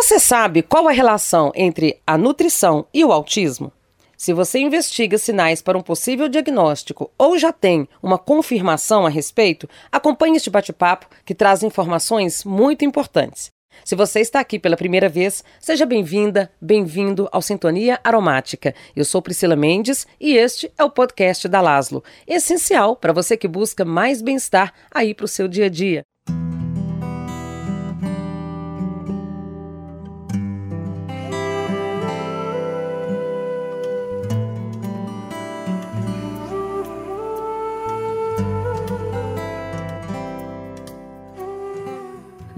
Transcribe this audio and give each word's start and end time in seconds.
Você 0.00 0.20
sabe 0.20 0.62
qual 0.62 0.86
a 0.86 0.92
relação 0.92 1.50
entre 1.56 2.00
a 2.06 2.16
nutrição 2.16 2.86
e 2.94 3.04
o 3.04 3.10
autismo? 3.10 3.72
Se 4.16 4.32
você 4.32 4.60
investiga 4.60 5.18
sinais 5.18 5.60
para 5.60 5.76
um 5.76 5.82
possível 5.82 6.28
diagnóstico 6.28 7.10
ou 7.18 7.36
já 7.36 7.52
tem 7.52 7.88
uma 8.00 8.16
confirmação 8.16 9.04
a 9.04 9.08
respeito, 9.08 9.68
acompanhe 9.90 10.36
este 10.36 10.50
bate-papo 10.50 11.08
que 11.24 11.34
traz 11.34 11.64
informações 11.64 12.44
muito 12.44 12.84
importantes. 12.84 13.50
Se 13.84 13.96
você 13.96 14.20
está 14.20 14.38
aqui 14.38 14.56
pela 14.56 14.76
primeira 14.76 15.08
vez, 15.08 15.42
seja 15.58 15.84
bem-vinda, 15.84 16.48
bem-vindo 16.60 17.28
ao 17.32 17.42
Sintonia 17.42 17.98
Aromática. 18.04 18.76
Eu 18.94 19.04
sou 19.04 19.20
Priscila 19.20 19.56
Mendes 19.56 20.06
e 20.20 20.36
este 20.36 20.70
é 20.78 20.84
o 20.84 20.90
podcast 20.90 21.48
da 21.48 21.60
Laslo, 21.60 22.04
essencial 22.24 22.94
para 22.94 23.12
você 23.12 23.36
que 23.36 23.48
busca 23.48 23.84
mais 23.84 24.22
bem-estar 24.22 24.72
aí 24.92 25.12
para 25.12 25.24
o 25.24 25.28
seu 25.28 25.48
dia 25.48 25.66
a 25.66 25.68
dia. 25.68 26.04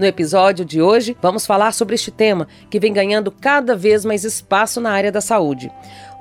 No 0.01 0.07
episódio 0.07 0.65
de 0.65 0.81
hoje, 0.81 1.15
vamos 1.21 1.45
falar 1.45 1.71
sobre 1.73 1.93
este 1.93 2.09
tema 2.09 2.47
que 2.71 2.79
vem 2.79 2.91
ganhando 2.91 3.31
cada 3.31 3.75
vez 3.75 4.03
mais 4.03 4.23
espaço 4.23 4.81
na 4.81 4.89
área 4.89 5.11
da 5.11 5.21
saúde. 5.21 5.71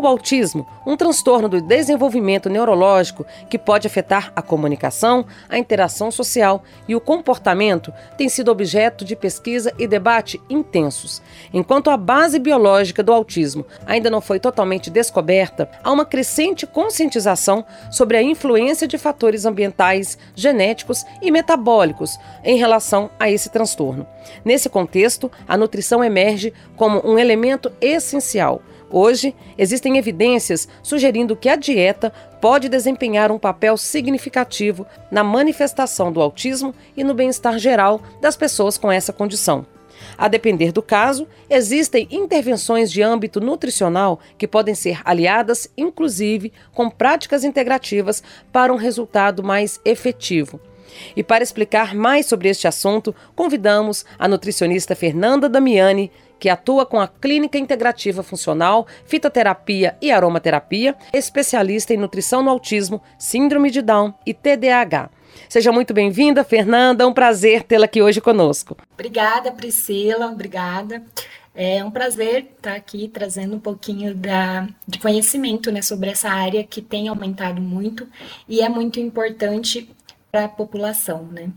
O 0.01 0.07
autismo, 0.07 0.67
um 0.87 0.97
transtorno 0.97 1.47
do 1.47 1.61
desenvolvimento 1.61 2.49
neurológico 2.49 3.27
que 3.51 3.59
pode 3.59 3.87
afetar 3.87 4.33
a 4.35 4.41
comunicação, 4.41 5.27
a 5.47 5.59
interação 5.59 6.11
social 6.11 6.65
e 6.89 6.97
o 6.97 7.01
comportamento, 7.03 7.93
tem 8.17 8.27
sido 8.27 8.51
objeto 8.51 9.05
de 9.05 9.15
pesquisa 9.15 9.75
e 9.79 9.87
debate 9.87 10.41
intensos. 10.49 11.21
Enquanto 11.53 11.91
a 11.91 11.99
base 11.99 12.39
biológica 12.39 13.03
do 13.03 13.13
autismo 13.13 13.67
ainda 13.85 14.09
não 14.09 14.23
foi 14.23 14.41
totalmente 14.41 14.89
descoberta, 14.89 15.71
há 15.85 15.93
uma 15.93 16.07
crescente 16.07 16.67
conscientização 16.67 17.63
sobre 17.91 18.17
a 18.17 18.23
influência 18.23 18.89
de 18.89 18.97
fatores 18.97 19.45
ambientais, 19.45 20.17
genéticos 20.35 21.05
e 21.21 21.31
metabólicos 21.31 22.19
em 22.43 22.57
relação 22.57 23.11
a 23.19 23.31
esse 23.31 23.51
transtorno. 23.51 24.07
Nesse 24.47 24.71
contexto, 24.71 25.31
a 25.47 25.59
nutrição 25.59 26.03
emerge 26.03 26.55
como 26.75 27.07
um 27.07 27.19
elemento 27.19 27.71
essencial 27.83 28.63
Hoje, 28.91 29.35
existem 29.57 29.97
evidências 29.97 30.67
sugerindo 30.83 31.37
que 31.37 31.49
a 31.49 31.55
dieta 31.55 32.13
pode 32.41 32.69
desempenhar 32.69 33.31
um 33.31 33.39
papel 33.39 33.77
significativo 33.77 34.85
na 35.11 35.23
manifestação 35.23 36.13
do 36.13 36.21
autismo 36.21 36.75
e 36.97 37.05
no 37.05 37.15
bem-estar 37.15 37.59
geral 37.59 38.03
das 38.21 38.37
pessoas 38.37 38.77
com 38.77 38.91
essa 38.91 39.13
condição. 39.13 39.65
A 40.17 40.29
depender 40.29 40.73
do 40.73 40.83
caso, 40.83 41.27
existem 41.49 42.09
intervenções 42.11 42.91
de 42.91 43.03
âmbito 43.03 43.41
nutricional 43.41 44.19
que 44.37 44.49
podem 44.49 44.75
ser 44.75 45.01
aliadas, 45.05 45.71
inclusive, 45.77 46.53
com 46.75 46.91
práticas 46.91 47.45
integrativas 47.45 48.23
para 48.51 48.73
um 48.73 48.77
resultado 48.77 49.43
mais 49.43 49.81
efetivo. 49.85 50.61
E 51.15 51.23
para 51.23 51.45
explicar 51.45 51.95
mais 51.95 52.27
sobre 52.27 52.49
este 52.49 52.67
assunto, 52.67 53.15
convidamos 53.37 54.05
a 54.19 54.27
nutricionista 54.27 54.97
Fernanda 54.97 55.49
Damiani, 55.49 56.11
que 56.41 56.49
atua 56.49 56.87
com 56.87 56.99
a 56.99 57.07
Clínica 57.07 57.59
Integrativa 57.59 58.23
Funcional, 58.23 58.87
Fitoterapia 59.05 59.97
e 60.01 60.11
Aromaterapia, 60.11 60.97
especialista 61.13 61.93
em 61.93 61.99
nutrição 61.99 62.43
no 62.43 62.51
autismo, 62.51 63.03
síndrome 63.19 63.71
de 63.71 63.83
Down 63.83 64.15
e 64.25 64.33
TDAH. 64.33 65.11
Seja 65.49 65.71
muito 65.71 65.93
bem-vinda, 65.93 66.43
Fernanda. 66.43 67.05
É 67.05 67.07
um 67.07 67.13
prazer 67.13 67.63
tê-la 67.63 67.85
aqui 67.85 68.01
hoje 68.01 68.21
conosco. 68.21 68.77
Obrigada, 68.95 69.53
Priscila. 69.53 70.27
Obrigada. 70.27 71.05
É 71.55 71.85
um 71.85 71.91
prazer 71.91 72.49
estar 72.57 72.75
aqui 72.75 73.09
trazendo 73.09 73.57
um 73.57 73.61
pouquinho 73.61 74.15
da, 74.15 74.67
de 74.87 74.99
conhecimento 74.99 75.71
né, 75.71 75.83
sobre 75.83 76.09
essa 76.09 76.31
área 76.31 76.65
que 76.65 76.81
tem 76.81 77.09
aumentado 77.09 77.61
muito 77.61 78.07
e 78.49 78.61
é 78.61 78.69
muito 78.69 78.99
importante 79.01 79.91
para 80.31 80.45
a 80.45 80.49
população, 80.49 81.25
né? 81.25 81.51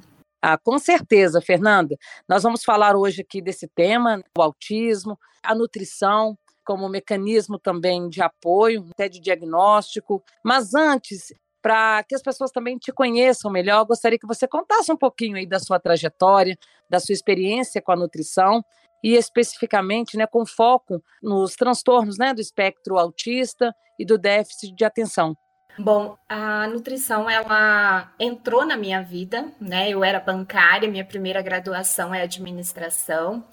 Ah, 0.46 0.58
com 0.58 0.78
certeza, 0.78 1.40
Fernanda. 1.40 1.96
Nós 2.28 2.44
vamos 2.44 2.66
falar 2.66 2.98
hoje 2.98 3.22
aqui 3.22 3.42
desse 3.42 3.66
tema, 3.66 4.22
o 4.38 4.42
autismo, 4.42 5.18
a 5.42 5.56
nutrição 5.56 6.38
como 6.66 6.90
mecanismo 6.90 7.58
também 7.58 8.10
de 8.10 8.22
apoio, 8.22 8.86
até 8.92 9.08
de 9.08 9.22
diagnóstico. 9.22 10.22
Mas 10.44 10.76
antes, 10.76 11.34
para 11.62 12.04
que 12.04 12.14
as 12.14 12.22
pessoas 12.22 12.52
também 12.52 12.78
te 12.78 12.92
conheçam 12.92 13.50
melhor, 13.50 13.86
gostaria 13.86 14.20
que 14.20 14.28
você 14.28 14.46
contasse 14.46 14.92
um 14.92 14.98
pouquinho 14.98 15.38
aí 15.38 15.46
da 15.46 15.60
sua 15.60 15.80
trajetória, 15.80 16.58
da 16.90 17.00
sua 17.00 17.14
experiência 17.14 17.82
com 17.82 17.94
a 17.94 17.96
nutrição 17.96 18.62
e 19.02 19.16
especificamente, 19.16 20.18
né, 20.18 20.28
com 20.28 20.46
foco 20.46 21.02
nos 21.22 21.56
transtornos, 21.56 22.18
né, 22.18 22.34
do 22.34 22.42
espectro 22.42 22.98
autista 22.98 23.74
e 23.98 24.06
do 24.06 24.18
déficit 24.18 24.76
de 24.76 24.84
atenção. 24.84 25.38
Bom, 25.78 26.18
a 26.30 26.68
nutrição 26.68 27.28
ela 27.28 28.14
entrou 28.20 28.66
na 28.66 28.78
minha 28.78 29.02
vida, 29.02 29.52
né? 29.60 29.90
Eu 29.90 30.04
era 30.04 30.20
bancária, 30.20 30.90
minha 30.90 31.04
primeira 31.04 31.42
graduação 31.42 32.14
é 32.14 32.22
administração, 32.22 33.44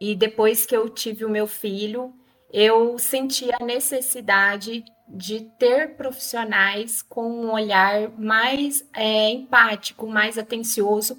e 0.00 0.14
depois 0.14 0.64
que 0.64 0.76
eu 0.76 0.88
tive 0.88 1.24
o 1.24 1.30
meu 1.30 1.46
filho, 1.46 2.14
eu 2.52 2.96
senti 2.98 3.50
a 3.52 3.64
necessidade 3.64 4.84
de 5.08 5.40
ter 5.58 5.96
profissionais 5.96 7.02
com 7.02 7.28
um 7.28 7.52
olhar 7.52 8.08
mais 8.16 8.88
é, 8.94 9.30
empático, 9.30 10.06
mais 10.06 10.38
atencioso 10.38 11.18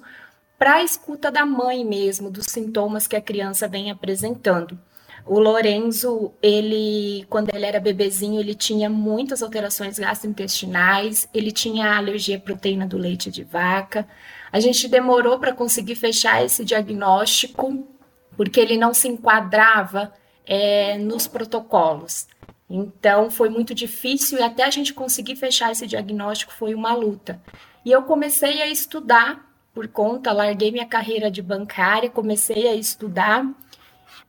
para 0.58 0.76
a 0.76 0.82
escuta 0.82 1.30
da 1.30 1.44
mãe 1.44 1.84
mesmo, 1.84 2.30
dos 2.30 2.46
sintomas 2.46 3.06
que 3.06 3.14
a 3.14 3.20
criança 3.20 3.68
vem 3.68 3.90
apresentando. 3.90 4.78
O 5.26 5.40
Lorenzo, 5.40 6.32
ele, 6.40 7.26
quando 7.28 7.52
ele 7.52 7.66
era 7.66 7.80
bebezinho, 7.80 8.38
ele 8.38 8.54
tinha 8.54 8.88
muitas 8.88 9.42
alterações 9.42 9.98
gastrointestinais, 9.98 11.28
ele 11.34 11.50
tinha 11.50 11.96
alergia 11.96 12.36
à 12.36 12.40
proteína 12.40 12.86
do 12.86 12.96
leite 12.96 13.28
de 13.28 13.42
vaca. 13.42 14.06
A 14.52 14.60
gente 14.60 14.86
demorou 14.86 15.38
para 15.40 15.52
conseguir 15.52 15.96
fechar 15.96 16.44
esse 16.44 16.64
diagnóstico, 16.64 17.88
porque 18.36 18.60
ele 18.60 18.76
não 18.76 18.94
se 18.94 19.08
enquadrava 19.08 20.12
é, 20.46 20.96
nos 20.96 21.26
protocolos. 21.26 22.28
Então, 22.70 23.28
foi 23.28 23.48
muito 23.48 23.74
difícil 23.74 24.38
e 24.38 24.42
até 24.42 24.64
a 24.64 24.70
gente 24.70 24.94
conseguir 24.94 25.34
fechar 25.34 25.72
esse 25.72 25.88
diagnóstico 25.88 26.52
foi 26.52 26.72
uma 26.72 26.94
luta. 26.94 27.42
E 27.84 27.90
eu 27.90 28.02
comecei 28.02 28.62
a 28.62 28.68
estudar 28.68 29.44
por 29.74 29.88
conta, 29.88 30.32
larguei 30.32 30.70
minha 30.72 30.86
carreira 30.86 31.30
de 31.30 31.42
bancária, 31.42 32.08
comecei 32.08 32.66
a 32.68 32.74
estudar 32.74 33.44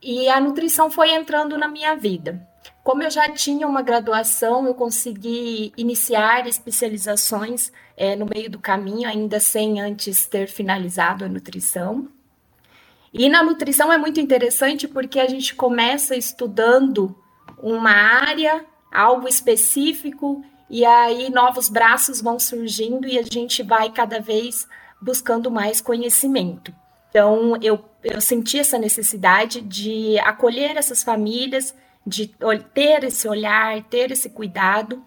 e 0.02 0.28
a 0.28 0.40
nutrição 0.40 0.90
foi 0.90 1.10
entrando 1.10 1.58
na 1.58 1.68
minha 1.68 1.94
vida. 1.94 2.46
Como 2.82 3.02
eu 3.02 3.10
já 3.10 3.30
tinha 3.30 3.66
uma 3.66 3.82
graduação, 3.82 4.66
eu 4.66 4.74
consegui 4.74 5.72
iniciar 5.76 6.46
especializações 6.46 7.70
é, 7.96 8.16
no 8.16 8.26
meio 8.26 8.50
do 8.50 8.58
caminho, 8.58 9.08
ainda 9.08 9.38
sem 9.40 9.80
antes 9.80 10.26
ter 10.26 10.48
finalizado 10.48 11.24
a 11.24 11.28
nutrição. 11.28 12.08
E 13.12 13.28
na 13.28 13.42
nutrição 13.42 13.92
é 13.92 13.98
muito 13.98 14.20
interessante 14.20 14.86
porque 14.86 15.18
a 15.18 15.28
gente 15.28 15.54
começa 15.54 16.16
estudando 16.16 17.14
uma 17.58 17.90
área, 17.90 18.64
algo 18.92 19.28
específico, 19.28 20.44
e 20.70 20.84
aí 20.84 21.30
novos 21.30 21.68
braços 21.68 22.20
vão 22.20 22.38
surgindo 22.38 23.08
e 23.08 23.18
a 23.18 23.22
gente 23.22 23.62
vai 23.62 23.90
cada 23.90 24.20
vez 24.20 24.68
buscando 25.00 25.50
mais 25.50 25.80
conhecimento. 25.80 26.72
Então, 27.08 27.56
eu, 27.62 27.82
eu 28.12 28.20
senti 28.20 28.58
essa 28.58 28.78
necessidade 28.78 29.60
de 29.60 30.18
acolher 30.20 30.76
essas 30.76 31.02
famílias, 31.02 31.74
de 32.06 32.32
ter 32.72 33.04
esse 33.04 33.28
olhar, 33.28 33.82
ter 33.84 34.10
esse 34.10 34.30
cuidado. 34.30 35.04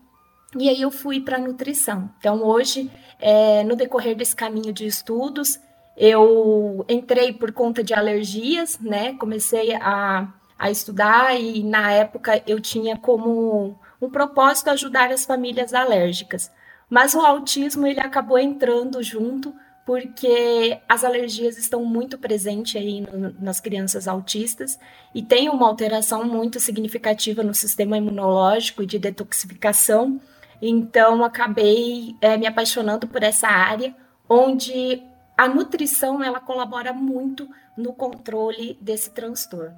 E 0.57 0.69
aí 0.69 0.81
eu 0.81 0.91
fui 0.91 1.19
para 1.21 1.37
a 1.37 1.39
nutrição. 1.39 2.09
Então, 2.19 2.43
hoje, 2.43 2.91
é, 3.19 3.63
no 3.63 3.75
decorrer 3.75 4.15
desse 4.15 4.35
caminho 4.35 4.73
de 4.73 4.85
estudos, 4.85 5.59
eu 5.97 6.85
entrei 6.89 7.33
por 7.33 7.51
conta 7.51 7.83
de 7.83 7.93
alergias, 7.93 8.79
né? 8.79 9.13
Comecei 9.13 9.73
a, 9.75 10.27
a 10.57 10.69
estudar 10.69 11.39
e, 11.39 11.63
na 11.63 11.91
época, 11.91 12.41
eu 12.45 12.59
tinha 12.59 12.97
como 12.97 13.79
um 14.01 14.09
propósito 14.09 14.69
ajudar 14.69 15.11
as 15.11 15.25
famílias 15.25 15.73
alérgicas. 15.73 16.51
Mas 16.89 17.13
o 17.13 17.21
autismo, 17.21 17.87
ele 17.87 17.99
acabou 17.99 18.37
entrando 18.37 19.01
junto 19.01 19.53
porque 19.85 20.79
as 20.87 21.03
alergias 21.03 21.57
estão 21.57 21.83
muito 21.83 22.17
presentes 22.17 22.75
aí 22.75 23.01
no, 23.01 23.33
nas 23.39 23.59
crianças 23.59 24.07
autistas 24.07 24.79
e 25.13 25.21
tem 25.21 25.49
uma 25.49 25.67
alteração 25.67 26.23
muito 26.23 26.59
significativa 26.59 27.43
no 27.43 27.53
sistema 27.53 27.97
imunológico 27.97 28.83
e 28.83 28.85
de 28.85 28.99
detoxificação. 28.99 30.19
Então, 30.61 31.23
acabei 31.23 32.15
é, 32.21 32.37
me 32.37 32.45
apaixonando 32.45 33.07
por 33.07 33.23
essa 33.23 33.47
área, 33.47 33.95
onde 34.29 35.03
a 35.35 35.47
nutrição 35.47 36.23
ela 36.23 36.39
colabora 36.39 36.93
muito 36.93 37.49
no 37.75 37.93
controle 37.93 38.77
desse 38.79 39.09
transtorno. 39.09 39.75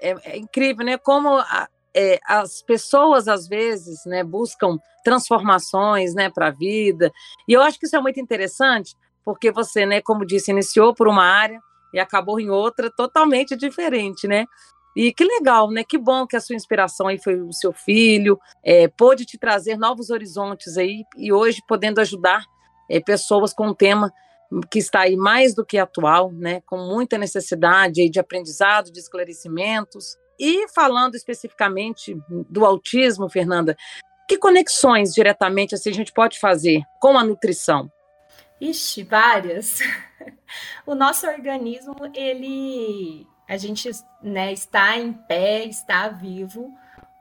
É, 0.00 0.32
é 0.32 0.38
incrível, 0.38 0.84
né? 0.84 0.96
Como 0.96 1.36
a, 1.36 1.68
é, 1.94 2.18
as 2.26 2.62
pessoas 2.62 3.28
às 3.28 3.46
vezes, 3.46 4.04
né, 4.06 4.24
buscam 4.24 4.78
transformações, 5.04 6.14
né, 6.14 6.30
para 6.30 6.48
a 6.48 6.50
vida. 6.50 7.12
E 7.46 7.52
eu 7.52 7.62
acho 7.62 7.78
que 7.78 7.86
isso 7.86 7.96
é 7.96 8.00
muito 8.00 8.20
interessante, 8.20 8.96
porque 9.24 9.50
você, 9.50 9.86
né, 9.86 10.00
como 10.00 10.26
disse, 10.26 10.50
iniciou 10.50 10.94
por 10.94 11.08
uma 11.08 11.24
área 11.24 11.60
e 11.92 12.00
acabou 12.00 12.40
em 12.40 12.50
outra 12.50 12.90
totalmente 12.90 13.56
diferente, 13.56 14.26
né? 14.26 14.46
E 14.94 15.12
que 15.12 15.24
legal, 15.24 15.70
né? 15.70 15.84
Que 15.84 15.96
bom 15.96 16.26
que 16.26 16.36
a 16.36 16.40
sua 16.40 16.56
inspiração 16.56 17.08
aí 17.08 17.18
foi 17.18 17.40
o 17.40 17.52
seu 17.52 17.72
filho, 17.72 18.38
é, 18.62 18.88
pôde 18.88 19.24
te 19.24 19.38
trazer 19.38 19.76
novos 19.76 20.10
horizontes 20.10 20.76
aí 20.76 21.04
e 21.16 21.32
hoje 21.32 21.62
podendo 21.66 22.00
ajudar 22.00 22.44
é, 22.90 23.00
pessoas 23.00 23.54
com 23.54 23.68
um 23.68 23.74
tema 23.74 24.12
que 24.70 24.78
está 24.78 25.00
aí 25.00 25.16
mais 25.16 25.54
do 25.54 25.64
que 25.64 25.78
atual, 25.78 26.30
né? 26.32 26.60
Com 26.66 26.76
muita 26.76 27.16
necessidade 27.16 28.08
de 28.10 28.20
aprendizado, 28.20 28.92
de 28.92 29.00
esclarecimentos. 29.00 30.16
E 30.38 30.68
falando 30.68 31.14
especificamente 31.14 32.16
do 32.50 32.66
autismo, 32.66 33.30
Fernanda, 33.30 33.76
que 34.28 34.36
conexões 34.36 35.12
diretamente 35.12 35.74
assim, 35.74 35.90
a 35.90 35.94
gente 35.94 36.12
pode 36.12 36.38
fazer 36.38 36.82
com 37.00 37.16
a 37.16 37.24
nutrição? 37.24 37.90
Ixi, 38.62 39.02
várias. 39.02 39.80
O 40.84 40.94
nosso 40.94 41.26
organismo, 41.26 41.94
ele 42.14 43.26
a 43.48 43.56
gente 43.56 43.90
né, 44.22 44.52
está 44.52 44.98
em 44.98 45.12
pé, 45.12 45.64
está 45.64 46.08
vivo 46.08 46.72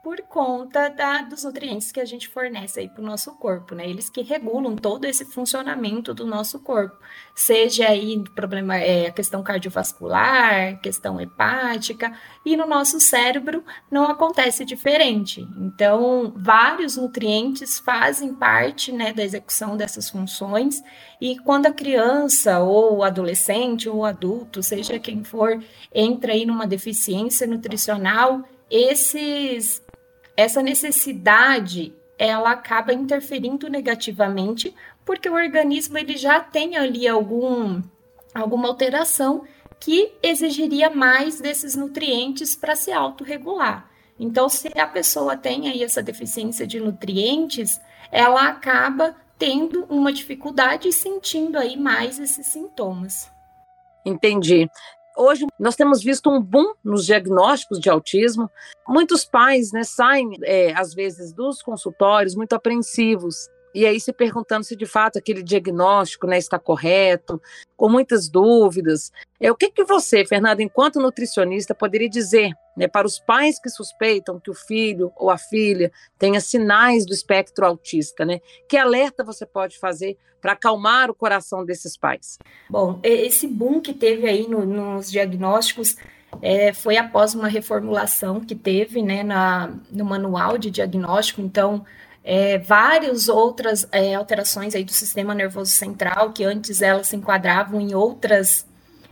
por 0.04 0.20
conta 0.24 0.90
da, 0.90 1.22
dos 1.22 1.44
nutrientes 1.44 1.92
que 1.92 2.00
a 2.00 2.06
gente 2.06 2.28
fornece 2.28 2.80
aí 2.80 2.90
para 2.90 3.04
o 3.04 3.06
nosso 3.06 3.36
corpo, 3.36 3.76
né? 3.76 3.88
Eles 3.88 4.10
que 4.10 4.22
regulam 4.22 4.76
todo 4.76 5.06
esse 5.06 5.26
funcionamento 5.26 6.14
do 6.14 6.26
nosso 6.26 6.60
corpo, 6.60 6.98
seja 7.36 7.88
aí 7.88 8.24
problema 8.34 8.78
é 8.78 9.08
a 9.08 9.12
questão 9.12 9.44
cardiovascular, 9.44 10.80
questão 10.82 11.22
hepática, 11.22 12.12
e 12.44 12.58
no 12.58 12.66
nosso 12.66 13.00
cérebro 13.00 13.64
não 13.92 14.06
acontece 14.06 14.66
diferente. 14.66 15.48
Então, 15.58 16.34
vários 16.36 16.98
nutrientes 16.98 17.78
fazem 17.78 18.34
parte, 18.34 18.92
né, 18.92 19.14
da 19.14 19.24
execução 19.24 19.78
dessas 19.78 20.10
funções, 20.10 20.82
e 21.20 21.38
quando 21.40 21.68
a 21.68 21.72
criança 21.72 22.60
ou 22.60 23.04
adolescente 23.04 23.88
ou 23.88 24.04
adulto, 24.04 24.64
seja 24.64 24.98
quem 24.98 25.24
for, 25.24 25.64
entra 25.94 26.34
aí 26.34 26.44
numa 26.46 26.66
deficiência 26.66 27.46
nutricional, 27.46 28.44
esses 28.70 29.84
essa 30.42 30.62
necessidade 30.62 31.94
ela 32.18 32.52
acaba 32.52 32.94
interferindo 32.94 33.70
negativamente 33.70 34.74
porque 35.06 35.30
o 35.30 35.34
organismo 35.34 35.98
ele 35.98 36.18
já 36.18 36.40
tem 36.40 36.78
ali 36.78 37.08
algum 37.08 37.82
alguma 38.34 38.68
alteração 38.68 39.44
que 39.80 40.14
exigiria 40.22 40.90
mais 40.90 41.40
desses 41.40 41.76
nutrientes 41.76 42.56
para 42.56 42.76
se 42.76 42.92
autorregular. 42.92 43.90
Então, 44.20 44.48
se 44.48 44.72
a 44.80 44.86
pessoa 44.86 45.36
tem 45.36 45.68
aí 45.68 45.84
essa 45.84 46.04
deficiência 46.04 46.68
de 46.68 46.80
nutrientes, 46.80 47.82
ela 48.12 48.48
acaba 48.48 49.16
tendo 49.38 49.86
uma 49.90 50.14
dificuldade 50.14 50.88
e 50.88 50.94
sentindo 50.94 51.58
aí 51.58 51.76
mais 51.76 52.20
esses 52.20 52.46
sintomas. 52.46 53.30
Entendi. 54.06 54.70
Hoje 55.18 55.46
nós 55.60 55.76
temos 55.76 56.04
visto 56.04 56.30
um 56.30 56.42
boom 56.42 56.74
nos 56.84 57.06
diagnósticos 57.06 57.80
de 57.80 57.90
autismo. 57.90 58.50
Muitos 58.88 59.26
pais 59.26 59.72
né, 59.72 59.84
saem, 59.84 60.30
é, 60.44 60.74
às 60.74 60.94
vezes, 60.94 61.34
dos 61.34 61.62
consultórios 61.62 62.36
muito 62.36 62.54
apreensivos 62.54 63.50
e 63.74 63.86
aí 63.86 64.00
se 64.00 64.12
perguntando 64.12 64.64
se 64.64 64.76
de 64.76 64.86
fato 64.86 65.18
aquele 65.18 65.42
diagnóstico 65.42 66.28
né, 66.28 66.38
está 66.38 66.60
correto, 66.60 67.42
com 67.76 67.90
muitas 67.90 68.30
dúvidas. 68.30 69.12
É, 69.40 69.52
o 69.52 69.56
que, 69.56 69.72
que 69.72 69.84
você, 69.84 70.26
Fernanda, 70.26 70.62
enquanto 70.62 71.00
nutricionista, 71.00 71.74
poderia 71.74 72.10
dizer 72.10 72.52
né, 72.76 72.88
para 72.88 73.08
os 73.08 73.20
pais 73.20 73.60
que 73.60 73.70
suspeitam 73.70 74.40
que 74.40 74.52
o 74.52 74.54
filho 74.54 75.12
ou 75.16 75.30
a 75.30 75.38
filha 75.38 75.92
tenha 76.18 76.40
sinais 76.40 77.06
do 77.06 77.14
espectro 77.14 77.66
autista? 77.66 78.26
Né? 78.26 78.40
Que 78.68 78.78
alerta 78.78 79.24
você 79.24 79.46
pode 79.46 79.80
fazer 79.80 80.18
para 80.42 80.54
acalmar 80.54 81.10
o 81.10 81.16
coração 81.16 81.64
desses 81.64 81.96
pais? 81.96 82.38
Bom, 82.70 83.00
esse 83.04 83.48
boom 83.48 83.80
que 83.80 83.94
teve 83.94 84.28
aí 84.28 84.48
no, 84.48 84.66
nos 84.66 85.12
diagnósticos 85.12 85.96
é, 86.42 86.74
foi 86.74 86.98
após 86.98 87.36
uma 87.36 87.48
reformulação 87.48 88.40
que 88.40 88.56
teve 88.56 89.02
né, 89.02 89.24
na, 89.24 89.74
no 89.92 90.06
manual 90.06 90.58
de 90.58 90.72
diagnóstico, 90.72 91.42
então 91.42 91.86
é, 92.24 92.58
várias 92.60 93.28
outras 93.28 93.88
é, 93.92 94.14
alterações 94.16 94.76
aí 94.76 94.84
do 94.84 94.92
sistema 94.92 95.34
nervoso 95.34 95.72
central, 95.72 96.32
que 96.32 96.44
antes 96.44 96.82
elas 96.82 97.08
se 97.08 97.16
enquadravam 97.16 97.82
em 97.82 97.96
outras, 97.96 98.66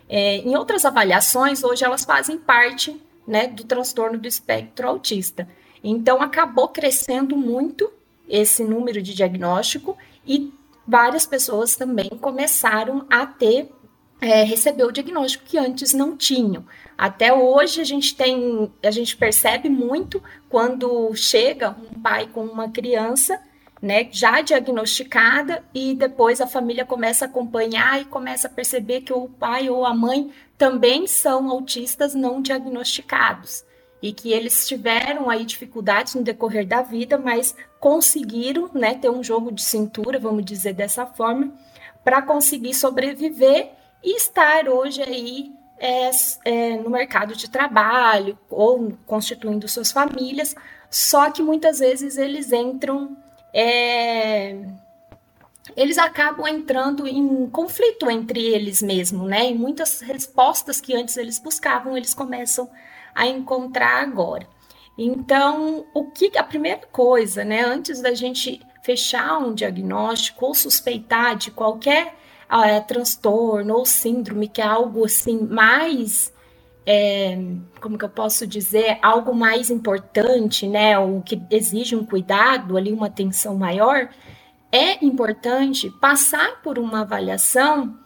é, 0.08 0.38
em 0.38 0.56
outras 0.56 0.86
avaliações, 0.86 1.64
hoje 1.64 1.84
elas 1.84 2.06
fazem 2.06 2.38
parte 2.38 3.02
né, 3.28 3.48
do 3.48 3.64
transtorno 3.64 4.18
do 4.18 4.28
espectro 4.28 4.88
autista. 4.88 5.48
Então, 5.84 6.22
acabou 6.22 6.68
crescendo 6.68 7.36
muito 7.36 7.92
esse 8.28 8.64
número 8.64 9.02
de 9.02 9.14
diagnóstico 9.14 9.98
e 10.26 10.54
várias 10.88 11.26
pessoas 11.26 11.76
também 11.76 12.10
começaram 12.10 13.06
a 13.10 13.26
ter 13.26 13.72
é, 14.22 14.44
receber 14.44 14.84
o 14.84 14.92
diagnóstico 14.92 15.46
que 15.46 15.58
antes 15.58 15.94
não 15.94 16.16
tinham. 16.16 16.66
Até 16.98 17.34
hoje 17.34 17.80
a 17.80 17.84
gente 17.84 18.16
tem, 18.16 18.72
a 18.84 18.92
gente 18.92 19.16
percebe 19.16 19.70
muito 19.70 20.22
quando 20.50 21.14
chega 21.16 21.70
um 21.70 22.02
pai 22.02 22.28
com 22.28 22.44
uma 22.44 22.70
criança, 22.70 23.40
né, 23.82 24.10
já 24.12 24.42
diagnosticada 24.42 25.64
e 25.74 25.94
depois 25.94 26.42
a 26.42 26.48
família 26.48 26.86
começa 26.86 27.24
a 27.24 27.28
acompanhar 27.30 28.02
e 28.02 28.06
começa 28.06 28.48
a 28.48 28.52
perceber 28.52 29.02
que 29.02 29.14
o 29.14 29.30
pai 29.30 29.70
ou 29.70 29.86
a 29.86 29.94
mãe 29.94 30.32
também 30.58 31.08
são 31.08 31.50
autistas 31.50 32.14
não 32.14 32.42
diagnosticados 32.42 33.64
e 34.02 34.12
que 34.12 34.34
eles 34.34 34.68
tiveram 34.68 35.30
aí 35.30 35.46
dificuldades 35.46 36.16
no 36.16 36.24
decorrer 36.24 36.68
da 36.68 36.82
vida, 36.82 37.18
mas 37.18 37.56
conseguiram, 37.80 38.70
né, 38.74 38.96
ter 38.96 39.10
um 39.10 39.24
jogo 39.24 39.52
de 39.52 39.62
cintura, 39.62 40.20
vamos 40.20 40.44
dizer 40.44 40.74
dessa 40.74 41.06
forma, 41.06 41.54
para 42.04 42.22
conseguir 42.22 42.74
sobreviver 42.74 43.79
e 44.04 44.16
estar 44.16 44.68
hoje 44.68 45.02
aí 45.02 45.52
é, 45.78 46.10
é, 46.46 46.78
no 46.78 46.90
mercado 46.90 47.36
de 47.36 47.50
trabalho 47.50 48.38
ou 48.50 48.94
constituindo 49.06 49.68
suas 49.68 49.92
famílias, 49.92 50.56
só 50.90 51.30
que 51.32 51.42
muitas 51.42 51.80
vezes 51.80 52.18
eles 52.18 52.52
entram, 52.52 53.16
é, 53.54 54.58
eles 55.76 55.98
acabam 55.98 56.48
entrando 56.48 57.08
em 57.08 57.50
conflito 57.50 58.10
entre 58.10 58.42
eles 58.42 58.82
mesmos, 58.82 59.28
né? 59.28 59.50
E 59.50 59.56
muitas 59.56 60.02
respostas 60.02 60.82
que 60.82 60.96
antes 60.96 61.16
eles 61.16 61.40
buscavam, 61.40 61.96
eles 61.96 62.14
começam 62.14 62.70
a 63.14 63.28
encontrar 63.28 64.02
agora. 64.02 64.48
Então, 64.98 65.86
o 65.94 66.12
que 66.12 66.38
a 66.38 66.44
primeira 66.44 66.82
coisa, 66.92 67.46
né, 67.46 67.62
antes 67.64 68.02
da 68.02 68.14
gente 68.14 68.62
fechar 68.82 69.38
um 69.38 69.54
diagnóstico 69.54 70.46
ou 70.46 70.54
suspeitar 70.54 71.38
de 71.38 71.52
qualquer 71.52 72.16
é, 72.52 72.80
transtorno 72.80 73.76
ou 73.76 73.86
síndrome, 73.86 74.48
que 74.48 74.62
é 74.62 74.66
algo 74.66 75.06
assim 75.06 75.40
mais, 75.40 76.34
é, 76.86 77.38
como 77.80 77.98
que 77.98 78.06
eu 78.06 78.10
posso 78.10 78.48
dizer, 78.48 78.98
algo 79.02 79.34
mais 79.34 79.70
importante, 79.70 80.68
né, 80.68 80.98
o 80.98 81.22
que 81.22 81.42
exige 81.52 81.96
um 81.96 82.06
cuidado 82.06 82.76
ali, 82.76 82.92
uma 82.92 83.08
atenção 83.08 83.56
maior, 83.56 84.10
é 84.72 85.04
importante 85.04 85.90
passar 86.00 86.62
por 86.62 86.78
uma 86.78 87.02
avaliação 87.02 87.98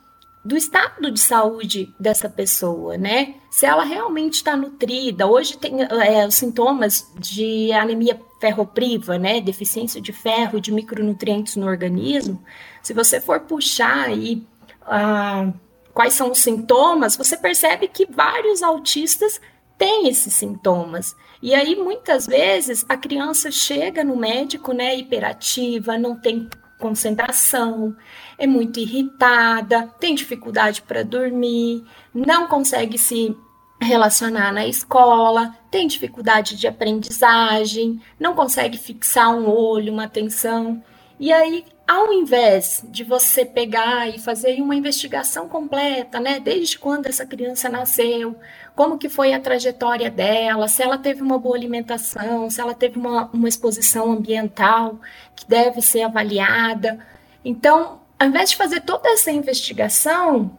do 0.44 0.58
estado 0.58 1.10
de 1.10 1.20
saúde 1.20 1.94
dessa 1.98 2.30
pessoa, 2.30 2.98
né? 2.98 3.36
Se 3.50 3.66
ela 3.66 3.86
realmente 3.86 4.36
está 4.36 4.58
nutrida. 4.58 5.26
Hoje 5.26 5.58
tem 5.58 5.82
é, 5.84 6.28
os 6.28 6.36
sintomas 6.36 7.10
de 7.18 7.72
anemia 7.72 8.20
ferropriva, 8.42 9.18
né? 9.18 9.40
Deficiência 9.40 10.02
de 10.02 10.12
ferro, 10.12 10.60
de 10.60 10.72
micronutrientes 10.72 11.56
no 11.56 11.66
organismo. 11.66 12.44
Se 12.84 12.94
você 12.94 13.22
for 13.22 13.40
puxar 13.40 14.10
aí 14.10 14.46
ah, 14.82 15.52
quais 15.94 16.14
são 16.14 16.32
os 16.32 16.40
sintomas, 16.40 17.16
você 17.16 17.38
percebe 17.38 17.88
que 17.88 18.06
vários 18.06 18.62
autistas 18.62 19.40
têm 19.78 20.10
esses 20.10 20.34
sintomas. 20.34 21.16
E 21.42 21.56
aí, 21.56 21.76
muitas 21.76 22.28
vezes, 22.28 22.86
a 22.88 22.98
criança 22.98 23.50
chega 23.50 24.04
no 24.04 24.16
médico, 24.16 24.74
né, 24.74 24.96
hiperativa, 24.96 25.98
não 25.98 26.16
tem 26.16 26.50
concentração, 26.80 27.96
é 28.38 28.46
muito 28.46 28.80
irritada, 28.80 29.88
tem 30.00 30.14
dificuldade 30.14 30.82
para 30.82 31.04
dormir, 31.04 31.84
não 32.14 32.48
consegue 32.48 32.98
se 32.98 33.36
relacionar 33.82 34.52
na 34.52 34.68
escola, 34.68 35.56
tem 35.72 35.88
dificuldade 35.88 36.58
de 36.58 36.68
aprendizagem, 36.68 38.02
não 38.20 38.34
consegue 38.36 38.78
fixar 38.78 39.34
um 39.34 39.50
olho, 39.50 39.94
uma 39.94 40.06
atenção. 40.06 40.84
E 41.20 41.32
aí, 41.32 41.66
ao 41.88 42.14
invés 42.14 42.84
de 42.88 43.04
você 43.04 43.46
pegar 43.46 44.08
e 44.08 44.18
fazer 44.18 44.62
uma 44.62 44.76
investigação 44.76 45.50
completa, 45.50 46.20
né, 46.20 46.40
desde 46.40 46.80
quando 46.80 47.08
essa 47.08 47.26
criança 47.26 47.68
nasceu, 47.68 48.36
como 48.76 48.98
que 48.98 49.10
foi 49.10 49.34
a 49.34 49.40
trajetória 49.40 50.10
dela, 50.10 50.68
se 50.68 50.82
ela 50.82 50.98
teve 50.98 51.22
uma 51.22 51.38
boa 51.38 51.56
alimentação, 51.56 52.50
se 52.50 52.62
ela 52.62 52.74
teve 52.74 52.98
uma, 52.98 53.30
uma 53.34 53.50
exposição 53.50 54.12
ambiental 54.12 54.98
que 55.36 55.46
deve 55.48 55.82
ser 55.82 56.04
avaliada. 56.04 57.00
Então, 57.44 58.00
ao 58.18 58.28
invés 58.28 58.52
de 58.52 58.56
fazer 58.56 58.82
toda 58.82 59.10
essa 59.10 59.32
investigação, 59.32 60.58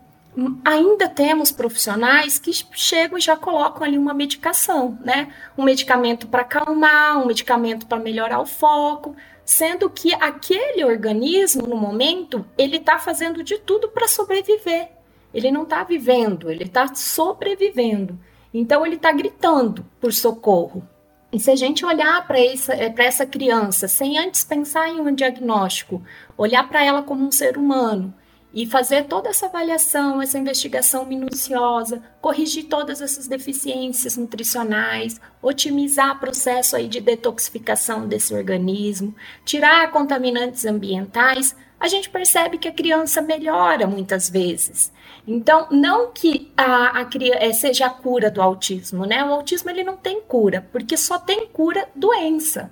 ainda 0.64 1.08
temos 1.08 1.50
profissionais 1.50 2.38
que 2.38 2.52
chegam 2.72 3.16
e 3.16 3.20
já 3.20 3.36
colocam 3.36 3.84
ali 3.84 3.96
uma 3.96 4.12
medicação, 4.12 4.98
né? 5.00 5.32
Um 5.56 5.62
medicamento 5.62 6.26
para 6.26 6.42
acalmar, 6.42 7.18
um 7.18 7.26
medicamento 7.26 7.86
para 7.86 7.98
melhorar 7.98 8.40
o 8.40 8.46
foco, 8.46 9.16
sendo 9.44 9.90
que 9.90 10.14
aquele 10.14 10.84
organismo, 10.84 11.66
no 11.66 11.76
momento, 11.76 12.44
ele 12.56 12.78
está 12.78 12.98
fazendo 12.98 13.42
de 13.42 13.58
tudo 13.58 13.88
para 13.88 14.08
sobreviver. 14.08 14.90
ele 15.32 15.50
não 15.50 15.64
está 15.64 15.82
vivendo, 15.82 16.48
ele 16.48 16.62
está 16.62 16.94
sobrevivendo. 16.94 18.18
Então 18.52 18.86
ele 18.86 18.94
está 18.94 19.10
gritando 19.10 19.84
por 20.00 20.12
socorro. 20.12 20.88
E 21.32 21.40
se 21.40 21.50
a 21.50 21.56
gente 21.56 21.84
olhar 21.84 22.24
para 22.24 22.38
essa, 22.38 22.72
eh, 22.72 22.94
essa 22.98 23.26
criança 23.26 23.88
sem 23.88 24.16
antes 24.16 24.44
pensar 24.44 24.88
em 24.88 25.00
um 25.00 25.12
diagnóstico, 25.12 26.00
olhar 26.38 26.68
para 26.68 26.84
ela 26.84 27.02
como 27.02 27.26
um 27.26 27.32
ser 27.32 27.58
humano 27.58 28.14
e 28.54 28.64
fazer 28.66 29.06
toda 29.06 29.30
essa 29.30 29.46
avaliação, 29.46 30.22
essa 30.22 30.38
investigação 30.38 31.04
minuciosa, 31.04 32.00
corrigir 32.20 32.66
todas 32.66 33.02
essas 33.02 33.26
deficiências 33.26 34.16
nutricionais, 34.16 35.20
otimizar 35.42 36.16
o 36.16 36.20
processo 36.20 36.76
aí 36.76 36.86
de 36.86 37.00
detoxificação 37.00 38.06
desse 38.06 38.32
organismo, 38.32 39.12
tirar 39.44 39.90
contaminantes 39.90 40.64
ambientais, 40.64 41.56
a 41.80 41.88
gente 41.88 42.08
percebe 42.08 42.56
que 42.56 42.68
a 42.68 42.72
criança 42.72 43.20
melhora 43.20 43.88
muitas 43.88 44.30
vezes. 44.30 44.92
Então, 45.26 45.66
não 45.70 46.12
que 46.12 46.52
a, 46.56 47.00
a 47.00 47.08
eh, 47.40 47.52
seja 47.52 47.86
a 47.86 47.90
cura 47.90 48.30
do 48.30 48.40
autismo, 48.40 49.04
né? 49.04 49.24
O 49.24 49.32
autismo 49.32 49.68
ele 49.68 49.82
não 49.82 49.96
tem 49.96 50.20
cura, 50.20 50.66
porque 50.70 50.96
só 50.96 51.18
tem 51.18 51.46
cura 51.48 51.88
doença. 51.94 52.70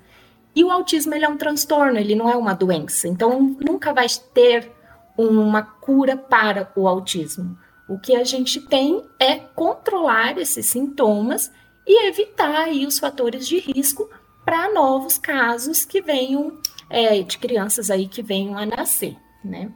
E 0.55 0.63
o 0.63 0.71
autismo 0.71 1.15
ele 1.15 1.25
é 1.25 1.29
um 1.29 1.37
transtorno, 1.37 1.99
ele 1.99 2.15
não 2.15 2.31
é 2.31 2.37
uma 2.37 2.55
doença. 2.55 3.09
Então, 3.09 3.57
nunca 3.59 3.93
vai 3.93 4.07
ter 4.33 4.71
uma 5.17 5.63
cura 5.63 6.17
para 6.17 6.71
o 6.77 6.89
autismo. 6.89 7.57
O 7.89 7.99
que 7.99 8.17
a 8.17 8.25
gente 8.25 8.61
tem 8.61 9.05
é 9.19 9.37
controlar 9.37 10.39
esses 10.39 10.67
sintomas 10.67 11.53
e 11.87 12.09
evitar 12.09 12.55
aí 12.55 12.87
os 12.87 12.99
fatores 12.99 13.47
de 13.47 13.59
risco 13.59 14.09
para 14.45 14.73
novos 14.73 15.19
casos 15.19 15.85
que 15.85 16.01
venham 16.01 16.59
é, 16.89 17.23
de 17.23 17.39
crianças 17.39 17.91
aí 17.91 18.07
que 18.09 18.23
venham 18.23 18.57
a 18.57 18.67
nascer, 18.67 19.17
né? 19.45 19.73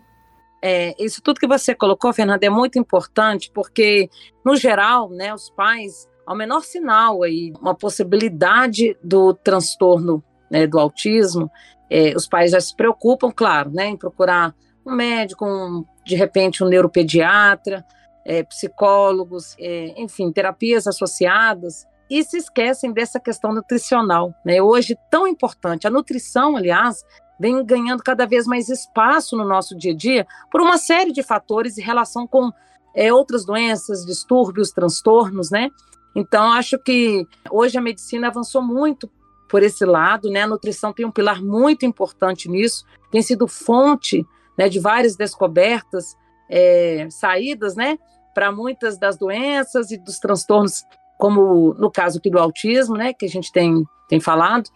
É, 0.62 0.94
isso 0.98 1.22
tudo 1.22 1.38
que 1.38 1.46
você 1.46 1.74
colocou, 1.74 2.12
Fernanda, 2.12 2.44
é 2.44 2.50
muito 2.50 2.78
importante, 2.78 3.50
porque, 3.54 4.08
no 4.44 4.56
geral, 4.56 5.10
né, 5.10 5.32
os 5.32 5.50
pais, 5.50 6.08
ao 6.26 6.34
menor 6.34 6.62
sinal 6.62 7.22
aí, 7.22 7.52
uma 7.60 7.74
possibilidade 7.74 8.96
do 9.02 9.34
transtorno 9.34 10.24
né, 10.50 10.66
do 10.66 10.78
autismo, 10.78 11.50
é, 11.90 12.14
os 12.16 12.26
pais 12.26 12.50
já 12.50 12.60
se 12.60 12.74
preocupam, 12.74 13.30
claro, 13.30 13.70
né, 13.70 13.86
em 13.86 13.96
procurar 13.96 14.54
um 14.86 14.94
médico, 14.94 15.44
um, 15.44 15.84
de 16.04 16.14
repente 16.14 16.62
um 16.62 16.68
neuropediatra, 16.68 17.84
é, 18.24 18.42
psicólogos, 18.44 19.56
é, 19.58 20.00
enfim, 20.00 20.30
terapias 20.32 20.86
associadas, 20.86 21.86
e 22.08 22.22
se 22.22 22.36
esquecem 22.36 22.92
dessa 22.92 23.18
questão 23.18 23.52
nutricional, 23.52 24.32
né? 24.44 24.62
Hoje 24.62 24.96
tão 25.10 25.26
importante, 25.26 25.86
a 25.86 25.90
nutrição, 25.90 26.56
aliás, 26.56 27.04
vem 27.38 27.64
ganhando 27.64 28.02
cada 28.02 28.26
vez 28.26 28.46
mais 28.46 28.68
espaço 28.68 29.36
no 29.36 29.44
nosso 29.44 29.76
dia 29.76 29.92
a 29.92 29.96
dia 29.96 30.26
por 30.50 30.60
uma 30.60 30.78
série 30.78 31.12
de 31.12 31.22
fatores 31.22 31.76
em 31.76 31.82
relação 31.82 32.26
com 32.26 32.50
é, 32.94 33.12
outras 33.12 33.44
doenças, 33.44 34.06
distúrbios, 34.06 34.70
transtornos, 34.70 35.50
né? 35.50 35.68
Então, 36.14 36.52
acho 36.52 36.78
que 36.78 37.26
hoje 37.50 37.76
a 37.76 37.82
medicina 37.82 38.28
avançou 38.28 38.62
muito 38.62 39.10
por 39.48 39.62
esse 39.62 39.84
lado, 39.84 40.30
né? 40.30 40.42
A 40.42 40.46
nutrição 40.46 40.92
tem 40.92 41.04
um 41.04 41.10
pilar 41.10 41.42
muito 41.42 41.84
importante 41.84 42.48
nisso, 42.48 42.84
tem 43.10 43.20
sido 43.20 43.46
fonte 43.46 44.24
né, 44.56 44.68
de 44.68 44.78
várias 44.78 45.16
descobertas, 45.16 46.16
é, 46.48 47.06
saídas, 47.10 47.74
né, 47.74 47.98
para 48.34 48.52
muitas 48.52 48.98
das 48.98 49.16
doenças 49.16 49.90
e 49.90 49.96
dos 49.96 50.18
transtornos, 50.18 50.84
como 51.18 51.74
no 51.74 51.90
caso 51.90 52.18
aqui 52.18 52.30
do 52.30 52.38
autismo, 52.38 52.96
né, 52.96 53.12
que 53.12 53.24
a 53.24 53.28
gente 53.28 53.50
tem, 53.52 53.84
tem 54.08 54.20
falado. 54.20 54.68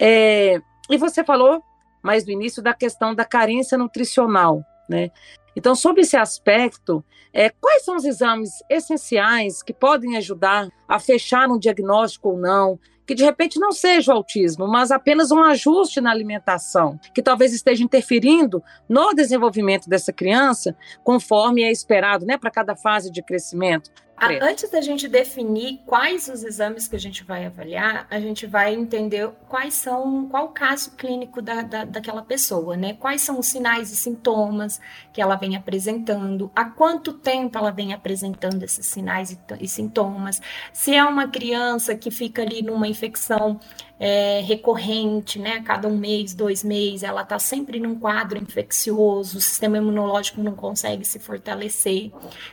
É, 0.00 0.60
e 0.90 0.96
você 0.96 1.24
falou 1.24 1.62
mais 2.02 2.24
no 2.24 2.32
início 2.32 2.62
da 2.62 2.72
questão 2.72 3.14
da 3.14 3.24
carência 3.24 3.76
nutricional, 3.76 4.62
né? 4.88 5.10
Então, 5.56 5.74
sobre 5.74 6.02
esse 6.02 6.16
aspecto, 6.16 7.02
é, 7.32 7.48
quais 7.48 7.82
são 7.82 7.96
os 7.96 8.04
exames 8.04 8.50
essenciais 8.68 9.62
que 9.62 9.72
podem 9.72 10.16
ajudar 10.18 10.68
a 10.86 10.98
fechar 11.00 11.48
um 11.48 11.58
diagnóstico 11.58 12.28
ou 12.28 12.38
não? 12.38 12.78
Que 13.06 13.14
de 13.14 13.24
repente 13.24 13.60
não 13.60 13.72
seja 13.72 14.12
o 14.12 14.16
autismo, 14.16 14.66
mas 14.66 14.90
apenas 14.90 15.30
um 15.30 15.42
ajuste 15.42 16.00
na 16.00 16.10
alimentação, 16.10 16.98
que 17.14 17.22
talvez 17.22 17.52
esteja 17.52 17.84
interferindo 17.84 18.62
no 18.88 19.14
desenvolvimento 19.14 19.88
dessa 19.88 20.12
criança, 20.12 20.76
conforme 21.04 21.62
é 21.62 21.70
esperado, 21.70 22.26
né, 22.26 22.36
para 22.36 22.50
cada 22.50 22.74
fase 22.74 23.10
de 23.10 23.22
crescimento. 23.22 23.90
Antes 24.18 24.70
da 24.70 24.80
gente 24.80 25.08
definir 25.08 25.82
quais 25.84 26.26
os 26.28 26.42
exames 26.42 26.88
que 26.88 26.96
a 26.96 26.98
gente 26.98 27.22
vai 27.22 27.44
avaliar, 27.44 28.06
a 28.10 28.18
gente 28.18 28.46
vai 28.46 28.74
entender 28.74 29.30
quais 29.46 29.74
são, 29.74 30.26
qual 30.28 30.46
o 30.46 30.48
caso 30.48 30.92
clínico 30.92 31.42
da, 31.42 31.60
da, 31.60 31.84
daquela 31.84 32.22
pessoa, 32.22 32.76
né? 32.76 32.94
Quais 32.94 33.20
são 33.20 33.38
os 33.38 33.46
sinais 33.46 33.92
e 33.92 33.96
sintomas 33.96 34.80
que 35.12 35.20
ela 35.20 35.36
vem 35.36 35.54
apresentando, 35.54 36.50
há 36.56 36.64
quanto 36.64 37.12
tempo 37.12 37.58
ela 37.58 37.70
vem 37.70 37.92
apresentando 37.92 38.62
esses 38.62 38.86
sinais 38.86 39.32
e, 39.32 39.38
e 39.60 39.68
sintomas, 39.68 40.40
se 40.72 40.94
é 40.94 41.04
uma 41.04 41.28
criança 41.28 41.94
que 41.94 42.10
fica 42.10 42.40
ali 42.40 42.62
numa 42.62 42.88
infecção 42.88 43.60
é, 43.98 44.40
recorrente, 44.40 45.38
né? 45.38 45.62
Cada 45.62 45.88
um 45.88 45.96
mês, 45.96 46.34
dois 46.34 46.62
meses, 46.62 47.02
ela 47.02 47.22
está 47.22 47.38
sempre 47.38 47.80
num 47.80 47.98
quadro 47.98 48.38
infeccioso, 48.38 49.38
o 49.38 49.40
sistema 49.40 49.78
imunológico 49.78 50.42
não 50.42 50.54
consegue 50.54 51.04
se 51.04 51.18
fortalecer. 51.18 52.10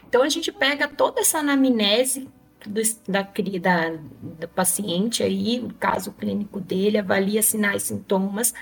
Então 0.07 0.21
a 0.23 0.29
gente 0.29 0.51
pega 0.51 0.87
toda 0.87 1.21
essa 1.21 1.39
anamnese 1.39 2.29
do, 2.65 2.81
da, 3.07 3.21
da, 3.21 3.89
do 4.39 4.47
paciente 4.49 5.21
aí, 5.21 5.59
o 5.59 5.73
caso 5.73 6.11
clínico 6.13 6.59
dele, 6.59 6.97
avalia 6.97 7.41
sinais, 7.41 7.83
sintomas. 7.83 8.53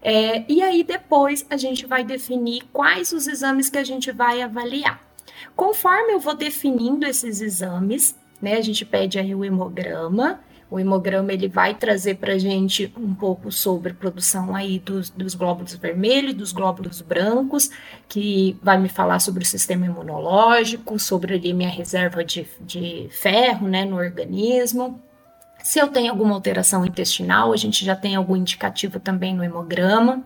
É, 0.00 0.44
e 0.50 0.62
aí 0.62 0.82
depois 0.82 1.46
a 1.48 1.56
gente 1.56 1.86
vai 1.86 2.04
definir 2.04 2.62
quais 2.72 3.12
os 3.12 3.26
exames 3.26 3.70
que 3.70 3.78
a 3.78 3.84
gente 3.84 4.10
vai 4.12 4.42
avaliar. 4.42 5.00
Conforme 5.56 6.12
eu 6.12 6.20
vou 6.20 6.34
definindo 6.34 7.06
esses 7.06 7.40
exames, 7.40 8.16
né, 8.40 8.54
a 8.56 8.60
gente 8.60 8.84
pede 8.84 9.18
aí 9.18 9.34
o 9.34 9.44
hemograma, 9.44 10.40
o 10.74 10.80
hemograma 10.80 11.32
ele 11.32 11.46
vai 11.46 11.72
trazer 11.72 12.16
para 12.16 12.32
a 12.32 12.38
gente 12.38 12.92
um 12.96 13.14
pouco 13.14 13.52
sobre 13.52 13.94
produção 13.94 14.56
aí 14.56 14.80
dos, 14.80 15.08
dos 15.08 15.32
glóbulos 15.36 15.76
vermelhos, 15.76 16.34
dos 16.34 16.50
glóbulos 16.50 17.00
brancos, 17.00 17.70
que 18.08 18.58
vai 18.60 18.76
me 18.76 18.88
falar 18.88 19.20
sobre 19.20 19.44
o 19.44 19.46
sistema 19.46 19.86
imunológico, 19.86 20.98
sobre 20.98 21.34
ali 21.34 21.54
minha 21.54 21.68
reserva 21.68 22.24
de, 22.24 22.44
de 22.60 23.06
ferro 23.12 23.68
né, 23.68 23.84
no 23.84 23.94
organismo. 23.94 25.00
Se 25.62 25.78
eu 25.78 25.86
tenho 25.86 26.10
alguma 26.10 26.34
alteração 26.34 26.84
intestinal, 26.84 27.52
a 27.52 27.56
gente 27.56 27.84
já 27.84 27.94
tem 27.94 28.16
algum 28.16 28.34
indicativo 28.34 28.98
também 28.98 29.32
no 29.32 29.44
hemograma. 29.44 30.24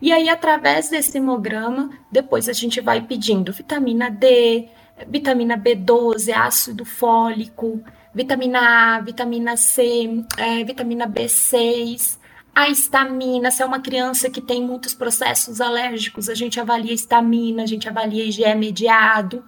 E 0.00 0.10
aí, 0.10 0.30
através 0.30 0.88
desse 0.88 1.18
hemograma, 1.18 1.90
depois 2.10 2.48
a 2.48 2.54
gente 2.54 2.80
vai 2.80 3.02
pedindo 3.02 3.52
vitamina 3.52 4.10
D, 4.10 4.68
vitamina 5.06 5.58
B12, 5.58 6.34
ácido 6.34 6.82
fólico, 6.86 7.84
vitamina 8.14 8.96
A, 8.96 9.00
vitamina 9.00 9.56
C, 9.56 10.24
é, 10.36 10.64
vitamina 10.64 11.06
B6, 11.06 12.18
a 12.54 12.68
estamina, 12.68 13.50
se 13.50 13.62
é 13.62 13.66
uma 13.66 13.80
criança 13.80 14.28
que 14.28 14.40
tem 14.40 14.62
muitos 14.62 14.92
processos 14.92 15.60
alérgicos, 15.60 16.28
a 16.28 16.34
gente 16.34 16.60
avalia 16.60 16.92
estamina, 16.92 17.62
a 17.62 17.66
gente 17.66 17.88
avalia 17.88 18.24
IgE 18.24 18.54
mediado 18.54 19.44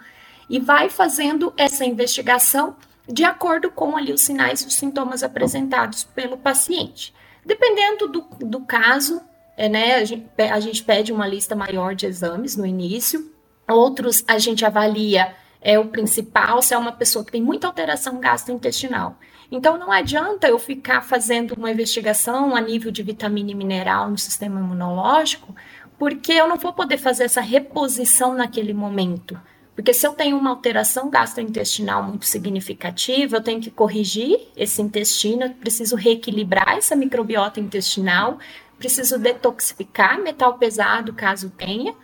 e 0.48 0.58
vai 0.58 0.88
fazendo 0.88 1.52
essa 1.56 1.84
investigação 1.84 2.76
de 3.06 3.22
acordo 3.22 3.70
com 3.70 3.96
ali 3.96 4.12
os 4.12 4.22
sinais 4.22 4.62
e 4.62 4.66
os 4.66 4.74
sintomas 4.74 5.22
apresentados 5.22 6.04
pelo 6.04 6.38
paciente. 6.38 7.14
Dependendo 7.44 8.08
do, 8.08 8.20
do 8.40 8.60
caso, 8.60 9.20
é, 9.54 9.68
né, 9.68 9.96
a 9.96 10.04
gente, 10.04 10.26
a 10.38 10.60
gente 10.60 10.82
pede 10.82 11.12
uma 11.12 11.26
lista 11.26 11.54
maior 11.54 11.94
de 11.94 12.06
exames 12.06 12.56
no 12.56 12.64
início, 12.64 13.30
outros 13.68 14.24
a 14.26 14.38
gente 14.38 14.64
avalia 14.64 15.34
é 15.64 15.78
o 15.78 15.86
principal 15.86 16.60
se 16.60 16.74
é 16.74 16.78
uma 16.78 16.92
pessoa 16.92 17.24
que 17.24 17.32
tem 17.32 17.42
muita 17.42 17.66
alteração 17.66 18.20
gastrointestinal. 18.20 19.18
Então, 19.50 19.78
não 19.78 19.90
adianta 19.90 20.46
eu 20.46 20.58
ficar 20.58 21.00
fazendo 21.02 21.54
uma 21.54 21.70
investigação 21.70 22.54
a 22.54 22.60
nível 22.60 22.92
de 22.92 23.02
vitamina 23.02 23.50
e 23.50 23.54
mineral 23.54 24.10
no 24.10 24.18
sistema 24.18 24.60
imunológico, 24.60 25.54
porque 25.98 26.32
eu 26.32 26.46
não 26.46 26.56
vou 26.56 26.72
poder 26.72 26.98
fazer 26.98 27.24
essa 27.24 27.40
reposição 27.40 28.34
naquele 28.34 28.74
momento. 28.74 29.40
Porque 29.74 29.94
se 29.94 30.06
eu 30.06 30.12
tenho 30.12 30.36
uma 30.36 30.50
alteração 30.50 31.08
gastrointestinal 31.08 32.02
muito 32.02 32.26
significativa, 32.26 33.36
eu 33.36 33.42
tenho 33.42 33.60
que 33.60 33.70
corrigir 33.70 34.48
esse 34.56 34.82
intestino, 34.82 35.50
preciso 35.54 35.96
reequilibrar 35.96 36.76
essa 36.76 36.94
microbiota 36.94 37.58
intestinal, 37.58 38.38
preciso 38.78 39.18
detoxificar 39.18 40.20
metal 40.20 40.58
pesado, 40.58 41.12
caso 41.12 41.50
tenha, 41.50 41.94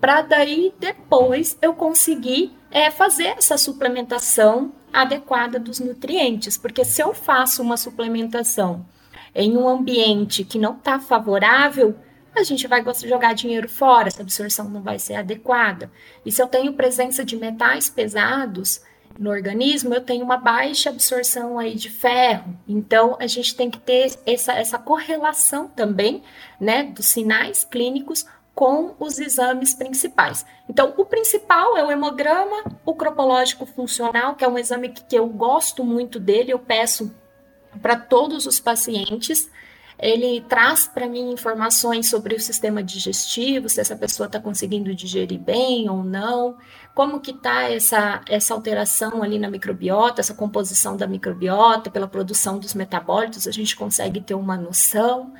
para 0.00 0.22
daí 0.22 0.72
depois 0.78 1.58
eu 1.60 1.74
conseguir 1.74 2.57
é, 2.70 2.90
fazer 2.90 3.28
essa 3.38 3.56
suplementação 3.56 4.72
adequada 4.92 5.58
dos 5.58 5.80
nutrientes, 5.80 6.56
porque 6.56 6.84
se 6.84 7.02
eu 7.02 7.14
faço 7.14 7.62
uma 7.62 7.76
suplementação 7.76 8.86
em 9.34 9.56
um 9.56 9.68
ambiente 9.68 10.44
que 10.44 10.58
não 10.58 10.74
está 10.74 10.98
favorável, 10.98 11.94
a 12.34 12.42
gente 12.42 12.66
vai 12.66 12.84
jogar 13.04 13.34
dinheiro 13.34 13.68
fora, 13.68 14.08
essa 14.08 14.22
absorção 14.22 14.68
não 14.68 14.82
vai 14.82 14.98
ser 14.98 15.14
adequada. 15.14 15.90
E 16.24 16.30
se 16.30 16.40
eu 16.40 16.46
tenho 16.46 16.72
presença 16.74 17.24
de 17.24 17.36
metais 17.36 17.88
pesados 17.90 18.80
no 19.18 19.30
organismo, 19.30 19.92
eu 19.92 20.00
tenho 20.00 20.24
uma 20.24 20.36
baixa 20.36 20.90
absorção 20.90 21.58
aí 21.58 21.74
de 21.74 21.90
ferro. 21.90 22.56
Então, 22.68 23.16
a 23.18 23.26
gente 23.26 23.56
tem 23.56 23.68
que 23.70 23.78
ter 23.78 24.16
essa, 24.24 24.52
essa 24.52 24.78
correlação 24.78 25.66
também, 25.66 26.22
né, 26.60 26.84
dos 26.84 27.06
sinais 27.06 27.64
clínicos 27.64 28.24
com 28.58 28.96
os 28.98 29.20
exames 29.20 29.72
principais. 29.72 30.44
Então, 30.68 30.92
o 30.96 31.04
principal 31.04 31.76
é 31.76 31.84
o 31.84 31.92
hemograma, 31.92 32.64
o 32.84 32.92
cropológico 32.92 33.64
funcional, 33.64 34.34
que 34.34 34.44
é 34.44 34.48
um 34.48 34.58
exame 34.58 34.88
que, 34.88 35.14
eu 35.16 35.28
gosto 35.28 35.84
muito 35.84 36.18
dele, 36.18 36.52
eu 36.52 36.58
peço 36.58 37.14
para 37.80 37.94
todos 37.94 38.46
os 38.46 38.58
pacientes. 38.58 39.48
Ele 39.96 40.40
traz 40.48 40.88
para 40.88 41.06
mim 41.06 41.30
informações 41.30 42.10
sobre 42.10 42.34
o 42.34 42.40
sistema 42.40 42.82
digestivo, 42.82 43.68
se 43.68 43.80
essa 43.80 43.94
pessoa 43.94 44.26
está 44.26 44.40
conseguindo 44.40 44.92
digerir 44.92 45.38
bem 45.38 45.88
ou 45.88 46.02
não, 46.02 46.56
como 46.96 47.20
que 47.20 47.30
está 47.30 47.70
essa, 47.70 48.22
essa 48.28 48.54
alteração 48.54 49.22
ali 49.22 49.38
na 49.38 49.48
microbiota, 49.48 50.20
essa 50.20 50.34
composição 50.34 50.96
da 50.96 51.06
microbiota, 51.06 51.92
pela 51.92 52.08
produção 52.08 52.58
dos 52.58 52.74
metabólitos, 52.74 53.46
a 53.46 53.52
gente 53.52 53.76
consegue 53.76 54.20
ter 54.20 54.34
uma 54.34 54.56
noção. 54.56 55.32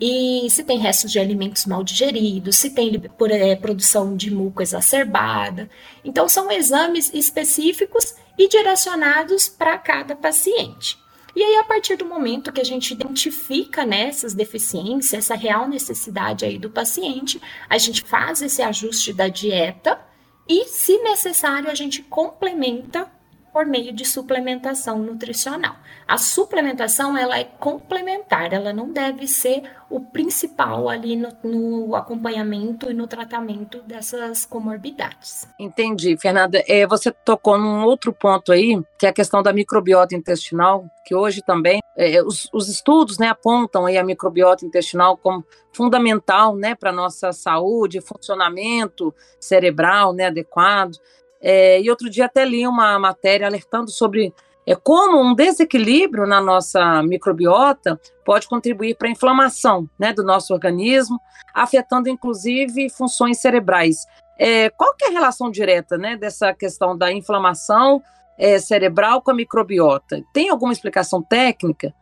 E 0.00 0.48
se 0.50 0.62
tem 0.62 0.78
restos 0.78 1.10
de 1.10 1.18
alimentos 1.18 1.66
mal 1.66 1.82
digeridos, 1.82 2.56
se 2.56 2.70
tem 2.70 3.00
por, 3.00 3.30
é, 3.30 3.56
produção 3.56 4.16
de 4.16 4.30
muco 4.30 4.62
exacerbada. 4.62 5.68
Então, 6.04 6.28
são 6.28 6.50
exames 6.50 7.12
específicos 7.12 8.14
e 8.38 8.48
direcionados 8.48 9.48
para 9.48 9.76
cada 9.76 10.14
paciente. 10.14 10.96
E 11.34 11.42
aí, 11.42 11.56
a 11.56 11.64
partir 11.64 11.96
do 11.96 12.04
momento 12.04 12.52
que 12.52 12.60
a 12.60 12.64
gente 12.64 12.92
identifica 12.92 13.84
né, 13.84 14.08
essas 14.08 14.34
deficiências, 14.34 15.24
essa 15.24 15.34
real 15.34 15.68
necessidade 15.68 16.44
aí 16.44 16.58
do 16.58 16.70
paciente, 16.70 17.40
a 17.68 17.76
gente 17.76 18.02
faz 18.02 18.40
esse 18.40 18.62
ajuste 18.62 19.12
da 19.12 19.28
dieta 19.28 20.00
e, 20.48 20.64
se 20.64 20.96
necessário, 20.98 21.70
a 21.70 21.74
gente 21.74 22.02
complementa 22.02 23.10
por 23.58 23.66
meio 23.66 23.92
de 23.92 24.04
suplementação 24.04 25.00
nutricional. 25.00 25.74
A 26.06 26.16
suplementação 26.16 27.18
ela 27.18 27.40
é 27.40 27.42
complementar, 27.42 28.52
ela 28.52 28.72
não 28.72 28.92
deve 28.92 29.26
ser 29.26 29.64
o 29.90 29.98
principal 29.98 30.88
ali 30.88 31.16
no, 31.16 31.36
no 31.42 31.96
acompanhamento 31.96 32.88
e 32.88 32.94
no 32.94 33.08
tratamento 33.08 33.82
dessas 33.82 34.46
comorbidades. 34.46 35.48
Entendi, 35.58 36.16
Fernanda. 36.16 36.62
É, 36.68 36.86
você 36.86 37.10
tocou 37.10 37.58
num 37.58 37.82
outro 37.82 38.12
ponto 38.12 38.52
aí, 38.52 38.80
que 38.96 39.06
é 39.06 39.08
a 39.08 39.12
questão 39.12 39.42
da 39.42 39.52
microbiota 39.52 40.14
intestinal, 40.14 40.88
que 41.04 41.12
hoje 41.12 41.42
também 41.42 41.80
é, 41.96 42.22
os, 42.22 42.48
os, 42.52 42.68
estudos 42.68 43.18
né, 43.18 43.26
apontam 43.26 43.86
aí 43.86 43.98
a 43.98 44.04
microbiota 44.04 44.64
intestinal 44.64 45.16
como 45.16 45.44
fundamental 45.72 46.54
né, 46.54 46.76
para 46.76 46.90
a 46.90 46.94
nossa 46.94 47.32
saúde, 47.32 48.00
funcionamento 48.00 49.12
cerebral 49.40 50.12
né, 50.12 50.26
adequado. 50.26 50.92
É, 51.40 51.80
e 51.80 51.90
outro 51.90 52.10
dia 52.10 52.26
até 52.26 52.44
li 52.44 52.66
uma 52.66 52.98
matéria 52.98 53.46
alertando 53.46 53.90
sobre 53.90 54.32
é, 54.66 54.74
como 54.74 55.18
um 55.22 55.34
desequilíbrio 55.34 56.26
na 56.26 56.40
nossa 56.40 57.02
microbiota 57.02 57.98
pode 58.22 58.46
contribuir 58.46 58.96
para 58.96 59.08
a 59.08 59.10
inflamação 59.10 59.88
né, 59.98 60.12
do 60.12 60.22
nosso 60.22 60.52
organismo, 60.52 61.18
afetando 61.54 62.08
inclusive 62.08 62.90
funções 62.90 63.40
cerebrais. 63.40 64.04
É, 64.38 64.68
qual 64.68 64.94
que 64.94 65.06
é 65.06 65.08
a 65.08 65.12
relação 65.12 65.50
direta 65.50 65.96
né, 65.96 66.16
dessa 66.16 66.52
questão 66.52 66.96
da 66.96 67.10
inflamação 67.10 68.02
é, 68.36 68.58
cerebral 68.58 69.22
com 69.22 69.30
a 69.30 69.34
microbiota? 69.34 70.22
Tem 70.34 70.50
alguma 70.50 70.72
explicação 70.72 71.22
técnica? 71.22 71.94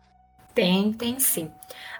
Tem, 0.52 0.92
tem 0.92 1.20
sim. 1.20 1.50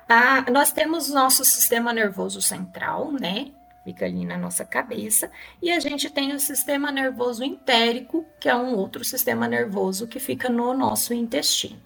Ah, 0.09 0.45
nós 0.51 0.73
temos 0.73 1.11
o 1.11 1.15
nosso 1.15 1.45
sistema 1.45 1.93
nervoso 1.93 2.43
central, 2.43 3.13
né? 3.13 3.53
Fica 3.87 4.05
ali 4.05 4.25
na 4.25 4.37
nossa 4.37 4.65
cabeça, 4.65 5.31
e 5.63 5.71
a 5.71 5.79
gente 5.79 6.11
tem 6.11 6.35
o 6.35 6.41
sistema 6.41 6.91
nervoso 6.91 7.45
entérico, 7.45 8.27
que 8.41 8.49
é 8.49 8.57
um 8.57 8.75
outro 8.75 9.05
sistema 9.05 9.47
nervoso 9.47 10.09
que 10.09 10.19
fica 10.19 10.49
no 10.49 10.75
nosso 10.75 11.15
intestino. 11.15 11.81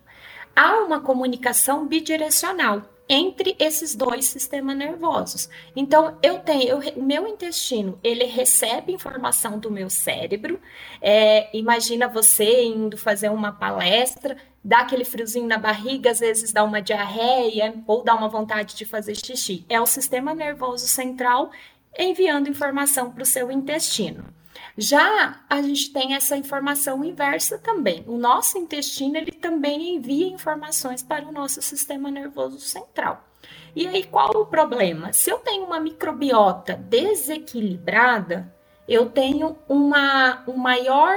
Há 0.56 0.78
uma 0.78 1.00
comunicação 1.00 1.86
bidirecional 1.86 2.82
entre 3.06 3.54
esses 3.58 3.94
dois 3.94 4.26
sistemas 4.26 4.76
nervosos. 4.76 5.50
Então, 5.76 6.16
eu 6.22 6.38
tenho, 6.38 6.78
o 6.96 7.02
meu 7.02 7.26
intestino, 7.26 7.98
ele 8.02 8.24
recebe 8.24 8.92
informação 8.92 9.58
do 9.58 9.70
meu 9.70 9.90
cérebro. 9.90 10.60
É, 11.02 11.54
imagina 11.54 12.08
você 12.08 12.64
indo 12.64 12.96
fazer 12.96 13.28
uma 13.28 13.52
palestra, 13.52 14.36
dá 14.64 14.80
aquele 14.80 15.04
friozinho 15.04 15.48
na 15.48 15.58
barriga, 15.58 16.12
às 16.12 16.20
vezes 16.20 16.52
dá 16.52 16.62
uma 16.62 16.80
diarreia 16.80 17.74
ou 17.84 18.04
dá 18.04 18.14
uma 18.14 18.28
vontade 18.28 18.76
de 18.76 18.84
fazer 18.84 19.16
xixi. 19.16 19.66
É 19.68 19.80
o 19.80 19.86
sistema 19.86 20.32
nervoso 20.32 20.86
central 20.86 21.50
enviando 21.98 22.48
informação 22.48 23.10
para 23.10 23.22
o 23.22 23.26
seu 23.26 23.50
intestino. 23.50 24.24
Já 24.76 25.40
a 25.48 25.60
gente 25.62 25.92
tem 25.92 26.14
essa 26.14 26.36
informação 26.36 27.04
inversa 27.04 27.58
também. 27.58 28.04
O 28.06 28.16
nosso 28.16 28.56
intestino 28.56 29.16
ele 29.16 29.32
também 29.32 29.96
envia 29.96 30.26
informações 30.26 31.02
para 31.02 31.26
o 31.26 31.32
nosso 31.32 31.60
sistema 31.60 32.10
nervoso 32.10 32.58
central. 32.58 33.24
E 33.74 33.86
aí 33.86 34.04
qual 34.04 34.30
o 34.36 34.46
problema? 34.46 35.12
Se 35.12 35.30
eu 35.30 35.38
tenho 35.38 35.64
uma 35.64 35.80
microbiota 35.80 36.74
desequilibrada, 36.74 38.52
eu 38.88 39.08
tenho 39.08 39.56
uma, 39.68 40.42
um 40.46 40.56
maior, 40.56 41.16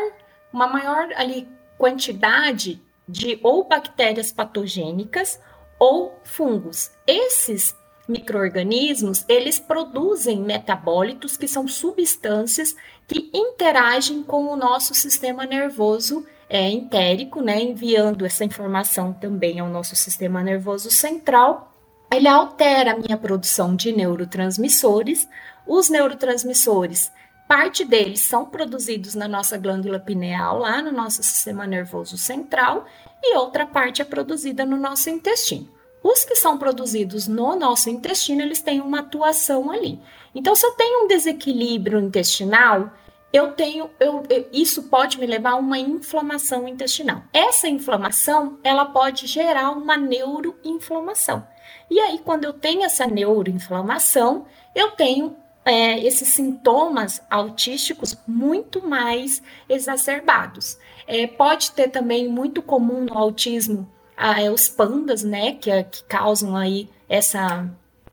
uma 0.51 0.67
maior 0.67 1.09
ali 1.15 1.47
quantidade 1.77 2.81
de 3.07 3.39
ou 3.43 3.63
bactérias 3.63 4.31
patogênicas 4.31 5.39
ou 5.79 6.19
fungos. 6.23 6.91
Esses 7.05 7.75
microorganismos, 8.07 9.23
eles 9.27 9.59
produzem 9.59 10.41
metabólitos, 10.41 11.37
que 11.37 11.47
são 11.47 11.67
substâncias 11.67 12.75
que 13.07 13.29
interagem 13.33 14.23
com 14.23 14.45
o 14.47 14.55
nosso 14.55 14.93
sistema 14.93 15.45
nervoso 15.45 16.25
é, 16.49 16.69
entérico, 16.69 17.41
né, 17.41 17.61
enviando 17.61 18.25
essa 18.25 18.43
informação 18.43 19.13
também 19.13 19.59
ao 19.59 19.69
nosso 19.69 19.95
sistema 19.95 20.43
nervoso 20.43 20.91
central. 20.91 21.71
Ele 22.11 22.27
altera 22.27 22.91
a 22.91 22.97
minha 22.97 23.17
produção 23.17 23.75
de 23.75 23.91
neurotransmissores. 23.91 25.27
Os 25.65 25.89
neurotransmissores, 25.89 27.11
parte 27.47 27.83
deles 27.83 28.19
são 28.19 28.45
produzidos 28.45 29.15
na 29.15 29.27
nossa 29.27 29.57
glândula 29.57 29.99
pineal, 29.99 30.59
lá 30.59 30.81
no 30.81 30.91
nosso 30.91 31.23
sistema 31.23 31.65
nervoso 31.65 32.17
central, 32.17 32.85
e 33.21 33.35
outra 33.35 33.65
parte 33.65 34.01
é 34.01 34.05
produzida 34.05 34.65
no 34.65 34.77
nosso 34.77 35.09
intestino. 35.09 35.67
Os 36.03 36.25
que 36.25 36.35
são 36.35 36.57
produzidos 36.57 37.29
no 37.29 37.55
nosso 37.55 37.89
intestino, 37.89 38.41
eles 38.41 38.61
têm 38.61 38.81
uma 38.81 38.99
atuação 38.99 39.71
ali. 39.71 40.01
Então, 40.35 40.53
se 40.53 40.65
eu 40.65 40.73
tenho 40.73 41.05
um 41.05 41.07
desequilíbrio 41.07 41.97
intestinal, 41.97 42.91
eu 43.31 43.53
tenho, 43.53 43.89
eu, 43.99 44.21
eu, 44.29 44.49
isso 44.51 44.83
pode 44.83 45.17
me 45.17 45.25
levar 45.25 45.51
a 45.51 45.55
uma 45.55 45.79
inflamação 45.79 46.67
intestinal. 46.67 47.23
Essa 47.31 47.69
inflamação, 47.69 48.59
ela 48.63 48.85
pode 48.85 49.27
gerar 49.27 49.71
uma 49.71 49.95
neuroinflamação. 49.95 51.47
E 51.89 51.99
aí, 51.99 52.19
quando 52.19 52.43
eu 52.43 52.51
tenho 52.51 52.83
essa 52.83 53.07
neuroinflamação, 53.07 54.45
eu 54.75 54.91
tenho 54.91 55.35
é, 55.63 55.99
esses 56.05 56.27
sintomas 56.27 57.21
autísticos 57.29 58.17
muito 58.27 58.85
mais 58.85 59.41
exacerbados. 59.69 60.77
É, 61.07 61.25
pode 61.27 61.71
ter 61.71 61.89
também 61.89 62.27
muito 62.27 62.61
comum 62.61 63.05
no 63.05 63.17
autismo 63.17 63.89
é 64.17 64.49
os 64.49 64.67
pandas, 64.67 65.23
né, 65.23 65.54
que, 65.54 65.69
é, 65.69 65.84
que 65.84 66.04
causam 66.04 66.56
aí 66.56 66.89
essa 67.10 67.67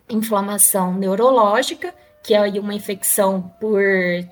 inflamação 0.09 0.95
neurológica, 0.95 1.95
que 2.23 2.35
é 2.35 2.39
aí 2.39 2.59
uma 2.59 2.75
infecção 2.75 3.53
por 3.61 3.81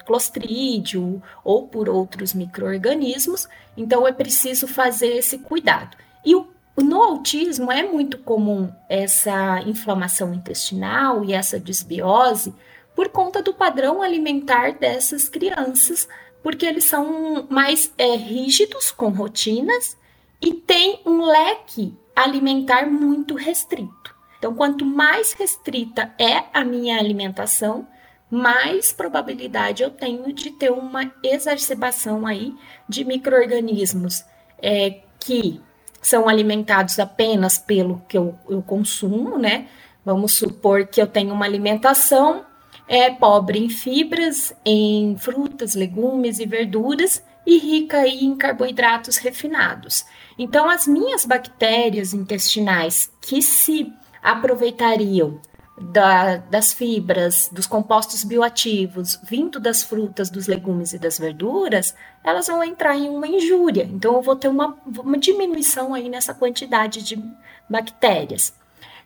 clostrídio 0.05 1.23
ou 1.45 1.67
por 1.67 1.89
outros 1.89 2.35
micro-organismos, 2.35 3.49
então 3.77 4.07
é 4.07 4.13
preciso 4.13 4.67
fazer 4.67 5.17
esse 5.17 5.39
cuidado. 5.39 5.97
E 6.25 6.35
o, 6.35 6.49
no 6.77 7.03
autismo 7.03 7.73
é 7.73 7.83
muito 7.83 8.19
comum 8.19 8.71
essa 8.89 9.61
inflamação 9.63 10.35
intestinal 10.35 11.25
e 11.25 11.33
essa 11.33 11.59
desbiose 11.59 12.55
por 12.95 13.09
conta 13.09 13.43
do 13.43 13.55
padrão 13.55 14.03
alimentar 14.03 14.73
dessas 14.73 15.29
crianças, 15.29 16.09
porque 16.43 16.67
eles 16.67 16.85
são 16.85 17.47
mais 17.49 17.93
é, 17.97 18.17
rígidos 18.17 18.91
com 18.91 19.09
rotinas 19.09 19.97
e 20.41 20.55
tem 20.55 21.01
um 21.05 21.23
leque 21.23 21.97
alimentar 22.15 22.87
muito 22.87 23.35
restrito. 23.35 24.15
Então, 24.39 24.55
quanto 24.55 24.85
mais 24.85 25.33
restrita 25.33 26.15
é 26.19 26.45
a 26.53 26.65
minha 26.65 26.99
alimentação, 26.99 27.87
mais 28.31 28.93
probabilidade 28.93 29.83
eu 29.83 29.91
tenho 29.91 30.33
de 30.33 30.51
ter 30.51 30.71
uma 30.71 31.13
exacerbação 31.23 32.27
aí 32.27 32.55
de 32.89 33.05
micro-organismos 33.05 34.25
é, 34.63 35.01
que 35.19 35.61
são 36.01 36.29
alimentados 36.29 36.99
apenas 36.99 37.59
pelo 37.59 38.03
que 38.09 38.17
eu, 38.17 38.39
eu, 38.49 38.63
consumo, 38.63 39.39
né? 39.39 39.67
Vamos 40.05 40.33
supor 40.33 40.87
que 40.87 41.03
eu 41.03 41.07
tenho 41.07 41.35
uma 41.35 41.45
alimentação 41.45 42.45
é, 42.87 43.11
pobre 43.11 43.59
em 43.59 43.69
fibras, 43.69 44.55
em 44.65 45.17
frutas, 45.19 45.75
legumes 45.75 46.39
e 46.39 46.47
verduras 46.47 47.23
e 47.49 47.57
rica 47.57 48.07
em 48.07 48.37
carboidratos 48.37 49.17
refinados. 49.17 50.05
Então, 50.39 50.69
as 50.69 50.87
minhas 50.87 51.25
bactérias 51.25 52.13
intestinais 52.13 53.11
que 53.23 53.41
se 53.41 53.91
aproveitariam 54.23 55.41
da, 55.81 56.37
das 56.37 56.75
fibras, 56.75 57.49
dos 57.51 57.67
compostos 57.67 58.23
bioativos, 58.23 59.19
vindo 59.23 59.59
das 59.59 59.83
frutas, 59.83 60.29
dos 60.29 60.47
legumes 60.47 60.93
e 60.93 60.99
das 60.99 61.19
verduras, 61.19 61.95
elas 62.23 62.49
vão 62.49 62.63
entrar 62.63 62.95
em 62.99 63.09
uma 63.09 63.27
injúria. 63.27 63.89
Então, 63.91 64.17
eu 64.17 64.21
vou 64.21 64.37
ter 64.37 64.49
uma, 64.49 64.77
uma 64.85 65.17
diminuição 65.17 65.95
aí 65.95 66.11
nessa 66.11 66.35
quantidade 66.35 67.03
de 67.03 67.19
bactérias. 67.67 68.53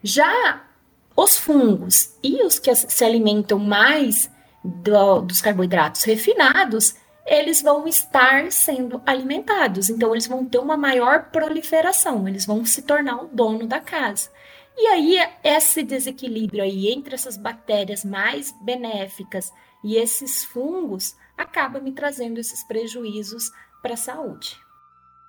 Já 0.03 0.63
Os 1.15 1.39
fungos 1.39 2.17
e 2.25 2.43
os 2.43 2.59
que 2.59 2.75
se 2.75 3.05
alimentam 3.05 3.61
mais 3.61 4.29
do, 4.65 5.21
dos 5.21 5.41
carboidratos 5.41 6.03
refinados, 6.03 6.97
eles 7.27 7.63
vão 7.63 7.87
estar 7.87 8.51
sendo 8.51 9.01
alimentados. 9.07 9.89
Então, 9.89 10.13
eles 10.13 10.27
vão 10.27 10.45
ter 10.45 10.59
uma 10.59 10.77
maior 10.77 11.31
proliferação, 11.31 12.27
eles 12.29 12.45
vão 12.45 12.65
se 12.65 12.83
tornar 12.83 13.23
o 13.23 13.29
dono 13.29 13.67
da 13.67 13.81
casa. 13.81 14.31
E 14.77 14.87
aí, 14.87 15.17
esse 15.45 15.83
desequilíbrio 15.83 16.63
aí 16.63 16.89
entre 16.89 17.15
essas 17.15 17.37
bactérias 17.37 18.05
mais 18.05 18.53
benéficas 18.63 19.53
e 19.85 19.97
esses 19.97 20.45
fungos 20.45 21.15
acaba 21.37 21.81
me 21.81 21.93
trazendo 21.93 22.39
esses 22.39 22.65
prejuízos 22.65 23.51
para 23.83 23.95
a 23.95 23.97
saúde. 23.97 24.57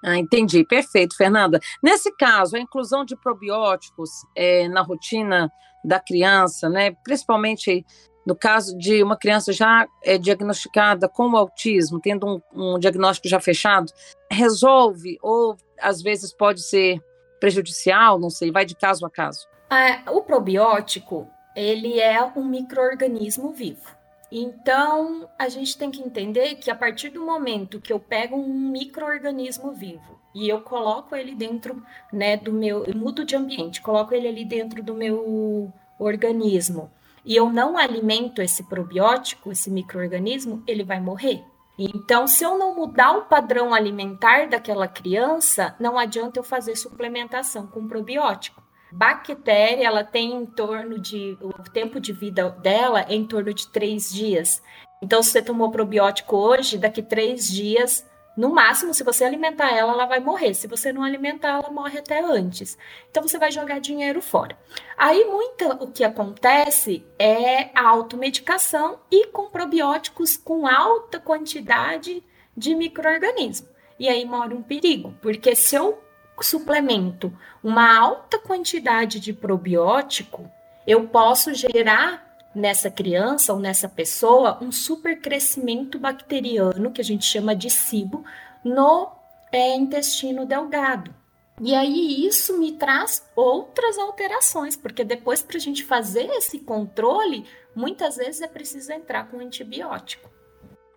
Ah, 0.03 0.17
entendi, 0.17 0.65
perfeito, 0.65 1.15
Fernanda. 1.15 1.59
Nesse 1.81 2.13
caso, 2.15 2.55
a 2.55 2.59
inclusão 2.59 3.05
de 3.05 3.15
probióticos 3.15 4.09
é, 4.35 4.67
na 4.67 4.81
rotina 4.81 5.51
da 5.83 5.99
criança, 5.99 6.69
né, 6.69 6.91
principalmente 7.03 7.85
no 8.25 8.35
caso 8.35 8.77
de 8.77 9.03
uma 9.03 9.17
criança 9.17 9.51
já 9.51 9.87
é, 10.03 10.17
diagnosticada 10.17 11.09
com 11.09 11.35
autismo, 11.35 11.99
tendo 11.99 12.25
um, 12.27 12.75
um 12.75 12.79
diagnóstico 12.79 13.27
já 13.27 13.39
fechado, 13.39 13.91
resolve 14.31 15.17
ou 15.21 15.57
às 15.79 16.01
vezes 16.01 16.33
pode 16.33 16.61
ser 16.61 17.01
prejudicial, 17.39 18.17
não 18.17 18.29
sei, 18.29 18.51
vai 18.51 18.65
de 18.65 18.75
caso 18.75 19.05
a 19.05 19.09
caso. 19.09 19.47
É, 19.69 20.09
o 20.09 20.21
probiótico, 20.21 21.27
ele 21.55 21.99
é 21.99 22.23
um 22.35 22.45
microorganismo 22.45 23.51
vivo. 23.51 24.03
Então, 24.31 25.29
a 25.37 25.47
gente 25.47 25.77
tem 25.77 25.91
que 25.91 26.01
entender 26.01 26.55
que 26.55 26.71
a 26.71 26.75
partir 26.75 27.09
do 27.09 27.23
momento 27.23 27.79
que 27.79 27.93
eu 27.93 27.99
pego 27.99 28.35
um 28.35 28.71
microorganismo 28.71 29.73
vivo 29.73 30.19
e 30.33 30.49
eu 30.49 30.61
coloco 30.61 31.15
ele 31.15 31.35
dentro, 31.35 31.83
né, 32.11 32.35
do 32.35 32.51
meu, 32.51 32.83
eu 32.85 32.95
mudo 32.95 33.23
de 33.23 33.35
ambiente, 33.35 33.81
coloco 33.81 34.15
ele 34.15 34.27
ali 34.27 34.43
dentro 34.43 34.81
do 34.81 34.95
meu 34.95 35.71
organismo, 35.99 36.89
e 37.25 37.35
eu 37.35 37.49
não 37.49 37.77
alimento 37.77 38.41
esse 38.41 38.63
probiótico, 38.63 39.51
esse 39.51 39.69
microorganismo, 39.69 40.63
ele 40.67 40.83
vai 40.83 40.99
morrer. 40.99 41.43
Então, 41.77 42.27
se 42.27 42.43
eu 42.43 42.57
não 42.57 42.75
mudar 42.75 43.17
o 43.17 43.25
padrão 43.25 43.73
alimentar 43.73 44.47
daquela 44.47 44.87
criança, 44.87 45.75
não 45.79 45.97
adianta 45.97 46.39
eu 46.39 46.43
fazer 46.43 46.75
suplementação 46.75 47.65
com 47.65 47.87
probiótico. 47.87 48.61
Bactéria, 48.91 49.87
ela 49.87 50.03
tem 50.03 50.33
em 50.33 50.45
torno 50.45 50.99
de. 50.99 51.35
O 51.41 51.51
tempo 51.71 51.99
de 51.99 52.13
vida 52.13 52.49
dela 52.49 53.01
é 53.09 53.15
em 53.15 53.25
torno 53.25 53.51
de 53.51 53.67
três 53.69 54.13
dias. 54.13 54.61
Então, 55.01 55.23
se 55.23 55.31
você 55.31 55.41
tomou 55.41 55.71
probiótico 55.71 56.37
hoje, 56.37 56.77
daqui 56.77 57.01
três 57.01 57.47
dias 57.47 58.05
no 58.35 58.49
máximo, 58.49 58.93
se 58.93 59.03
você 59.03 59.23
alimentar 59.23 59.71
ela, 59.71 59.93
ela 59.93 60.05
vai 60.05 60.19
morrer. 60.19 60.53
Se 60.53 60.67
você 60.67 60.91
não 60.91 61.03
alimentar, 61.03 61.59
ela 61.59 61.69
morre 61.69 61.99
até 61.99 62.19
antes. 62.19 62.77
Então 63.09 63.21
você 63.21 63.37
vai 63.37 63.51
jogar 63.51 63.79
dinheiro 63.79 64.21
fora. 64.21 64.57
Aí 64.97 65.23
muita 65.25 65.75
o 65.83 65.91
que 65.91 66.03
acontece 66.03 67.05
é 67.19 67.69
a 67.75 67.87
automedicação 67.87 68.99
e 69.11 69.27
com 69.27 69.49
probióticos 69.49 70.35
com 70.35 70.67
alta 70.67 71.19
quantidade 71.19 72.23
de 72.57 72.75
microorganismo. 72.75 73.67
E 73.99 74.09
aí 74.09 74.25
mora 74.25 74.55
um 74.55 74.63
perigo, 74.63 75.13
porque 75.21 75.55
se 75.55 75.75
eu 75.75 76.01
suplemento 76.41 77.31
uma 77.63 77.97
alta 77.97 78.39
quantidade 78.39 79.19
de 79.19 79.31
probiótico, 79.31 80.49
eu 80.85 81.07
posso 81.07 81.53
gerar 81.53 82.32
nessa 82.53 82.89
criança 82.89 83.53
ou 83.53 83.59
nessa 83.59 83.89
pessoa 83.89 84.57
um 84.61 84.71
supercrescimento 84.71 85.97
bacteriano, 85.97 86.91
que 86.91 87.01
a 87.01 87.03
gente 87.03 87.25
chama 87.25 87.55
de 87.55 87.69
SIBO, 87.69 88.23
no 88.63 89.11
é, 89.51 89.75
intestino 89.75 90.45
delgado. 90.45 91.13
E 91.61 91.75
aí 91.75 92.25
isso 92.25 92.57
me 92.57 92.71
traz 92.73 93.23
outras 93.35 93.97
alterações, 93.97 94.75
porque 94.75 95.03
depois 95.03 95.41
para 95.43 95.57
a 95.57 95.59
gente 95.59 95.83
fazer 95.83 96.25
esse 96.31 96.59
controle, 96.59 97.45
muitas 97.75 98.17
vezes 98.17 98.41
é 98.41 98.47
preciso 98.47 98.91
entrar 98.91 99.29
com 99.29 99.39
antibiótico. 99.39 100.29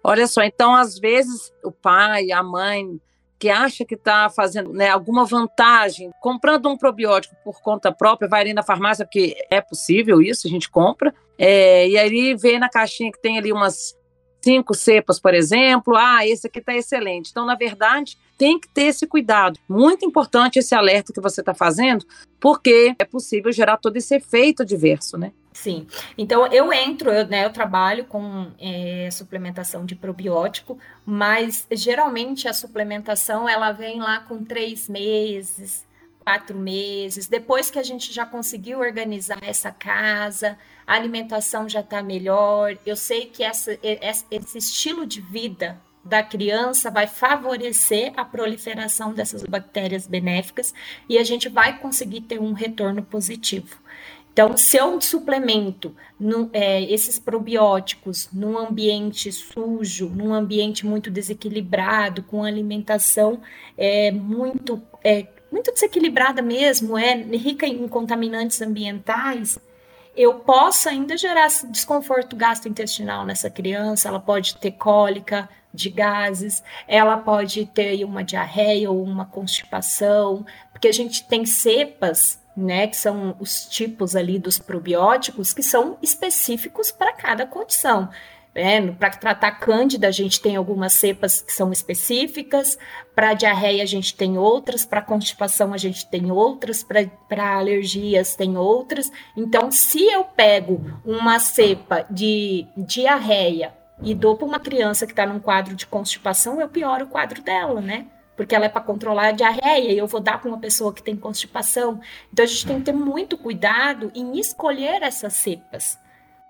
Olha 0.02 0.26
só, 0.26 0.42
então 0.42 0.74
às 0.74 0.98
vezes 0.98 1.52
o 1.62 1.70
pai, 1.70 2.30
a 2.30 2.42
mãe 2.42 3.00
que 3.38 3.50
acha 3.50 3.84
que 3.84 3.94
está 3.94 4.30
fazendo 4.30 4.72
né, 4.72 4.88
alguma 4.88 5.24
vantagem 5.24 6.10
comprando 6.20 6.70
um 6.70 6.76
probiótico 6.78 7.36
por 7.44 7.60
conta 7.60 7.92
própria, 7.92 8.28
vai 8.28 8.40
ali 8.40 8.54
na 8.54 8.62
farmácia, 8.62 9.04
porque 9.04 9.36
é 9.50 9.60
possível 9.60 10.22
isso, 10.22 10.46
a 10.46 10.50
gente 10.50 10.70
compra, 10.70 11.14
é, 11.38 11.88
e 11.88 11.98
aí 11.98 12.34
vê 12.34 12.58
na 12.58 12.68
caixinha 12.68 13.12
que 13.12 13.20
tem 13.20 13.38
ali 13.38 13.52
umas 13.52 13.94
cinco 14.42 14.74
cepas, 14.74 15.18
por 15.18 15.34
exemplo, 15.34 15.96
ah, 15.96 16.24
esse 16.24 16.46
aqui 16.46 16.60
está 16.60 16.74
excelente. 16.74 17.30
Então, 17.30 17.44
na 17.44 17.56
verdade, 17.56 18.16
tem 18.38 18.60
que 18.60 18.68
ter 18.68 18.84
esse 18.84 19.06
cuidado. 19.06 19.58
Muito 19.68 20.04
importante 20.04 20.58
esse 20.58 20.74
alerta 20.74 21.12
que 21.12 21.20
você 21.20 21.40
está 21.40 21.52
fazendo, 21.52 22.06
porque 22.38 22.94
é 22.96 23.04
possível 23.04 23.50
gerar 23.50 23.76
todo 23.78 23.96
esse 23.96 24.14
efeito 24.14 24.62
adverso, 24.62 25.18
né? 25.18 25.32
Sim. 25.52 25.86
Então 26.18 26.46
eu 26.48 26.70
entro, 26.70 27.10
eu, 27.10 27.26
né, 27.26 27.46
eu 27.46 27.50
trabalho 27.50 28.04
com 28.04 28.48
é, 28.60 29.08
suplementação 29.10 29.86
de 29.86 29.96
probiótico, 29.96 30.78
mas 31.04 31.66
geralmente 31.72 32.46
a 32.46 32.52
suplementação 32.52 33.48
ela 33.48 33.72
vem 33.72 33.98
lá 33.98 34.20
com 34.20 34.44
três 34.44 34.86
meses, 34.86 35.86
quatro 36.26 36.58
meses, 36.58 37.28
depois 37.28 37.70
que 37.70 37.78
a 37.78 37.84
gente 37.84 38.12
já 38.12 38.26
conseguiu 38.26 38.80
organizar 38.80 39.38
essa 39.42 39.70
casa, 39.70 40.58
a 40.84 40.94
alimentação 40.94 41.68
já 41.68 41.78
está 41.78 42.02
melhor. 42.02 42.76
Eu 42.84 42.96
sei 42.96 43.26
que 43.26 43.44
essa, 43.44 43.78
esse 43.80 44.58
estilo 44.58 45.06
de 45.06 45.20
vida 45.20 45.80
da 46.04 46.24
criança 46.24 46.90
vai 46.90 47.06
favorecer 47.06 48.12
a 48.16 48.24
proliferação 48.24 49.12
dessas 49.14 49.44
bactérias 49.44 50.08
benéficas 50.08 50.74
e 51.08 51.16
a 51.16 51.22
gente 51.22 51.48
vai 51.48 51.78
conseguir 51.78 52.22
ter 52.22 52.40
um 52.40 52.52
retorno 52.52 53.04
positivo. 53.04 53.76
Então, 54.32 54.56
se 54.56 54.76
eu 54.76 55.00
suplemento 55.00 55.94
no, 56.18 56.50
é, 56.52 56.82
esses 56.92 57.20
probióticos 57.20 58.28
num 58.32 58.58
ambiente 58.58 59.30
sujo, 59.30 60.10
num 60.10 60.34
ambiente 60.34 60.84
muito 60.84 61.08
desequilibrado, 61.08 62.24
com 62.24 62.44
alimentação 62.44 63.40
é, 63.78 64.10
muito, 64.10 64.82
é, 65.02 65.26
muito 65.50 65.72
desequilibrada 65.72 66.42
mesmo, 66.42 66.98
é 66.98 67.14
rica 67.14 67.66
em 67.66 67.86
contaminantes 67.88 68.60
ambientais, 68.60 69.58
eu 70.16 70.34
posso 70.34 70.88
ainda 70.88 71.16
gerar 71.16 71.48
desconforto 71.70 72.34
gastrointestinal 72.34 73.26
nessa 73.26 73.50
criança, 73.50 74.08
ela 74.08 74.18
pode 74.18 74.56
ter 74.56 74.72
cólica 74.72 75.48
de 75.74 75.90
gases, 75.90 76.64
ela 76.88 77.18
pode 77.18 77.66
ter 77.66 78.02
uma 78.02 78.24
diarreia 78.24 78.90
ou 78.90 79.02
uma 79.02 79.26
constipação, 79.26 80.46
porque 80.72 80.88
a 80.88 80.92
gente 80.92 81.28
tem 81.28 81.44
cepas 81.44 82.40
né, 82.56 82.86
que 82.86 82.96
são 82.96 83.36
os 83.38 83.66
tipos 83.66 84.16
ali 84.16 84.38
dos 84.38 84.58
probióticos 84.58 85.52
que 85.52 85.62
são 85.62 85.98
específicos 86.00 86.90
para 86.90 87.12
cada 87.12 87.46
condição. 87.46 88.08
É, 88.58 88.80
para 88.80 89.10
tratar 89.10 89.50
cândida, 89.52 90.08
a 90.08 90.10
gente 90.10 90.40
tem 90.40 90.56
algumas 90.56 90.94
cepas 90.94 91.42
que 91.42 91.52
são 91.52 91.70
específicas, 91.70 92.78
para 93.14 93.34
diarreia 93.34 93.82
a 93.82 93.86
gente 93.86 94.16
tem 94.16 94.38
outras, 94.38 94.86
para 94.86 95.02
constipação 95.02 95.74
a 95.74 95.76
gente 95.76 96.08
tem 96.08 96.30
outras, 96.32 96.82
para 96.82 97.54
alergias 97.54 98.34
tem 98.34 98.56
outras. 98.56 99.12
Então, 99.36 99.70
se 99.70 100.02
eu 100.06 100.24
pego 100.24 100.82
uma 101.04 101.38
cepa 101.38 102.06
de 102.10 102.66
diarreia 102.74 103.74
e 104.02 104.14
dou 104.14 104.34
para 104.34 104.46
uma 104.46 104.58
criança 104.58 105.04
que 105.04 105.12
está 105.12 105.26
num 105.26 105.38
quadro 105.38 105.74
de 105.74 105.86
constipação, 105.86 106.58
eu 106.58 106.68
pioro 106.68 107.04
o 107.04 107.08
quadro 107.08 107.42
dela, 107.42 107.82
né? 107.82 108.06
porque 108.34 108.54
ela 108.54 108.66
é 108.66 108.68
para 108.68 108.82
controlar 108.82 109.28
a 109.28 109.32
diarreia 109.32 109.92
e 109.92 109.98
eu 109.98 110.06
vou 110.06 110.20
dar 110.20 110.38
para 110.38 110.48
uma 110.48 110.58
pessoa 110.58 110.92
que 110.92 111.02
tem 111.02 111.16
constipação. 111.16 112.00
Então 112.30 112.44
a 112.44 112.48
gente 112.48 112.66
tem 112.66 112.78
que 112.78 112.84
ter 112.84 112.92
muito 112.92 113.38
cuidado 113.38 114.12
em 114.14 114.38
escolher 114.38 115.02
essas 115.02 115.32
cepas. 115.32 115.98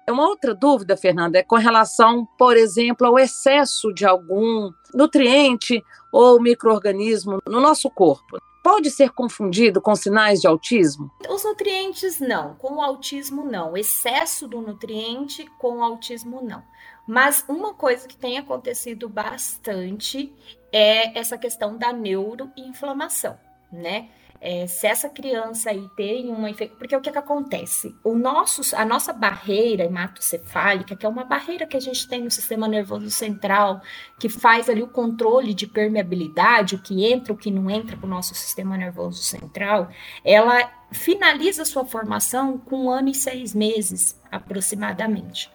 Uma 0.08 0.28
outra 0.28 0.54
dúvida, 0.54 0.96
Fernanda, 0.96 1.38
é 1.38 1.42
com 1.42 1.56
relação, 1.56 2.24
por 2.38 2.56
exemplo, 2.56 3.06
ao 3.06 3.18
excesso 3.18 3.92
de 3.92 4.06
algum 4.06 4.70
nutriente 4.94 5.84
ou 6.12 6.40
microorganismo 6.40 7.38
no 7.46 7.60
nosso 7.60 7.90
corpo. 7.90 8.38
Pode 8.62 8.90
ser 8.90 9.10
confundido 9.10 9.80
com 9.80 9.94
sinais 9.96 10.40
de 10.40 10.46
autismo? 10.46 11.10
Os 11.28 11.44
nutrientes 11.44 12.20
não, 12.20 12.54
com 12.54 12.74
o 12.74 12.82
autismo 12.82 13.44
não. 13.44 13.76
Excesso 13.76 14.46
do 14.46 14.60
nutriente 14.60 15.44
com 15.58 15.78
o 15.78 15.82
autismo 15.82 16.40
não. 16.40 16.62
Mas 17.06 17.44
uma 17.48 17.74
coisa 17.74 18.06
que 18.06 18.16
tem 18.16 18.38
acontecido 18.38 19.08
bastante 19.08 20.32
é 20.72 21.18
essa 21.18 21.36
questão 21.36 21.76
da 21.76 21.92
neuroinflamação, 21.92 23.38
né? 23.72 24.08
É, 24.48 24.64
se 24.68 24.86
essa 24.86 25.08
criança 25.08 25.70
aí 25.70 25.90
tem 25.96 26.28
uma 26.28 26.48
infecção, 26.48 26.78
porque 26.78 26.94
o 26.94 27.00
que, 27.00 27.10
que 27.10 27.18
acontece? 27.18 27.96
O 28.04 28.14
nosso, 28.14 28.76
a 28.76 28.84
nossa 28.84 29.12
barreira 29.12 29.82
hematocefálica, 29.82 30.94
que 30.94 31.04
é 31.04 31.08
uma 31.08 31.24
barreira 31.24 31.66
que 31.66 31.76
a 31.76 31.80
gente 31.80 32.06
tem 32.06 32.22
no 32.22 32.30
sistema 32.30 32.68
nervoso 32.68 33.10
central, 33.10 33.82
que 34.20 34.28
faz 34.28 34.70
ali 34.70 34.84
o 34.84 34.86
controle 34.86 35.52
de 35.52 35.66
permeabilidade, 35.66 36.76
o 36.76 36.78
que 36.78 37.04
entra, 37.04 37.32
o 37.32 37.36
que 37.36 37.50
não 37.50 37.68
entra 37.68 37.96
para 37.96 38.06
o 38.06 38.08
nosso 38.08 38.36
sistema 38.36 38.76
nervoso 38.76 39.20
central, 39.20 39.88
ela 40.24 40.70
finaliza 40.92 41.64
sua 41.64 41.84
formação 41.84 42.56
com 42.56 42.84
um 42.84 42.90
ano 42.90 43.08
e 43.08 43.14
seis 43.16 43.52
meses, 43.52 44.16
aproximadamente. 44.30 45.50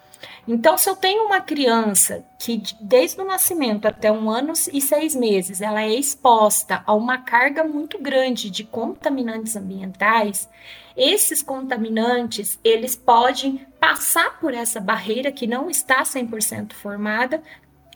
Então, 0.48 0.78
se 0.78 0.90
eu 0.90 0.96
tenho 0.96 1.26
uma 1.26 1.42
criança 1.42 2.26
que 2.40 2.62
desde 2.80 3.20
o 3.22 3.26
nascimento 3.26 3.88
até 3.88 4.12
um 4.12 4.30
ano 4.30 4.54
e 4.72 4.82
seis 4.82 5.16
meses 5.16 5.62
ela 5.62 5.82
é 5.82 5.94
exposta 5.94 6.84
a 6.86 6.94
uma 6.94 7.20
carga 7.20 7.64
muito 7.64 8.00
grande 8.00 8.50
de 8.50 8.64
contaminantes 8.64 9.56
ambientais, 9.56 10.50
esses 10.96 11.42
contaminantes 11.42 12.60
eles 12.64 12.96
podem 12.96 13.66
passar 13.80 14.40
por 14.40 14.54
essa 14.54 14.80
barreira 14.80 15.32
que 15.32 15.48
não 15.48 15.70
está 15.70 16.04
100% 16.04 16.74
formada 16.74 17.42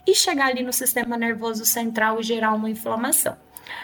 e 0.06 0.14
chegar 0.14 0.48
ali 0.48 0.62
no 0.62 0.72
sistema 0.72 1.16
nervoso 1.16 1.66
central 1.66 2.20
e 2.20 2.22
gerar 2.22 2.54
uma 2.54 2.70
inflamação. 2.70 3.36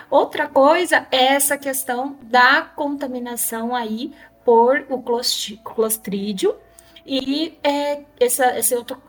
Outra 0.09 0.46
coisa 0.46 1.07
é 1.11 1.35
essa 1.35 1.59
questão 1.59 2.16
da 2.22 2.62
contaminação 2.62 3.74
aí 3.74 4.12
por 4.44 4.87
o 4.88 5.02
clostrídio 5.64 6.55
e 7.07 7.59
é, 7.62 8.01
essa, 8.21 8.59
esse 8.59 8.75
outro 8.75 9.01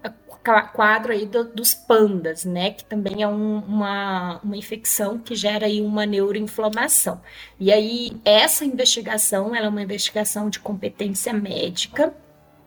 quadro 0.74 1.14
aí 1.14 1.26
do, 1.26 1.46
dos 1.46 1.74
pandas, 1.74 2.44
né, 2.44 2.72
que 2.72 2.84
também 2.84 3.24
é 3.24 3.28
um, 3.28 3.60
uma, 3.60 4.40
uma 4.44 4.58
infecção 4.58 5.18
que 5.18 5.36
gera 5.36 5.68
aí 5.68 5.82
uma 5.82 6.06
neuroinflamação. 6.06 7.22
E 7.60 7.72
aí 7.72 8.18
essa 8.26 8.66
investigação, 8.66 9.56
ela 9.56 9.68
é 9.68 9.70
uma 9.70 9.82
investigação 9.82 10.50
de 10.50 10.60
competência 10.60 11.32
médica, 11.34 12.14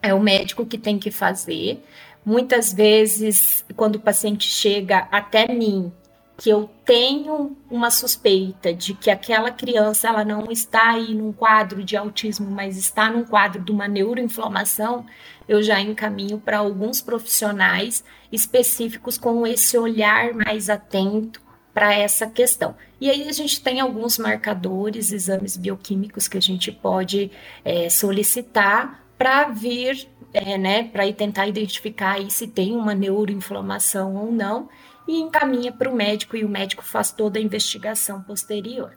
é 0.01 0.15
o 0.15 0.21
médico 0.21 0.65
que 0.65 0.79
tem 0.79 0.99
que 0.99 1.11
fazer. 1.11 1.83
Muitas 2.25 2.73
vezes, 2.73 3.65
quando 3.77 3.97
o 3.97 4.01
paciente 4.01 4.49
chega 4.49 5.07
até 5.11 5.47
mim 5.53 5.93
que 6.37 6.51
eu 6.51 6.69
tenho 6.85 7.57
uma 7.71 7.91
suspeita 7.91 8.73
de 8.73 8.93
que 8.93 9.11
aquela 9.11 9.51
criança 9.51 10.09
ela 10.09 10.25
não 10.25 10.51
está 10.51 10.91
aí 10.91 11.15
num 11.15 11.33
quadro 11.33 11.83
de 11.83 11.97
autismo, 11.97 12.51
mas 12.51 12.77
está 12.77 13.11
num 13.11 13.25
quadro 13.25 13.63
de 13.63 13.73
uma 13.73 13.89
neuroinflamação, 13.89 15.07
eu 15.49 15.63
já 15.63 15.81
encaminho 15.81 16.39
para 16.39 16.59
alguns 16.59 17.01
profissionais 17.01 18.05
específicos 18.31 19.17
com 19.17 19.47
esse 19.47 19.79
olhar 19.79 20.35
mais 20.35 20.69
atento 20.69 21.41
para 21.73 21.95
essa 21.95 22.27
questão. 22.27 22.75
E 23.01 23.11
aí 23.11 23.29
a 23.29 23.33
gente 23.33 23.63
tem 23.63 23.81
alguns 23.81 24.19
marcadores, 24.19 25.13
exames 25.13 25.57
bioquímicos 25.57 26.29
que 26.29 26.37
a 26.37 26.41
gente 26.41 26.71
pode 26.71 27.31
é, 27.65 27.89
solicitar 27.89 29.05
para 29.17 29.49
vir, 29.49 30.07
é, 30.35 30.59
né, 30.59 30.85
para 30.85 31.11
tentar 31.13 31.47
identificar 31.47 32.19
se 32.31 32.47
tem 32.47 32.75
uma 32.75 32.95
neuroinflamação 32.95 34.17
ou 34.17 34.31
não 34.31 34.69
e 35.07 35.21
encaminha 35.21 35.73
para 35.73 35.91
o 35.91 35.95
médico 35.95 36.37
e 36.37 36.45
o 36.45 36.49
médico 36.49 36.85
faz 36.85 37.13
toda 37.13 37.39
a 37.39 37.43
investigação 37.43 38.23
posterior. 38.23 38.93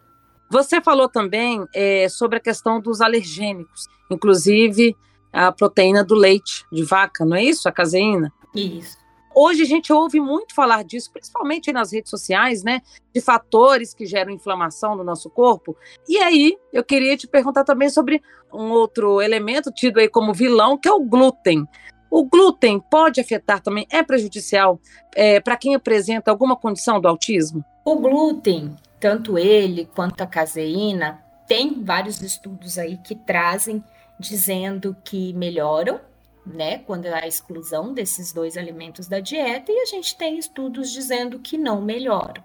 Você 0.50 0.82
falou 0.82 1.08
também 1.08 1.66
é, 1.74 2.10
sobre 2.10 2.38
a 2.38 2.42
questão 2.42 2.82
dos 2.82 3.02
alergênicos, 3.02 3.88
inclusive 4.10 4.96
a 5.32 5.52
proteína 5.52 6.04
do 6.04 6.16
leite 6.16 6.66
de 6.72 6.84
vaca, 6.84 7.24
não 7.24 7.36
é 7.38 7.44
isso? 7.44 7.70
A 7.70 7.72
caseína? 7.72 8.34
Isso. 8.56 8.98
Hoje 9.36 9.62
a 9.62 9.66
gente 9.66 9.94
ouve 9.94 10.20
muito 10.20 10.56
falar 10.56 10.84
disso, 10.84 11.12
principalmente 11.14 11.72
nas 11.72 11.94
redes 11.94 12.10
sociais, 12.10 12.64
né? 12.64 12.82
De 13.14 13.22
fatores 13.22 13.94
que 13.94 14.06
geram 14.06 14.32
inflamação 14.32 14.96
no 14.96 15.04
nosso 15.04 15.30
corpo. 15.30 15.78
E 16.08 16.18
aí, 16.18 16.58
eu 16.74 16.84
queria 16.84 17.16
te 17.16 17.28
perguntar 17.28 17.64
também 17.64 17.90
sobre 17.90 18.22
um 18.52 18.72
outro 18.72 19.22
elemento 19.22 19.72
tido 19.72 20.00
aí 20.00 20.10
como 20.10 20.34
vilão, 20.34 20.78
que 20.78 20.90
é 20.90 20.92
o 20.92 21.06
glúten. 21.06 21.66
O 22.10 22.24
glúten 22.26 22.80
pode 22.80 23.22
afetar 23.22 23.62
também, 23.62 23.88
é 23.92 24.02
prejudicial 24.02 24.80
é, 25.16 25.40
para 25.40 25.58
quem 25.58 25.76
apresenta 25.76 26.32
alguma 26.32 26.56
condição 26.56 27.00
do 27.00 27.08
autismo? 27.08 27.64
O 27.86 27.96
glúten, 27.96 28.76
tanto 29.00 29.38
ele 29.38 29.86
quanto 29.96 30.22
a 30.22 30.28
caseína, 30.28 31.24
tem 31.48 31.84
vários 31.84 32.22
estudos 32.22 32.78
aí 32.78 32.98
que 32.98 33.16
trazem 33.16 33.84
dizendo 34.20 34.96
que 35.04 35.34
melhoram, 35.34 36.00
né, 36.46 36.80
quando 36.80 37.06
há 37.06 37.28
exclusão 37.28 37.94
desses 37.94 38.34
dois 38.34 38.58
alimentos 38.58 39.08
da 39.08 39.20
dieta, 39.20 39.72
e 39.72 39.80
a 39.82 39.86
gente 39.86 40.18
tem 40.18 40.38
estudos 40.38 40.92
dizendo 40.92 41.40
que 41.40 41.58
não 41.58 41.82
melhoram. 41.82 42.44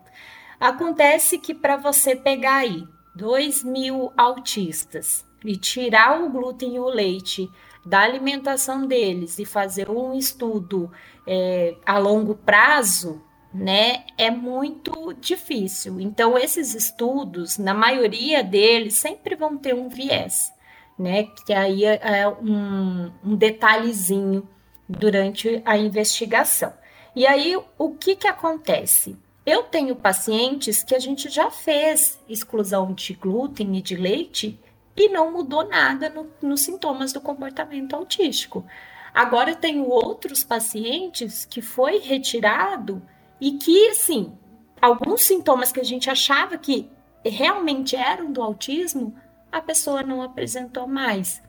Acontece 0.61 1.38
que 1.38 1.55
para 1.55 1.77
você 1.77 2.14
pegar 2.14 2.57
aí 2.57 2.87
2 3.14 3.62
mil 3.64 4.12
autistas 4.16 5.24
e 5.44 5.57
tirar 5.57 6.22
o 6.22 6.31
glúten 6.31 6.77
e 6.77 6.81
o 6.81 6.88
leite 6.88 7.50
da 7.85 8.01
alimentação 8.01 8.87
deles 8.87 9.38
e 9.38 9.44
fazer 9.44 9.90
um 9.90 10.14
estudo 10.14 10.90
é, 11.27 11.77
a 11.85 11.99
longo 11.99 12.35
prazo, 12.35 13.23
né, 13.53 14.05
é 14.18 14.31
muito 14.31 15.12
difícil. 15.14 16.01
Então, 16.01 16.37
esses 16.37 16.75
estudos, 16.75 17.57
na 17.59 17.73
maioria 17.73 18.42
deles, 18.42 18.94
sempre 18.94 19.37
vão 19.37 19.57
ter 19.57 19.75
um 19.75 19.88
viés, 19.88 20.53
né, 20.99 21.29
que 21.47 21.53
aí 21.53 21.85
é, 21.85 22.01
é 22.03 22.29
um, 22.29 23.12
um 23.25 23.37
detalhezinho 23.37 24.49
durante 24.88 25.62
a 25.64 25.77
investigação. 25.77 26.73
E 27.14 27.27
aí, 27.27 27.57
o 27.79 27.90
que 27.90 28.16
que 28.16 28.27
acontece? 28.27 29.16
Eu 29.47 29.62
tenho 29.62 29.94
pacientes 29.94 30.83
que 30.83 30.94
a 30.94 30.99
gente 30.99 31.29
já 31.29 31.51
fez 31.51 32.18
exclusão 32.29 32.92
de 32.92 33.12
glúten 33.12 33.77
e 33.77 33.83
de 33.83 33.94
leite 33.94 34.59
e 34.96 35.09
não 35.09 35.33
mudou 35.33 35.68
nada 35.68 36.09
no, 36.09 36.30
nos 36.40 36.61
sintomas 36.61 37.12
do 37.12 37.20
comportamento 37.20 37.94
autístico. 37.94 38.64
Agora 39.12 39.50
eu 39.50 39.57
tenho 39.57 39.88
outros 39.88 40.42
pacientes 40.42 41.44
que 41.44 41.62
foi 41.62 41.98
retirado 41.98 43.02
e 43.40 43.52
que, 43.52 43.88
assim, 43.88 44.33
alguns 44.80 45.22
sintomas 45.22 45.70
que 45.70 45.80
a 45.80 45.85
gente 45.85 46.11
achava 46.11 46.59
que 46.59 46.90
realmente 47.24 47.96
eram 47.96 48.33
do 48.33 48.42
autismo, 48.42 49.14
a 49.50 49.61
pessoa 49.61 50.02
não 50.02 50.22
apresentou 50.22 50.87
mais. 50.87 51.42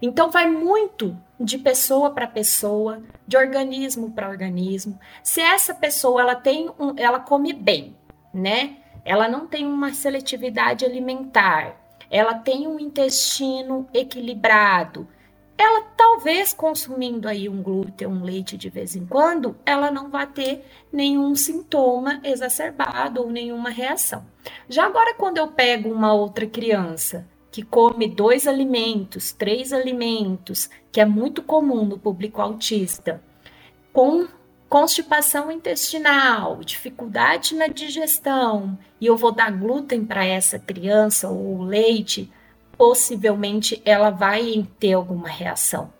Então 0.00 0.30
vai 0.30 0.48
muito 0.48 1.16
de 1.38 1.58
pessoa 1.58 2.10
para 2.10 2.26
pessoa, 2.26 3.02
de 3.26 3.36
organismo 3.36 4.10
para 4.10 4.28
organismo. 4.28 4.98
Se 5.22 5.40
essa 5.40 5.74
pessoa 5.74 6.20
ela 6.20 6.34
tem 6.34 6.70
um, 6.78 6.94
ela 6.96 7.20
come 7.20 7.52
bem, 7.52 7.96
né? 8.32 8.76
Ela 9.04 9.28
não 9.28 9.46
tem 9.46 9.66
uma 9.66 9.92
seletividade 9.92 10.84
alimentar, 10.84 11.76
ela 12.10 12.34
tem 12.34 12.66
um 12.66 12.78
intestino 12.78 13.88
equilibrado. 13.92 15.06
Ela 15.56 15.82
talvez 15.96 16.52
consumindo 16.52 17.28
aí 17.28 17.48
um 17.48 17.60
glúten, 17.62 18.06
um 18.06 18.22
leite 18.22 18.56
de 18.56 18.70
vez 18.70 18.94
em 18.94 19.04
quando, 19.04 19.56
ela 19.66 19.90
não 19.90 20.08
vai 20.08 20.26
ter 20.26 20.64
nenhum 20.92 21.34
sintoma 21.34 22.20
exacerbado 22.22 23.20
ou 23.20 23.30
nenhuma 23.30 23.68
reação. 23.68 24.24
Já 24.68 24.86
agora, 24.86 25.14
quando 25.14 25.38
eu 25.38 25.48
pego 25.48 25.90
uma 25.90 26.12
outra 26.12 26.46
criança 26.46 27.26
que 27.50 27.62
come 27.62 28.06
dois 28.06 28.46
alimentos, 28.46 29.32
três 29.32 29.72
alimentos, 29.72 30.70
que 30.92 31.00
é 31.00 31.04
muito 31.04 31.42
comum 31.42 31.84
no 31.84 31.98
público 31.98 32.40
autista, 32.40 33.20
com 33.92 34.28
constipação 34.68 35.50
intestinal, 35.50 36.58
dificuldade 36.62 37.54
na 37.54 37.68
digestão, 37.68 38.78
e 39.00 39.06
eu 39.06 39.16
vou 39.16 39.32
dar 39.32 39.50
glúten 39.50 40.04
para 40.04 40.24
essa 40.24 40.58
criança 40.58 41.28
ou 41.28 41.62
leite, 41.62 42.30
possivelmente 42.76 43.80
ela 43.84 44.10
vai 44.10 44.66
ter 44.78 44.92
alguma 44.92 45.28
reação. 45.28 45.92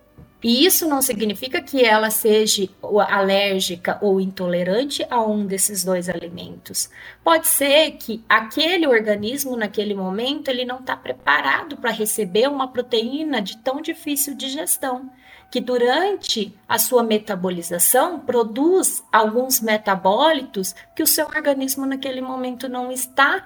E 0.43 0.65
isso 0.65 0.87
não 0.87 1.03
significa 1.03 1.61
que 1.61 1.85
ela 1.85 2.11
seja 2.11 2.69
alérgica 3.09 3.99
ou 4.01 4.21
intolerante 4.21 5.05
a 5.11 5.21
um 5.21 5.45
desses 5.45 5.83
dois 5.83 6.09
alimentos. 6.09 6.89
Pode 7.25 7.49
ser 7.49 7.93
que 7.93 8.23
aquele 8.29 8.87
organismo, 8.87 9.57
naquele 9.57 9.95
momento, 9.95 10.49
ele 10.49 10.65
não 10.65 10.79
está 10.79 10.97
preparado 10.97 11.77
para 11.77 11.91
receber 11.91 12.49
uma 12.49 12.69
proteína 12.69 13.43
de 13.43 13.57
tão 13.59 13.83
difícil 13.83 14.37
digestão 14.37 15.11
que 15.51 15.61
durante 15.61 16.55
a 16.69 16.79
sua 16.79 17.03
metabolização 17.03 18.21
produz 18.21 19.03
alguns 19.11 19.61
metabólitos 19.61 20.75
que 20.95 21.03
o 21.03 21.07
seu 21.07 21.27
organismo 21.27 21.87
naquele 21.87 22.21
momento 22.21 22.69
não 22.69 22.93
está 22.93 23.45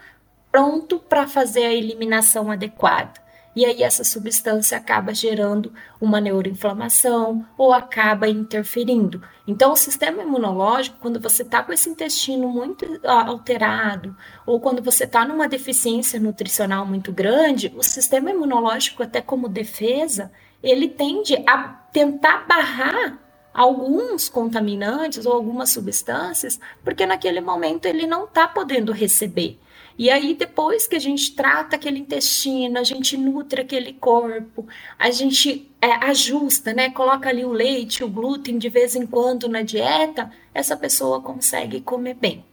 pronto 0.51 0.99
para 0.99 1.27
fazer 1.27 1.65
a 1.65 1.73
eliminação 1.73 2.51
adequada. 2.51 3.23
E 3.55 3.67
aí 3.67 3.83
essa 3.83 4.03
substância 4.03 4.79
acaba 4.79 5.13
gerando 5.13 5.73
uma 6.01 6.21
neuroinflamação 6.21 7.47
ou 7.57 7.73
acaba 7.73 8.27
interferindo. 8.27 9.23
Então, 9.47 9.73
o 9.73 9.77
sistema 9.77 10.23
imunológico, 10.23 10.97
quando 11.01 11.21
você 11.21 11.43
está 11.43 11.63
com 11.63 11.73
esse 11.73 11.89
intestino 11.91 12.49
muito 12.49 12.87
alterado, 13.05 14.17
ou 14.47 14.59
quando 14.59 14.83
você 14.83 15.05
está 15.05 15.27
numa 15.27 15.47
deficiência 15.47 16.19
nutricional 16.19 16.87
muito 16.87 17.13
grande, 17.13 17.73
o 17.77 17.83
sistema 17.83 18.31
imunológico, 18.31 19.03
até 19.03 19.21
como 19.21 19.49
defesa, 19.49 20.33
ele 20.63 20.89
tende 20.89 21.35
a 21.47 21.69
tentar 21.93 22.47
barrar 22.47 23.19
alguns 23.53 24.29
contaminantes 24.29 25.27
ou 25.27 25.33
algumas 25.33 25.71
substâncias, 25.71 26.59
porque 26.83 27.05
naquele 27.05 27.41
momento 27.41 27.87
ele 27.87 28.07
não 28.07 28.25
está 28.25 28.49
podendo 28.49 28.93
receber. 28.93 29.59
E 29.99 30.09
aí, 30.09 30.35
depois 30.35 30.87
que 30.87 30.97
a 30.97 30.99
gente 30.99 31.35
trata 31.35 31.77
aquele 31.77 31.99
intestino, 31.99 32.79
a 32.79 32.83
gente 32.83 33.17
nutre 33.17 33.61
aquele 33.61 33.93
corpo, 33.93 34.67
a 34.99 35.11
gente 35.11 35.71
é, 35.81 35.93
ajusta, 36.07 36.73
né? 36.73 36.91
Coloca 36.91 37.29
ali 37.29 37.45
o 37.45 37.53
leite, 37.53 38.03
o 38.03 38.09
glúten 38.09 38.57
de 38.57 38.71
vez 38.71 38.97
em 38.97 39.07
quando 39.07 39.49
na 39.49 39.61
dieta, 39.61 40.31
essa 40.55 40.77
pessoa 40.77 41.21
consegue 41.21 41.81
comer 41.83 42.15
bem. 42.15 42.45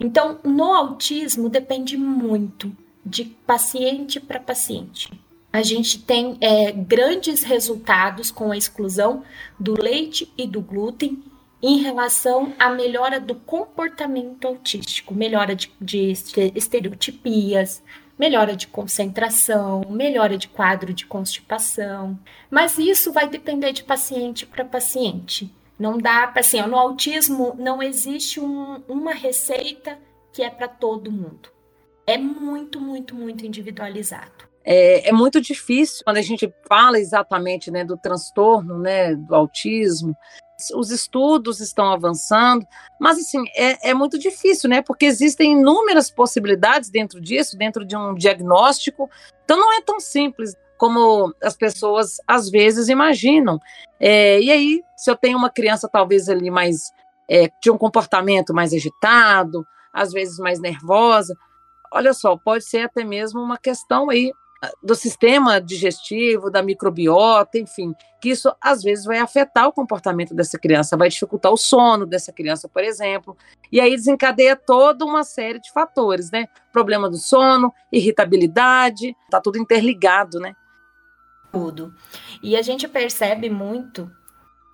Então, 0.00 0.40
no 0.42 0.72
autismo 0.72 1.50
depende 1.50 1.98
muito 1.98 2.72
de 3.04 3.24
paciente 3.24 4.18
para 4.18 4.40
paciente. 4.40 5.10
A 5.56 5.62
gente 5.62 5.98
tem 6.00 6.36
é, 6.42 6.70
grandes 6.70 7.42
resultados 7.42 8.30
com 8.30 8.52
a 8.52 8.58
exclusão 8.58 9.24
do 9.58 9.72
leite 9.80 10.30
e 10.36 10.46
do 10.46 10.60
glúten 10.60 11.24
em 11.62 11.78
relação 11.78 12.52
à 12.58 12.68
melhora 12.68 13.18
do 13.18 13.34
comportamento 13.34 14.46
autístico, 14.46 15.14
melhora 15.14 15.56
de, 15.56 15.72
de 15.80 16.12
estereotipias, 16.54 17.82
melhora 18.18 18.54
de 18.54 18.66
concentração, 18.66 19.80
melhora 19.88 20.36
de 20.36 20.46
quadro 20.46 20.92
de 20.92 21.06
constipação. 21.06 22.18
Mas 22.50 22.76
isso 22.76 23.10
vai 23.10 23.26
depender 23.26 23.72
de 23.72 23.82
paciente 23.82 24.44
para 24.44 24.62
paciente. 24.62 25.50
Não 25.78 25.96
dá 25.96 26.26
para 26.26 26.40
assim, 26.40 26.60
no 26.60 26.76
autismo 26.76 27.56
não 27.58 27.82
existe 27.82 28.38
um, 28.38 28.82
uma 28.86 29.14
receita 29.14 29.98
que 30.34 30.42
é 30.42 30.50
para 30.50 30.68
todo 30.68 31.10
mundo. 31.10 31.48
É 32.06 32.18
muito, 32.18 32.78
muito, 32.78 33.14
muito 33.14 33.46
individualizado. 33.46 34.45
É, 34.68 35.10
é, 35.10 35.12
muito 35.12 35.40
difícil 35.40 36.02
quando 36.04 36.16
a 36.16 36.22
gente 36.22 36.52
fala 36.68 36.98
exatamente 36.98 37.70
né, 37.70 37.84
do 37.84 37.96
transtorno, 37.96 38.76
né, 38.76 39.14
do 39.14 39.32
autismo. 39.32 40.16
Os 40.74 40.90
estudos 40.90 41.60
estão 41.60 41.92
avançando, 41.92 42.66
mas 42.98 43.18
assim 43.18 43.44
é, 43.54 43.90
é 43.90 43.94
muito 43.94 44.18
difícil, 44.18 44.70
né? 44.70 44.80
Porque 44.80 45.04
existem 45.04 45.52
inúmeras 45.52 46.10
possibilidades 46.10 46.88
dentro 46.88 47.20
disso, 47.20 47.58
dentro 47.58 47.84
de 47.84 47.94
um 47.94 48.14
diagnóstico. 48.14 49.08
Então 49.44 49.58
não 49.58 49.72
é 49.74 49.82
tão 49.82 50.00
simples 50.00 50.56
como 50.78 51.32
as 51.42 51.54
pessoas 51.54 52.16
às 52.26 52.50
vezes 52.50 52.88
imaginam. 52.88 53.60
É, 54.00 54.40
e 54.40 54.50
aí, 54.50 54.82
se 54.96 55.10
eu 55.10 55.16
tenho 55.16 55.36
uma 55.36 55.50
criança 55.50 55.88
talvez 55.92 56.28
ali 56.28 56.50
mais 56.50 56.90
é, 57.28 57.50
de 57.62 57.70
um 57.70 57.76
comportamento 57.76 58.54
mais 58.54 58.72
agitado, 58.72 59.66
às 59.92 60.10
vezes 60.10 60.38
mais 60.38 60.58
nervosa, 60.58 61.36
olha 61.92 62.14
só, 62.14 62.34
pode 62.36 62.64
ser 62.64 62.80
até 62.80 63.04
mesmo 63.04 63.40
uma 63.40 63.58
questão 63.58 64.08
aí 64.08 64.32
do 64.82 64.94
sistema 64.94 65.60
digestivo, 65.60 66.50
da 66.50 66.62
microbiota, 66.62 67.58
enfim, 67.58 67.94
que 68.20 68.30
isso 68.30 68.54
às 68.60 68.82
vezes 68.82 69.04
vai 69.04 69.18
afetar 69.18 69.68
o 69.68 69.72
comportamento 69.72 70.34
dessa 70.34 70.58
criança, 70.58 70.96
vai 70.96 71.08
dificultar 71.08 71.52
o 71.52 71.56
sono 71.56 72.06
dessa 72.06 72.32
criança, 72.32 72.68
por 72.68 72.82
exemplo, 72.82 73.36
e 73.70 73.80
aí 73.80 73.90
desencadeia 73.90 74.56
toda 74.56 75.04
uma 75.04 75.24
série 75.24 75.60
de 75.60 75.70
fatores, 75.72 76.30
né? 76.30 76.46
Problema 76.72 77.08
do 77.08 77.16
sono, 77.16 77.72
irritabilidade, 77.92 79.14
tá 79.30 79.40
tudo 79.40 79.58
interligado, 79.58 80.38
né? 80.40 80.54
Tudo. 81.52 81.94
E 82.42 82.56
a 82.56 82.62
gente 82.62 82.86
percebe 82.86 83.48
muito 83.48 84.10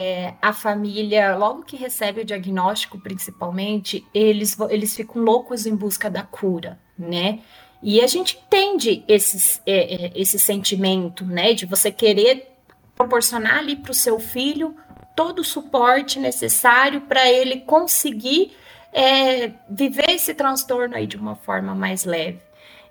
é, 0.00 0.34
a 0.42 0.52
família, 0.52 1.36
logo 1.36 1.62
que 1.62 1.76
recebe 1.76 2.22
o 2.22 2.24
diagnóstico, 2.24 2.98
principalmente, 3.00 4.04
eles, 4.12 4.58
eles 4.68 4.96
ficam 4.96 5.22
loucos 5.22 5.64
em 5.64 5.76
busca 5.76 6.10
da 6.10 6.24
cura, 6.24 6.80
né? 6.98 7.40
E 7.82 8.00
a 8.00 8.06
gente 8.06 8.38
entende 8.38 9.04
esses, 9.08 9.60
é, 9.66 10.06
é, 10.06 10.12
esse 10.14 10.38
sentimento, 10.38 11.24
né, 11.24 11.52
de 11.52 11.66
você 11.66 11.90
querer 11.90 12.52
proporcionar 12.94 13.58
ali 13.58 13.74
para 13.74 13.90
o 13.90 13.94
seu 13.94 14.20
filho 14.20 14.76
todo 15.16 15.40
o 15.40 15.44
suporte 15.44 16.18
necessário 16.18 17.02
para 17.02 17.30
ele 17.30 17.60
conseguir 17.60 18.52
é, 18.92 19.52
viver 19.68 20.10
esse 20.10 20.34
transtorno 20.34 20.94
aí 20.94 21.06
de 21.06 21.16
uma 21.16 21.34
forma 21.34 21.74
mais 21.74 22.04
leve. 22.04 22.40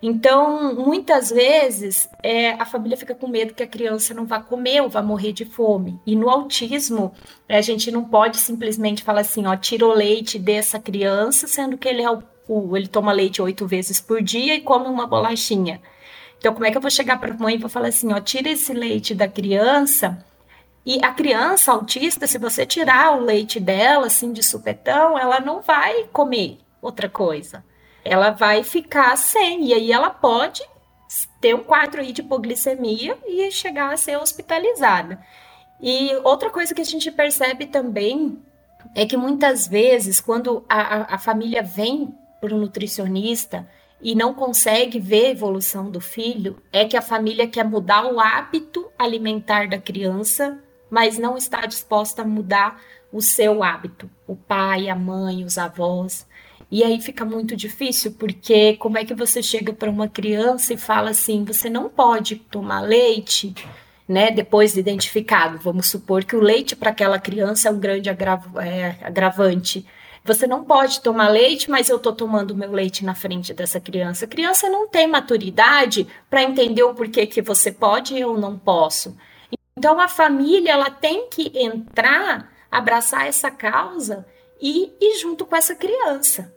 Então, 0.03 0.73
muitas 0.73 1.29
vezes, 1.29 2.09
é, 2.23 2.53
a 2.53 2.65
família 2.65 2.97
fica 2.97 3.13
com 3.13 3.27
medo 3.27 3.53
que 3.53 3.61
a 3.61 3.67
criança 3.67 4.15
não 4.15 4.25
vá 4.25 4.39
comer 4.39 4.81
ou 4.81 4.89
vá 4.89 5.01
morrer 5.01 5.31
de 5.31 5.45
fome. 5.45 5.99
E 6.07 6.15
no 6.15 6.27
autismo, 6.27 7.13
a 7.47 7.61
gente 7.61 7.91
não 7.91 8.03
pode 8.03 8.37
simplesmente 8.37 9.03
falar 9.03 9.21
assim, 9.21 9.45
ó, 9.45 9.55
tira 9.55 9.85
o 9.85 9.93
leite 9.93 10.39
dessa 10.39 10.79
criança, 10.79 11.45
sendo 11.45 11.77
que 11.77 11.87
ele 11.87 12.01
é 12.01 12.09
ele 12.47 12.87
toma 12.87 13.11
leite 13.11 13.41
oito 13.41 13.67
vezes 13.67 14.01
por 14.01 14.21
dia 14.21 14.55
e 14.55 14.61
come 14.61 14.87
uma 14.87 15.07
bolachinha. 15.07 15.81
Então, 16.37 16.53
como 16.53 16.65
é 16.65 16.71
que 16.71 16.77
eu 16.77 16.81
vou 16.81 16.91
chegar 16.91 17.19
para 17.19 17.33
a 17.33 17.37
mãe 17.37 17.55
e 17.55 17.59
vou 17.59 17.69
falar 17.69 17.89
assim, 17.89 18.11
ó, 18.11 18.19
tira 18.19 18.49
esse 18.49 18.73
leite 18.73 19.13
da 19.13 19.27
criança 19.27 20.25
e 20.85 21.03
a 21.03 21.13
criança 21.13 21.71
autista, 21.71 22.25
se 22.25 22.39
você 22.39 22.65
tirar 22.65 23.15
o 23.15 23.21
leite 23.21 23.59
dela, 23.59 24.07
assim, 24.07 24.33
de 24.33 24.41
supetão, 24.41 25.17
ela 25.17 25.39
não 25.39 25.61
vai 25.61 26.05
comer 26.11 26.57
outra 26.81 27.07
coisa. 27.07 27.63
Ela 28.03 28.31
vai 28.31 28.63
ficar 28.63 29.15
sem, 29.15 29.65
e 29.65 29.73
aí 29.75 29.91
ela 29.91 30.09
pode 30.09 30.63
ter 31.39 31.53
um 31.53 31.63
quadro 31.63 32.01
aí 32.01 32.11
de 32.11 32.21
hipoglicemia 32.21 33.17
e 33.27 33.51
chegar 33.51 33.93
a 33.93 33.97
ser 33.97 34.17
hospitalizada. 34.17 35.19
E 35.79 36.15
outra 36.23 36.49
coisa 36.49 36.73
que 36.73 36.81
a 36.81 36.85
gente 36.85 37.11
percebe 37.11 37.67
também 37.67 38.39
é 38.95 39.05
que 39.05 39.15
muitas 39.15 39.67
vezes, 39.67 40.19
quando 40.19 40.65
a, 40.67 41.15
a 41.15 41.17
família 41.19 41.61
vem 41.61 42.15
para 42.41 42.55
o 42.55 42.57
nutricionista 42.57 43.69
e 44.01 44.15
não 44.15 44.33
consegue 44.33 44.99
ver 44.99 45.27
a 45.27 45.29
evolução 45.29 45.91
do 45.91 46.01
filho, 46.01 46.57
é 46.73 46.85
que 46.85 46.97
a 46.97 47.01
família 47.01 47.47
quer 47.47 47.63
mudar 47.63 48.11
o 48.11 48.19
hábito 48.19 48.89
alimentar 48.97 49.69
da 49.69 49.77
criança, 49.77 50.59
mas 50.89 51.19
não 51.19 51.37
está 51.37 51.67
disposta 51.67 52.23
a 52.23 52.25
mudar 52.25 52.81
o 53.13 53.21
seu 53.21 53.61
hábito, 53.61 54.09
o 54.27 54.35
pai, 54.35 54.89
a 54.89 54.95
mãe, 54.95 55.45
os 55.45 55.57
avós. 55.57 56.25
E 56.71 56.83
aí 56.83 57.01
fica 57.01 57.25
muito 57.25 57.55
difícil, 57.55 58.13
porque 58.13 58.77
como 58.77 58.97
é 58.97 59.05
que 59.05 59.13
você 59.13 59.43
chega 59.43 59.73
para 59.73 59.89
uma 59.89 60.07
criança 60.07 60.73
e 60.73 60.77
fala 60.77 61.09
assim: 61.09 61.43
você 61.43 61.69
não 61.69 61.89
pode 61.89 62.37
tomar 62.37 62.79
leite, 62.79 63.53
né? 64.07 64.31
Depois 64.31 64.73
de 64.73 64.79
identificado, 64.79 65.57
vamos 65.59 65.87
supor 65.87 66.23
que 66.23 66.35
o 66.35 66.41
leite 66.41 66.75
para 66.75 66.91
aquela 66.91 67.19
criança 67.19 67.67
é 67.67 67.71
um 67.71 67.79
grande 67.79 68.09
agravo, 68.09 68.59
é, 68.59 68.97
agravante. 69.01 69.85
Você 70.23 70.45
não 70.45 70.63
pode 70.63 71.01
tomar 71.01 71.29
leite, 71.29 71.69
mas 71.69 71.89
eu 71.89 71.97
estou 71.97 72.13
tomando 72.13 72.55
meu 72.55 72.71
leite 72.71 73.03
na 73.03 73.15
frente 73.15 73.53
dessa 73.53 73.79
criança. 73.79 74.25
A 74.25 74.27
criança 74.27 74.69
não 74.69 74.87
tem 74.87 75.07
maturidade 75.07 76.07
para 76.29 76.43
entender 76.43 76.83
o 76.83 76.93
porquê 76.93 77.25
que 77.25 77.41
você 77.41 77.71
pode 77.71 78.13
e 78.13 78.21
eu 78.21 78.37
não 78.37 78.57
posso. 78.57 79.17
Então 79.75 79.99
a 79.99 80.07
família 80.07 80.73
ela 80.73 80.91
tem 80.91 81.27
que 81.27 81.51
entrar, 81.55 82.51
abraçar 82.69 83.25
essa 83.25 83.49
causa 83.49 84.25
e 84.61 84.93
ir 85.01 85.19
junto 85.19 85.43
com 85.43 85.55
essa 85.55 85.73
criança. 85.73 86.53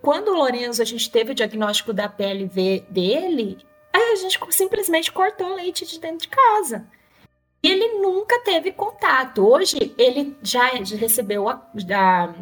Quando 0.00 0.28
o 0.28 0.36
Lorenzo 0.36 0.80
a 0.80 0.84
gente 0.84 1.10
teve 1.10 1.32
o 1.32 1.34
diagnóstico 1.34 1.92
da 1.92 2.08
PLV 2.08 2.86
dele, 2.88 3.58
a 3.92 4.14
gente 4.14 4.38
simplesmente 4.50 5.10
cortou 5.10 5.48
o 5.48 5.54
leite 5.56 5.84
de 5.84 5.98
dentro 5.98 6.18
de 6.18 6.28
casa. 6.28 6.86
Ele 7.62 7.98
nunca 8.00 8.38
teve 8.40 8.72
contato. 8.72 9.46
Hoje 9.46 9.92
ele 9.98 10.36
já 10.42 10.66
recebeu 10.68 11.48
a, 11.48 11.68
já 11.76 12.32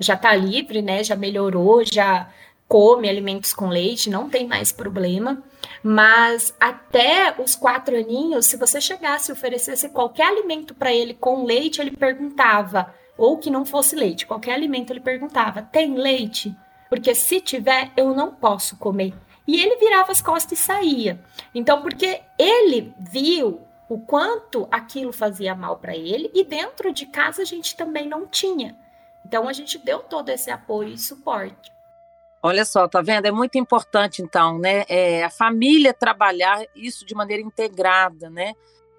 já 0.00 0.14
está 0.14 0.34
livre, 0.34 0.82
né? 0.82 1.02
Já 1.02 1.16
melhorou, 1.16 1.82
já 1.84 2.28
come 2.68 3.08
alimentos 3.08 3.52
com 3.54 3.68
leite, 3.68 4.10
não 4.10 4.28
tem 4.28 4.46
mais 4.46 4.72
problema. 4.72 5.42
Mas 5.82 6.54
até 6.60 7.34
os 7.38 7.54
quatro 7.54 7.96
aninhos, 7.96 8.46
se 8.46 8.56
você 8.56 8.80
chegasse 8.80 9.30
e 9.30 9.32
oferecesse 9.32 9.88
qualquer 9.88 10.26
alimento 10.26 10.74
para 10.74 10.92
ele 10.92 11.14
com 11.14 11.44
leite, 11.44 11.80
ele 11.80 11.92
perguntava, 11.92 12.94
ou 13.16 13.38
que 13.38 13.50
não 13.50 13.64
fosse 13.64 13.94
leite, 13.94 14.26
qualquer 14.26 14.54
alimento 14.54 14.92
ele 14.92 15.00
perguntava: 15.00 15.62
tem 15.62 15.94
leite? 15.94 16.54
Porque 16.88 17.14
se 17.14 17.40
tiver, 17.40 17.90
eu 17.96 18.14
não 18.14 18.34
posso 18.34 18.76
comer. 18.76 19.14
E 19.46 19.60
ele 19.60 19.76
virava 19.76 20.10
as 20.10 20.20
costas 20.20 20.58
e 20.58 20.62
saía. 20.62 21.20
Então, 21.54 21.80
porque 21.82 22.20
ele 22.38 22.92
viu 22.98 23.60
o 23.88 23.98
quanto 24.00 24.66
aquilo 24.70 25.12
fazia 25.12 25.54
mal 25.54 25.76
para 25.76 25.96
ele, 25.96 26.30
e 26.34 26.44
dentro 26.44 26.92
de 26.92 27.06
casa 27.06 27.42
a 27.42 27.44
gente 27.44 27.76
também 27.76 28.08
não 28.08 28.26
tinha. 28.26 28.76
Então 29.26 29.48
a 29.48 29.52
gente 29.52 29.76
deu 29.76 29.98
todo 29.98 30.28
esse 30.28 30.52
apoio 30.52 30.90
e 30.90 30.98
suporte. 30.98 31.72
Olha 32.40 32.64
só, 32.64 32.86
tá 32.86 33.02
vendo? 33.02 33.26
É 33.26 33.32
muito 33.32 33.58
importante, 33.58 34.22
então, 34.22 34.56
né? 34.56 34.84
É, 34.88 35.24
a 35.24 35.30
família 35.30 35.92
trabalhar 35.92 36.64
isso 36.76 37.04
de 37.04 37.12
maneira 37.12 37.42
integrada, 37.42 38.30
né? 38.30 38.52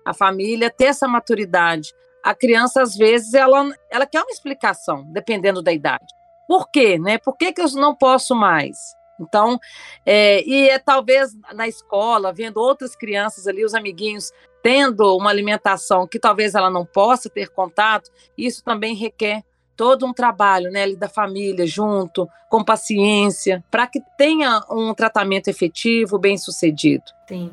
A 0.03 0.13
família 0.13 0.69
ter 0.69 0.87
essa 0.87 1.07
maturidade. 1.07 1.93
A 2.21 2.35
criança, 2.35 2.81
às 2.81 2.93
vezes, 2.97 3.33
ela, 3.33 3.71
ela 3.89 4.05
quer 4.05 4.21
uma 4.21 4.31
explicação, 4.31 5.05
dependendo 5.13 5.61
da 5.61 5.71
idade. 5.71 6.05
Por 6.45 6.69
quê, 6.69 6.99
né? 6.99 7.17
Por 7.17 7.37
que, 7.37 7.53
que 7.53 7.61
eu 7.61 7.69
não 7.75 7.95
posso 7.95 8.35
mais? 8.35 8.77
Então, 9.17 9.57
é, 10.05 10.43
e 10.45 10.69
é 10.69 10.77
talvez 10.77 11.31
na 11.53 11.69
escola, 11.69 12.33
vendo 12.33 12.57
outras 12.57 12.97
crianças 12.97 13.47
ali, 13.47 13.63
os 13.63 13.73
amiguinhos, 13.73 14.29
tendo 14.61 15.15
uma 15.15 15.29
alimentação 15.29 16.05
que 16.05 16.19
talvez 16.19 16.53
ela 16.53 16.69
não 16.69 16.85
possa 16.85 17.29
ter 17.29 17.47
contato, 17.47 18.11
isso 18.37 18.61
também 18.61 18.93
requer 18.93 19.41
todo 19.77 20.05
um 20.07 20.11
trabalho 20.11 20.71
né, 20.71 20.93
da 20.95 21.07
família 21.07 21.67
junto, 21.67 22.27
com 22.49 22.63
paciência, 22.63 23.63
para 23.69 23.85
que 23.85 24.01
tenha 24.17 24.63
um 24.69 24.93
tratamento 24.93 25.47
efetivo, 25.47 26.17
bem 26.17 26.37
sucedido. 26.37 27.05
Sim. 27.27 27.51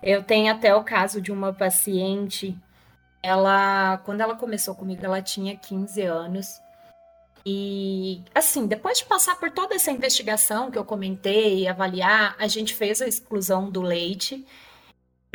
Eu 0.00 0.22
tenho 0.22 0.52
até 0.52 0.74
o 0.74 0.84
caso 0.84 1.20
de 1.20 1.32
uma 1.32 1.52
paciente, 1.52 2.56
ela, 3.20 3.98
quando 4.04 4.20
ela 4.20 4.36
começou 4.36 4.74
comigo, 4.74 5.04
ela 5.04 5.20
tinha 5.20 5.56
15 5.56 6.02
anos. 6.02 6.62
E 7.44 8.22
assim, 8.34 8.66
depois 8.66 8.98
de 8.98 9.04
passar 9.04 9.36
por 9.36 9.50
toda 9.50 9.74
essa 9.74 9.90
investigação 9.90 10.70
que 10.70 10.78
eu 10.78 10.84
comentei, 10.84 11.66
avaliar, 11.66 12.36
a 12.38 12.46
gente 12.46 12.72
fez 12.72 13.02
a 13.02 13.08
exclusão 13.08 13.68
do 13.68 13.82
leite 13.82 14.46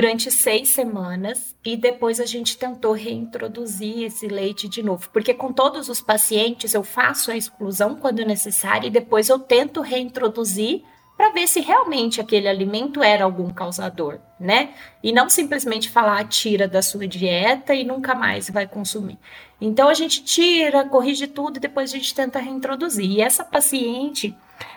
durante 0.00 0.30
seis 0.30 0.70
semanas 0.70 1.54
e 1.62 1.76
depois 1.76 2.20
a 2.20 2.24
gente 2.24 2.56
tentou 2.56 2.94
reintroduzir 2.94 4.04
esse 4.04 4.26
leite 4.28 4.66
de 4.66 4.82
novo, 4.82 5.10
porque 5.12 5.34
com 5.34 5.52
todos 5.52 5.90
os 5.90 6.00
pacientes 6.00 6.72
eu 6.72 6.82
faço 6.82 7.30
a 7.30 7.36
exclusão 7.36 7.96
quando 7.96 8.24
necessário 8.24 8.86
e 8.86 8.90
depois 8.90 9.28
eu 9.28 9.38
tento 9.38 9.82
reintroduzir 9.82 10.82
para 11.18 11.32
ver 11.32 11.46
se 11.46 11.60
realmente 11.60 12.18
aquele 12.18 12.48
alimento 12.48 13.02
era 13.02 13.24
algum 13.24 13.50
causador, 13.50 14.20
né? 14.40 14.70
E 15.02 15.12
não 15.12 15.28
simplesmente 15.28 15.90
falar 15.90 16.26
tira 16.26 16.66
da 16.66 16.80
sua 16.80 17.06
dieta 17.06 17.74
e 17.74 17.84
nunca 17.84 18.14
mais 18.14 18.48
vai 18.48 18.66
consumir. 18.66 19.18
Então 19.60 19.86
a 19.90 19.92
gente 19.92 20.24
tira, 20.24 20.82
corrige 20.82 21.26
tudo 21.26 21.58
e 21.58 21.60
depois 21.60 21.92
a 21.92 21.96
gente 21.98 22.14
tenta 22.14 22.38
reintroduzir. 22.38 23.04
E 23.04 23.20
essa 23.20 23.44
paciente, 23.44 24.34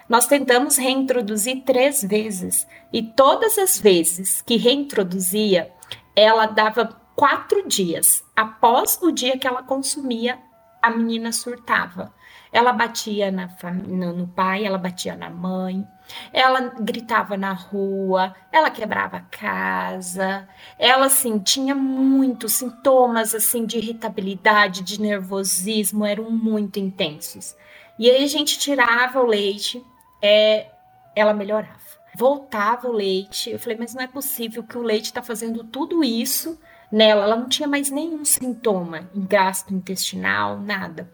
nós 0.08 0.28
tentamos 0.28 0.78
reintroduzir 0.78 1.64
três 1.64 2.04
vezes. 2.04 2.68
E 2.92 3.02
todas 3.02 3.58
as 3.58 3.78
vezes 3.78 4.42
que 4.42 4.58
reintroduzia, 4.58 5.72
ela 6.16 6.46
dava 6.46 7.02
quatro 7.16 7.68
dias 7.68 8.24
após 8.36 9.00
o 9.02 9.12
dia 9.12 9.38
que 9.38 9.48
ela 9.48 9.64
consumia, 9.64 10.40
a 10.82 10.90
menina 10.90 11.32
surtava. 11.32 12.14
Ela 12.52 12.72
batia 12.72 13.32
na, 13.32 13.50
no, 13.88 14.28
pai, 14.28 14.64
ela 14.64 14.78
batia 14.78 15.16
na 15.16 15.30
mãe, 15.30 15.88
ela 16.32 16.60
gritava 16.80 17.36
na 17.36 17.54
rua, 17.54 18.36
ela 18.52 18.70
quebrava 18.70 19.18
a 19.18 19.22
casa, 19.22 20.48
ela 20.78 21.08
assim 21.08 21.40
tinha 21.40 21.74
muitos 21.74 22.54
sintomas 22.54 23.34
assim 23.34 23.66
de 23.66 23.78
irritabilidade, 23.78 24.84
de 24.84 25.02
nervosismo, 25.02 26.06
eram 26.06 26.30
muito 26.30 26.78
intensos. 26.78 27.56
E 27.98 28.10
aí 28.10 28.24
a 28.24 28.28
gente 28.28 28.58
tirava 28.58 29.22
o 29.22 29.26
leite, 29.26 29.84
é, 30.22 30.68
ela 31.16 31.34
melhorava. 31.34 31.82
Voltava 32.16 32.88
o 32.88 32.92
leite, 32.92 33.50
eu 33.50 33.60
falei, 33.60 33.78
mas 33.78 33.94
não 33.94 34.04
é 34.04 34.08
possível 34.08 34.64
que 34.64 34.78
o 34.78 34.84
leite 34.84 35.06
está 35.06 35.22
fazendo 35.22 35.64
tudo 35.64 36.04
isso 36.04 36.60
nela. 36.92 37.24
Ela 37.24 37.36
não 37.36 37.50
tinha 37.50 37.68
mais 37.68 37.90
nenhum 37.90 38.24
sintoma, 38.24 39.10
gasto 39.16 39.74
intestinal, 39.74 40.60
nada. 40.60 41.12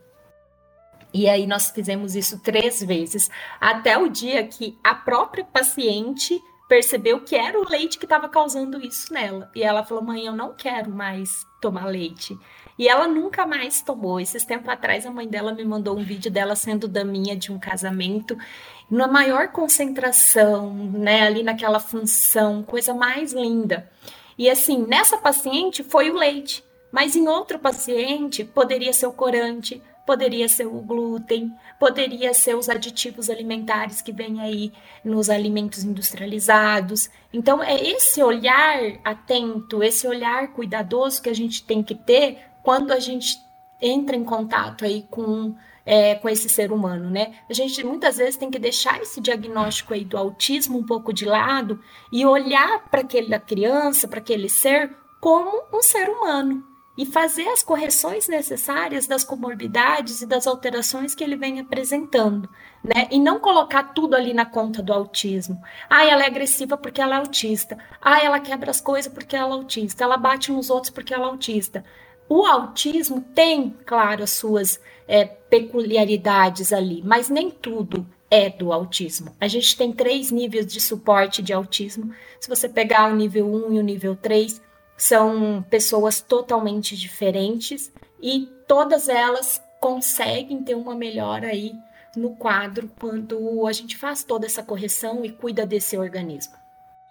E 1.14 1.28
aí 1.28 1.48
nós 1.48 1.72
fizemos 1.72 2.16
isso 2.16 2.40
três 2.40 2.84
vezes, 2.84 3.30
até 3.60 3.98
o 3.98 4.10
dia 4.10 4.46
que 4.46 4.78
a 4.84 4.94
própria 4.94 5.44
paciente 5.44 6.40
percebeu 6.68 7.22
que 7.22 7.36
era 7.36 7.60
o 7.60 7.68
leite 7.68 7.98
que 7.98 8.06
estava 8.06 8.30
causando 8.30 8.80
isso 8.86 9.12
nela. 9.12 9.50
E 9.56 9.64
ela 9.64 9.84
falou: 9.84 10.04
mãe, 10.04 10.26
eu 10.26 10.34
não 10.34 10.54
quero 10.54 10.92
mais 10.92 11.44
tomar 11.60 11.86
leite. 11.86 12.38
E 12.80 12.88
ela 12.88 13.10
nunca 13.10 13.46
mais 13.46 13.82
tomou. 13.82 14.22
Esses 14.22 14.46
tempos 14.46 14.70
atrás, 14.70 15.06
a 15.06 15.12
mãe 15.12 15.28
dela 15.28 15.54
me 15.54 15.66
mandou 15.66 15.98
um 15.98 16.04
vídeo 16.04 16.32
dela 16.32 16.56
sendo 16.56 16.88
daminha 16.88 17.36
de 17.36 17.52
um 17.52 17.60
casamento, 17.60 18.38
na 18.90 19.06
maior 19.06 19.50
concentração, 19.50 20.74
né, 20.74 21.24
ali 21.24 21.44
naquela 21.44 21.82
função, 21.82 22.64
coisa 22.64 22.94
mais 22.94 23.34
linda. 23.34 23.92
E 24.38 24.50
assim, 24.50 24.86
nessa 24.88 25.18
paciente 25.18 25.84
foi 25.84 26.10
o 26.10 26.16
leite, 26.16 26.64
mas 26.90 27.18
em 27.18 27.28
outro 27.28 27.60
paciente 27.60 28.46
poderia 28.46 28.94
ser 28.94 29.08
o 29.08 29.14
corante, 29.14 29.84
poderia 30.06 30.48
ser 30.48 30.66
o 30.66 30.82
glúten, 30.82 31.54
poderia 31.78 32.34
ser 32.34 32.56
os 32.56 32.68
aditivos 32.68 33.30
alimentares 33.30 34.02
que 34.02 34.12
vêm 34.12 34.40
aí 34.42 34.72
nos 35.04 35.30
alimentos 35.30 35.84
industrializados. 35.84 37.12
Então, 37.32 37.62
é 37.62 37.76
esse 37.76 38.24
olhar 38.24 38.80
atento, 39.04 39.84
esse 39.84 40.08
olhar 40.08 40.48
cuidadoso 40.54 41.22
que 41.22 41.30
a 41.30 41.36
gente 41.36 41.64
tem 41.64 41.84
que 41.84 41.94
ter 41.94 42.49
quando 42.64 42.92
a 42.92 43.00
gente 43.00 43.40
entra 43.82 44.16
em 44.16 44.24
contato 44.24 44.86
aí 44.86 45.06
com 45.10 45.56
é, 45.86 46.14
com 46.14 46.30
esse 46.30 46.48
ser 46.48 46.72
humano, 46.72 47.10
né? 47.10 47.34
A 47.50 47.54
gente 47.54 47.84
muitas 47.84 48.18
vezes 48.18 48.38
tem 48.38 48.52
que 48.52 48.60
deixar 48.60 49.02
esse 49.02 49.20
diagnóstico 49.20 49.94
aí 49.94 50.06
do 50.06 50.18
autismo 50.18 50.78
um 50.78 50.86
pouco 50.86 51.12
de 51.12 51.26
lado 51.26 51.82
e 52.12 52.24
olhar 52.28 52.88
para 52.92 53.02
aquela 53.02 53.40
criança, 53.40 54.08
para 54.08 54.20
aquele 54.20 54.50
ser, 54.50 54.96
como 55.20 55.64
um 55.74 55.82
ser 55.82 56.08
humano 56.08 56.64
e 57.00 57.06
fazer 57.06 57.48
as 57.48 57.64
correções 57.64 58.28
necessárias 58.28 59.08
das 59.08 59.24
comorbidades 59.24 60.22
e 60.22 60.26
das 60.26 60.46
alterações 60.46 61.16
que 61.16 61.24
ele 61.24 61.38
vem 61.38 61.60
apresentando, 61.60 62.50
né? 62.84 63.08
E 63.10 63.18
não 63.18 63.40
colocar 63.40 63.94
tudo 63.94 64.16
ali 64.16 64.34
na 64.34 64.46
conta 64.46 64.84
do 64.84 64.92
autismo. 64.92 65.62
Ah, 65.90 66.06
ela 66.06 66.24
é 66.24 66.28
agressiva 66.28 66.76
porque 66.78 67.02
ela 67.02 67.16
é 67.16 67.20
autista. 67.20 67.78
Ah, 68.02 68.22
ela 68.22 68.40
quebra 68.40 68.70
as 68.70 68.82
coisas 68.82 69.12
porque 69.12 69.34
ela 69.34 69.56
é 69.56 69.58
autista. 69.58 70.04
Ela 70.04 70.18
bate 70.18 70.52
nos 70.52 70.70
outros 70.70 70.92
porque 70.92 71.14
ela 71.14 71.28
é 71.28 71.30
autista. 71.30 71.86
O 72.30 72.46
autismo 72.46 73.22
tem, 73.34 73.76
claro, 73.88 74.24
as 74.24 74.30
suas 74.30 74.80
é, 75.08 75.26
peculiaridades 75.26 76.72
ali, 76.72 77.02
mas 77.04 77.28
nem 77.28 77.50
tudo 77.50 78.06
é 78.30 78.50
do 78.50 78.72
autismo. 78.72 79.36
A 79.42 79.48
gente 79.48 79.76
tem 79.76 79.92
três 79.92 80.30
níveis 80.30 80.68
de 80.68 80.80
suporte 80.80 81.42
de 81.42 81.52
autismo. 81.52 82.14
Se 82.40 82.48
você 82.48 82.70
pegar 82.70 83.12
o 83.12 83.16
nível 83.16 83.48
1 83.48 83.74
e 83.74 83.80
o 83.80 83.84
nível 83.84 84.16
3, 84.16 84.62
são 84.96 85.66
pessoas 85.72 86.22
totalmente 86.22 86.96
diferentes 86.96 87.92
e 88.22 88.48
todas 88.68 89.10
elas 89.10 89.60
conseguem 89.80 90.62
ter 90.62 90.76
uma 90.76 90.94
melhora 90.94 91.48
aí 91.48 91.74
no 92.16 92.36
quadro 92.36 92.92
quando 93.00 93.66
a 93.66 93.72
gente 93.72 93.98
faz 93.98 94.24
toda 94.24 94.46
essa 94.46 94.62
correção 94.62 95.26
e 95.26 95.32
cuida 95.32 95.66
desse 95.66 95.98
organismo. 95.98 96.54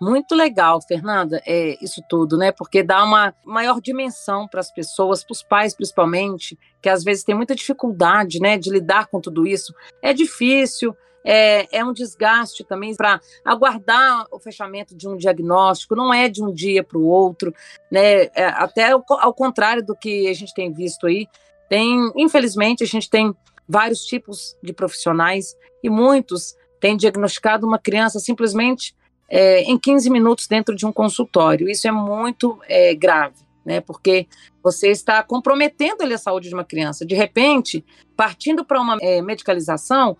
Muito 0.00 0.34
legal, 0.34 0.80
Fernanda, 0.80 1.42
é 1.44 1.76
isso 1.82 2.00
tudo, 2.08 2.36
né? 2.38 2.52
Porque 2.52 2.84
dá 2.84 3.02
uma 3.02 3.34
maior 3.44 3.80
dimensão 3.80 4.46
para 4.46 4.60
as 4.60 4.70
pessoas, 4.70 5.24
para 5.24 5.32
os 5.32 5.42
pais 5.42 5.74
principalmente, 5.74 6.56
que 6.80 6.88
às 6.88 7.02
vezes 7.02 7.24
têm 7.24 7.34
muita 7.34 7.54
dificuldade, 7.54 8.38
né, 8.38 8.56
de 8.56 8.70
lidar 8.70 9.08
com 9.08 9.20
tudo 9.20 9.44
isso. 9.44 9.74
É 10.00 10.12
difícil, 10.12 10.96
é, 11.24 11.66
é 11.76 11.84
um 11.84 11.92
desgaste 11.92 12.62
também 12.64 12.94
para 12.94 13.20
aguardar 13.44 14.24
o 14.30 14.38
fechamento 14.38 14.96
de 14.96 15.08
um 15.08 15.16
diagnóstico, 15.16 15.96
não 15.96 16.14
é 16.14 16.28
de 16.28 16.42
um 16.42 16.52
dia 16.52 16.84
para 16.84 16.98
o 16.98 17.06
outro, 17.06 17.52
né? 17.90 18.22
É, 18.34 18.44
até 18.54 18.92
ao, 18.92 19.04
ao 19.08 19.34
contrário 19.34 19.84
do 19.84 19.96
que 19.96 20.28
a 20.28 20.32
gente 20.32 20.54
tem 20.54 20.72
visto 20.72 21.06
aí, 21.08 21.26
tem, 21.68 22.10
infelizmente, 22.16 22.84
a 22.84 22.86
gente 22.86 23.10
tem 23.10 23.34
vários 23.68 24.04
tipos 24.04 24.56
de 24.62 24.72
profissionais 24.72 25.56
e 25.82 25.90
muitos 25.90 26.56
têm 26.80 26.96
diagnosticado 26.96 27.66
uma 27.66 27.78
criança 27.78 28.18
simplesmente 28.20 28.94
é, 29.28 29.62
em 29.62 29.78
15 29.78 30.10
minutos 30.10 30.46
dentro 30.46 30.74
de 30.74 30.86
um 30.86 30.92
consultório. 30.92 31.68
Isso 31.68 31.86
é 31.86 31.92
muito 31.92 32.58
é, 32.68 32.94
grave, 32.94 33.36
né? 33.64 33.80
Porque 33.80 34.26
você 34.62 34.88
está 34.88 35.22
comprometendo 35.22 36.02
a 36.02 36.18
saúde 36.18 36.48
de 36.48 36.54
uma 36.54 36.64
criança. 36.64 37.04
De 37.04 37.14
repente, 37.14 37.84
partindo 38.16 38.64
para 38.64 38.80
uma 38.80 38.96
é, 39.00 39.20
medicalização, 39.20 40.16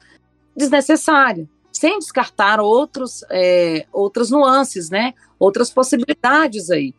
desnecessária, 0.57 1.49
sem 1.73 1.99
descartar 1.99 2.61
outros, 2.61 3.25
é, 3.31 3.87
outras 3.93 4.31
nuances, 4.31 4.91
né? 4.91 5.15
outras 5.39 5.71
possibilidades 5.71 6.71
aí. 6.71 6.95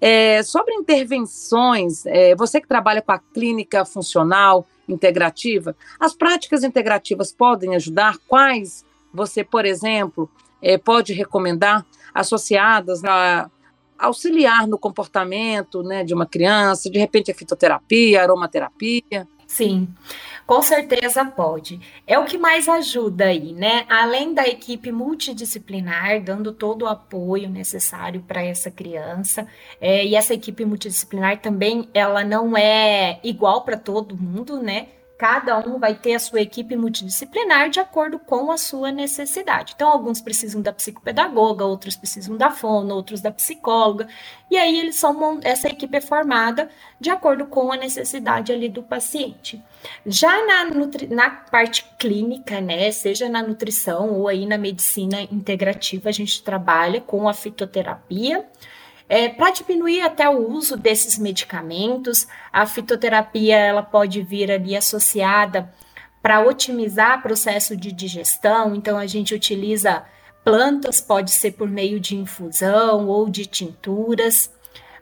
É, 0.00 0.42
sobre 0.42 0.74
intervenções, 0.74 2.04
é, 2.04 2.34
você 2.34 2.60
que 2.60 2.68
trabalha 2.68 3.00
com 3.00 3.12
a 3.12 3.18
clínica 3.18 3.84
funcional 3.84 4.66
integrativa, 4.88 5.74
as 5.98 6.14
práticas 6.14 6.64
integrativas 6.64 7.32
podem 7.32 7.74
ajudar? 7.76 8.18
Quais 8.28 8.84
você, 9.12 9.44
por 9.44 9.64
exemplo, 9.64 10.28
é, 10.64 10.78
pode 10.78 11.12
recomendar 11.12 11.84
associadas 12.14 13.04
a 13.04 13.50
auxiliar 13.98 14.66
no 14.66 14.78
comportamento 14.78 15.82
né, 15.82 16.02
de 16.02 16.14
uma 16.14 16.26
criança, 16.26 16.90
de 16.90 16.98
repente 16.98 17.30
a 17.30 17.34
fitoterapia, 17.34 18.22
aromaterapia? 18.22 19.28
Sim. 19.46 19.88
Com 20.46 20.60
certeza 20.60 21.24
pode. 21.24 21.80
É 22.06 22.18
o 22.18 22.24
que 22.24 22.36
mais 22.36 22.68
ajuda 22.68 23.26
aí, 23.26 23.52
né? 23.52 23.86
Além 23.88 24.34
da 24.34 24.46
equipe 24.46 24.90
multidisciplinar, 24.90 26.22
dando 26.22 26.52
todo 26.52 26.82
o 26.82 26.88
apoio 26.88 27.48
necessário 27.48 28.22
para 28.26 28.42
essa 28.42 28.70
criança, 28.70 29.46
é, 29.80 30.04
e 30.04 30.16
essa 30.16 30.34
equipe 30.34 30.64
multidisciplinar 30.64 31.40
também, 31.40 31.88
ela 31.94 32.24
não 32.24 32.56
é 32.56 33.20
igual 33.22 33.64
para 33.64 33.76
todo 33.76 34.16
mundo, 34.16 34.60
né? 34.60 34.88
Cada 35.24 35.58
um 35.58 35.78
vai 35.78 35.94
ter 35.94 36.12
a 36.12 36.18
sua 36.18 36.42
equipe 36.42 36.76
multidisciplinar 36.76 37.70
de 37.70 37.80
acordo 37.80 38.18
com 38.18 38.52
a 38.52 38.58
sua 38.58 38.92
necessidade. 38.92 39.72
Então, 39.74 39.88
alguns 39.88 40.20
precisam 40.20 40.60
da 40.60 40.70
psicopedagoga, 40.70 41.64
outros 41.64 41.96
precisam 41.96 42.36
da 42.36 42.50
fono, 42.50 42.94
outros 42.94 43.22
da 43.22 43.30
psicóloga. 43.30 44.06
E 44.50 44.58
aí, 44.58 44.78
eles 44.78 44.96
são 44.96 45.40
essa 45.42 45.66
equipe 45.66 45.96
é 45.96 46.00
formada 46.02 46.68
de 47.00 47.08
acordo 47.08 47.46
com 47.46 47.72
a 47.72 47.76
necessidade 47.78 48.52
ali 48.52 48.68
do 48.68 48.82
paciente. 48.82 49.64
Já 50.04 50.44
na, 50.44 50.64
na 51.08 51.30
parte 51.30 51.86
clínica, 51.98 52.60
né, 52.60 52.90
seja 52.90 53.26
na 53.26 53.42
nutrição 53.42 54.10
ou 54.10 54.28
aí 54.28 54.44
na 54.44 54.58
medicina 54.58 55.22
integrativa, 55.22 56.10
a 56.10 56.12
gente 56.12 56.42
trabalha 56.42 57.00
com 57.00 57.26
a 57.26 57.32
fitoterapia, 57.32 58.44
é, 59.08 59.28
para 59.28 59.50
diminuir 59.50 60.00
até 60.00 60.28
o 60.28 60.50
uso 60.50 60.76
desses 60.76 61.18
medicamentos, 61.18 62.26
a 62.52 62.66
fitoterapia 62.66 63.56
ela 63.56 63.82
pode 63.82 64.22
vir 64.22 64.50
ali 64.50 64.76
associada 64.76 65.72
para 66.22 66.40
otimizar 66.40 67.18
o 67.18 67.22
processo 67.22 67.76
de 67.76 67.92
digestão, 67.92 68.74
então 68.74 68.96
a 68.96 69.06
gente 69.06 69.34
utiliza 69.34 70.04
plantas, 70.42 71.00
pode 71.00 71.30
ser 71.30 71.52
por 71.52 71.68
meio 71.68 72.00
de 72.00 72.16
infusão 72.16 73.08
ou 73.08 73.28
de 73.28 73.44
tinturas. 73.44 74.50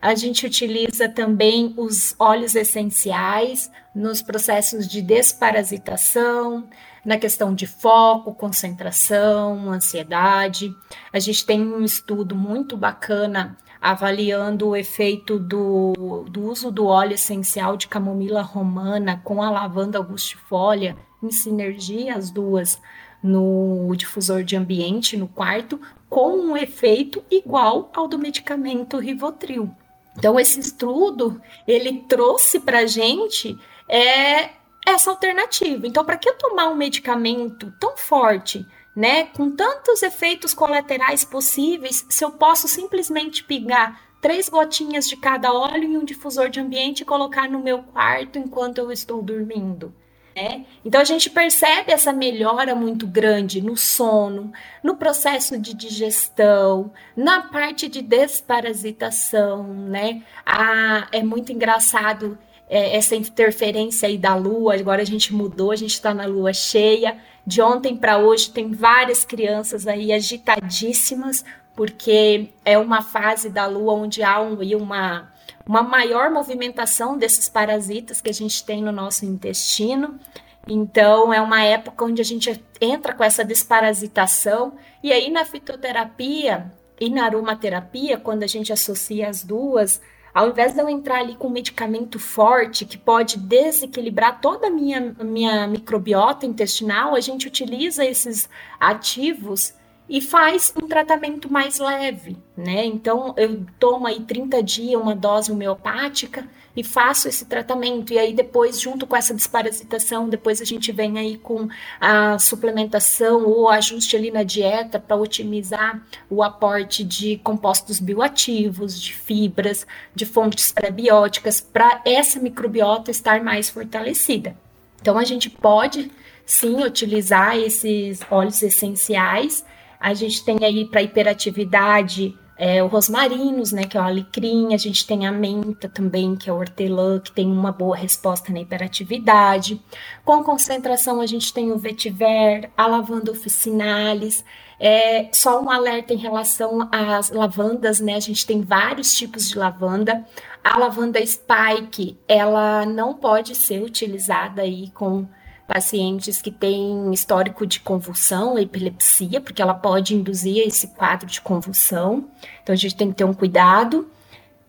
A 0.01 0.17
gente 0.17 0.45
utiliza 0.45 1.09
também 1.09 1.75
os 1.77 2.17
óleos 2.19 2.57
essenciais 2.57 3.71
nos 3.95 4.21
processos 4.21 4.89
de 4.89 5.01
desparasitação, 5.01 6.69
na 7.05 7.17
questão 7.19 7.55
de 7.55 7.69
foco, 7.69 8.35
concentração, 8.35 9.71
ansiedade. 9.71 10.75
A 11.13 11.21
gente 11.21 11.47
tem 11.47 11.61
um 11.61 11.85
estudo 11.85 12.35
muito 12.35 12.77
bacana 12.77 13.57
avaliando 13.83 14.69
o 14.69 14.77
efeito 14.77 15.41
do, 15.41 16.25
do 16.31 16.43
uso 16.43 16.71
do 16.71 16.87
óleo 16.87 17.15
essencial 17.15 17.77
de 17.77 17.89
camomila 17.89 18.41
romana 18.41 19.21
com 19.25 19.43
a 19.43 19.51
lavanda 19.51 19.99
angustifolia, 19.99 20.97
em 21.21 21.33
sinergia 21.33 22.15
as 22.15 22.31
duas, 22.31 22.81
no 23.21 23.93
difusor 23.97 24.45
de 24.45 24.57
ambiente 24.57 25.17
no 25.17 25.27
quarto, 25.27 25.81
com 26.09 26.37
um 26.37 26.57
efeito 26.57 27.25
igual 27.29 27.91
ao 27.93 28.07
do 28.07 28.19
medicamento 28.19 28.99
Rivotril. 28.99 29.69
Então, 30.17 30.39
esse 30.39 30.61
estudo, 30.61 31.41
ele 31.67 32.05
trouxe 32.09 32.61
para 32.61 32.87
gente 32.87 33.59
é, 33.89 34.51
essa 34.87 35.11
alternativa. 35.11 35.87
Então, 35.87 36.05
para 36.05 36.19
que 36.19 36.33
tomar 36.35 36.69
um 36.69 36.77
medicamento 36.77 37.73
tão 37.81 37.97
forte, 37.97 38.65
né, 38.95 39.25
com 39.25 39.51
tantos 39.51 40.03
efeitos 40.03 40.53
colaterais 40.53 41.25
possíveis, 41.25 42.05
se 42.09 42.25
eu 42.25 42.31
posso 42.31 42.69
simplesmente 42.69 43.43
pegar 43.43 44.01
três 44.21 44.49
gotinhas 44.49 45.09
de 45.09 45.17
cada 45.17 45.53
óleo 45.53 45.85
em 45.85 45.97
um 45.97 46.05
difusor 46.05 46.49
de 46.49 46.61
ambiente 46.61 47.01
e 47.01 47.05
colocar 47.05 47.49
no 47.49 47.59
meu 47.59 47.83
quarto 47.83 48.39
enquanto 48.39 48.79
eu 48.79 48.93
estou 48.93 49.21
dormindo? 49.23 49.95
Né? 50.35 50.65
Então 50.83 51.01
a 51.01 51.05
gente 51.05 51.29
percebe 51.29 51.93
essa 51.93 52.13
melhora 52.13 52.75
muito 52.75 53.07
grande 53.07 53.61
no 53.61 53.77
sono, 53.77 54.51
no 54.83 54.97
processo 54.97 55.59
de 55.59 55.75
digestão, 55.75 56.91
na 57.15 57.43
parte 57.43 57.87
de 57.87 58.01
desparasitação, 58.01 59.63
né? 59.63 60.23
Ah, 60.47 61.07
é 61.13 61.23
muito 61.23 61.53
engraçado 61.53 62.39
é, 62.73 62.97
essa 62.97 63.15
interferência 63.15 64.09
aí 64.09 64.17
da 64.17 64.35
lua. 64.35 64.75
Agora 64.75 65.03
a 65.03 65.05
gente 65.05 65.35
mudou, 65.35 65.73
a 65.73 65.77
gente 65.77 65.93
está 65.93 66.15
na 66.15 66.25
lua 66.25 66.55
cheia. 66.55 67.19
De 67.47 67.61
ontem 67.61 67.95
para 67.95 68.17
hoje 68.17 68.51
tem 68.51 68.73
várias 68.73 69.27
crianças 69.27 69.87
aí 69.87 70.11
agitadíssimas, 70.11 71.45
porque 71.77 72.49
é 72.65 72.79
uma 72.79 73.03
fase 73.03 73.51
da 73.51 73.67
lua 73.67 73.93
onde 73.93 74.23
há 74.23 74.41
um, 74.41 74.57
uma 74.79 75.31
uma 75.67 75.83
maior 75.83 76.31
movimentação 76.31 77.17
desses 77.17 77.49
parasitas 77.49 78.21
que 78.21 78.31
a 78.31 78.35
gente 78.35 78.65
tem 78.65 78.83
no 78.83 78.91
nosso 78.91 79.25
intestino. 79.25 80.19
Então, 80.67 81.33
é 81.33 81.41
uma 81.41 81.63
época 81.63 82.05
onde 82.05 82.21
a 82.21 82.25
gente 82.25 82.65
entra 82.81 83.13
com 83.13 83.23
essa 83.23 83.45
desparasitação. 83.45 84.73
E 85.03 85.13
aí, 85.13 85.31
na 85.31 85.45
fitoterapia 85.45 86.73
e 86.99 87.11
na 87.11 87.27
aromaterapia, 87.27 88.17
quando 88.17 88.43
a 88.43 88.47
gente 88.47 88.73
associa 88.73 89.29
as 89.29 89.45
duas, 89.45 90.01
ao 90.35 90.49
invés 90.49 90.73
de 90.73 90.81
eu 90.81 90.89
entrar 90.89 91.19
ali 91.21 91.35
com 91.37 91.49
um 91.49 91.53
medicamento 91.53 92.19
forte 92.19 92.85
que 92.85 92.97
pode 92.97 93.39
desequilibrar 93.39 94.41
toda 94.41 94.69
a 94.69 94.71
minha, 94.71 95.15
minha 95.21 95.67
microbiota 95.67 96.47
intestinal, 96.47 97.15
a 97.15 97.21
gente 97.21 97.47
utiliza 97.47 98.05
esses 98.05 98.49
ativos 98.81 99.75
e 100.09 100.21
faz 100.21 100.73
um 100.83 100.87
tratamento 100.87 101.53
mais 101.53 101.79
leve, 101.79 102.37
né? 102.57 102.85
Então, 102.85 103.35
eu 103.37 103.65
tomo 103.79 104.07
aí 104.07 104.21
30 104.21 104.63
dias 104.63 105.01
uma 105.01 105.15
dose 105.15 105.53
homeopática 105.53 106.49
e 106.77 106.83
faço 106.83 107.29
esse 107.29 107.45
tratamento. 107.45 108.13
E 108.13 108.19
aí, 108.19 108.33
depois, 108.33 108.81
junto 108.81 109.07
com 109.07 109.17
essa 109.17 109.35
desparasitação, 109.35 110.29
depois 110.29 110.61
a 110.61 110.65
gente 110.65 110.91
vem 110.93 111.19
aí 111.19 111.37
com 111.37 111.69
a 112.01 112.39
suplementação 112.39 113.45
ou 113.45 113.69
ajuste 113.69 114.17
ali 114.17 114.31
na 114.31 114.43
dieta 114.43 114.99
para 114.99 115.17
otimizar 115.17 116.03
o 116.31 116.43
aporte 116.43 117.05
de 117.05 117.39
compostos 117.39 118.01
bioativos, 118.01 119.01
de 119.01 119.15
fibras, 119.15 119.87
de 120.15 120.25
fontes 120.25 120.73
prebióticas, 120.73 121.61
para 121.61 122.01
essa 122.05 122.41
microbiota 122.41 123.11
estar 123.11 123.43
mais 123.43 123.69
fortalecida. 123.69 124.57
Então, 125.01 125.19
a 125.19 125.25
gente 125.25 125.51
pode 125.51 126.11
sim 126.45 126.83
utilizar 126.83 127.57
esses 127.57 128.21
óleos 128.31 128.63
essenciais 128.63 129.65
a 130.03 130.15
gente 130.15 130.45
tem 130.45 130.59
aí 130.65 130.85
para 130.85 131.01
hiperatividade 131.01 132.37
é, 132.65 132.81
o 132.81 132.87
rosmarinos, 132.87 133.73
né, 133.73 133.83
que 133.83 133.99
é 133.99 134.01
o 134.01 134.05
alecrim, 134.05 134.73
a 134.73 134.77
gente 134.77 135.05
tem 135.05 135.27
a 135.27 135.33
menta 135.33 135.89
também, 135.89 136.37
que 136.37 136.49
é 136.49 136.53
o 136.53 136.57
hortelã, 136.59 137.19
que 137.19 137.33
tem 137.33 137.51
uma 137.51 137.73
boa 137.73 137.97
resposta 137.97 138.53
na 138.53 138.61
hiperatividade. 138.61 139.83
Com 140.25 140.45
concentração, 140.45 141.21
a 141.21 141.27
gente 141.27 141.53
tem 141.53 141.73
o 141.73 141.77
vetiver, 141.77 142.71
a 142.77 142.87
lavanda 142.87 143.33
officinalis, 143.33 144.45
é, 144.79 145.29
só 145.33 145.61
um 145.61 145.69
alerta 145.69 146.15
em 146.15 146.19
relação 146.19 146.89
às 146.93 147.31
lavandas, 147.31 147.99
né, 147.99 148.15
a 148.15 148.21
gente 148.21 148.47
tem 148.47 148.61
vários 148.61 149.13
tipos 149.13 149.49
de 149.49 149.59
lavanda. 149.59 150.25
A 150.63 150.79
lavanda 150.79 151.19
spike, 151.27 152.17
ela 152.29 152.87
não 152.87 153.13
pode 153.13 153.57
ser 153.57 153.83
utilizada 153.83 154.63
aí 154.63 154.89
com 154.93 155.27
pacientes 155.67 156.43
que 156.43 156.51
têm 156.51 157.13
histórico 157.13 157.67
de 157.67 157.81
convulsão, 157.81 158.59
epilepsia, 158.59 159.41
porque 159.41 159.63
ela 159.63 159.75
pode 159.75 160.15
induzir 160.15 160.67
esse 160.67 160.89
quadro 160.89 161.27
de 161.27 161.41
convulsão. 161.41 162.29
Então 162.63 162.73
a 162.73 162.77
gente 162.77 162.97
tem 162.97 163.11
que 163.11 163.17
ter 163.17 163.25
um 163.25 163.35
cuidado. 163.35 164.11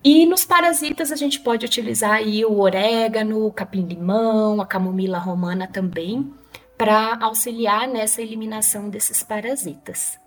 E 0.04 0.26
nos 0.26 0.46
parasitas 0.46 1.12
a 1.12 1.16
gente 1.16 1.40
pode 1.40 1.66
utilizar 1.66 2.14
aí 2.14 2.44
o 2.44 2.60
orégano, 2.60 3.46
o 3.46 3.52
capim-limão, 3.52 4.62
a 4.62 4.66
camomila 4.66 5.18
romana 5.18 5.68
também, 5.68 6.34
para 6.78 7.18
auxiliar 7.22 7.88
nessa 7.88 8.22
eliminação 8.22 8.90
desses 8.90 9.24
parasitas. 9.24 10.20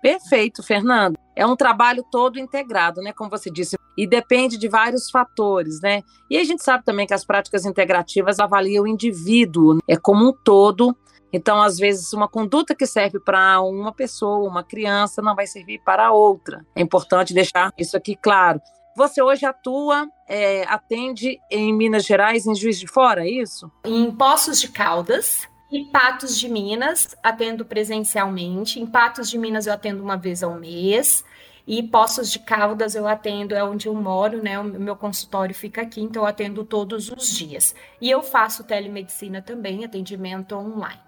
Perfeito, 0.00 0.62
Fernando. 0.62 1.16
É 1.34 1.46
um 1.46 1.56
trabalho 1.56 2.04
todo 2.10 2.38
integrado, 2.38 3.00
né? 3.00 3.12
Como 3.12 3.30
você 3.30 3.50
disse, 3.50 3.76
e 3.96 4.06
depende 4.06 4.56
de 4.56 4.68
vários 4.68 5.10
fatores, 5.10 5.80
né? 5.80 6.02
E 6.30 6.38
a 6.38 6.44
gente 6.44 6.62
sabe 6.62 6.84
também 6.84 7.06
que 7.06 7.14
as 7.14 7.24
práticas 7.24 7.64
integrativas 7.64 8.38
avaliam 8.38 8.84
o 8.84 8.88
indivíduo 8.88 9.78
é 9.86 9.96
como 9.96 10.28
um 10.28 10.32
todo. 10.32 10.96
Então, 11.32 11.62
às 11.62 11.78
vezes, 11.78 12.12
uma 12.12 12.28
conduta 12.28 12.74
que 12.74 12.86
serve 12.86 13.18
para 13.18 13.60
uma 13.62 13.92
pessoa, 13.92 14.48
uma 14.48 14.62
criança, 14.62 15.22
não 15.22 15.34
vai 15.34 15.46
servir 15.46 15.80
para 15.82 16.12
outra. 16.12 16.64
É 16.76 16.82
importante 16.82 17.32
deixar 17.32 17.72
isso 17.78 17.96
aqui 17.96 18.14
claro. 18.14 18.60
Você 18.94 19.22
hoje 19.22 19.46
atua, 19.46 20.06
é, 20.28 20.64
atende 20.64 21.38
em 21.50 21.72
Minas 21.72 22.04
Gerais, 22.04 22.46
em 22.46 22.54
Juiz 22.54 22.78
de 22.78 22.86
Fora, 22.86 23.26
é 23.26 23.30
isso? 23.30 23.70
Em 23.86 24.10
Poços 24.10 24.60
de 24.60 24.68
Caldas, 24.68 25.48
em 25.72 25.86
Patos 25.86 26.38
de 26.38 26.50
Minas, 26.50 27.16
atendo 27.22 27.64
presencialmente. 27.64 28.78
Em 28.78 28.86
Patos 28.86 29.30
de 29.30 29.38
Minas, 29.38 29.66
eu 29.66 29.72
atendo 29.72 30.02
uma 30.02 30.16
vez 30.16 30.42
ao 30.42 30.54
mês. 30.54 31.24
E 31.66 31.82
Poços 31.82 32.30
de 32.30 32.40
Caldas 32.40 32.94
eu 32.94 33.06
atendo, 33.06 33.54
é 33.54 33.64
onde 33.64 33.86
eu 33.86 33.94
moro, 33.94 34.42
né? 34.42 34.58
O 34.58 34.64
meu 34.64 34.96
consultório 34.96 35.54
fica 35.54 35.80
aqui, 35.80 36.02
então 36.02 36.22
eu 36.22 36.26
atendo 36.26 36.64
todos 36.64 37.08
os 37.08 37.28
dias. 37.28 37.74
E 38.00 38.10
eu 38.10 38.22
faço 38.22 38.64
telemedicina 38.64 39.40
também, 39.40 39.84
atendimento 39.84 40.56
online. 40.56 41.00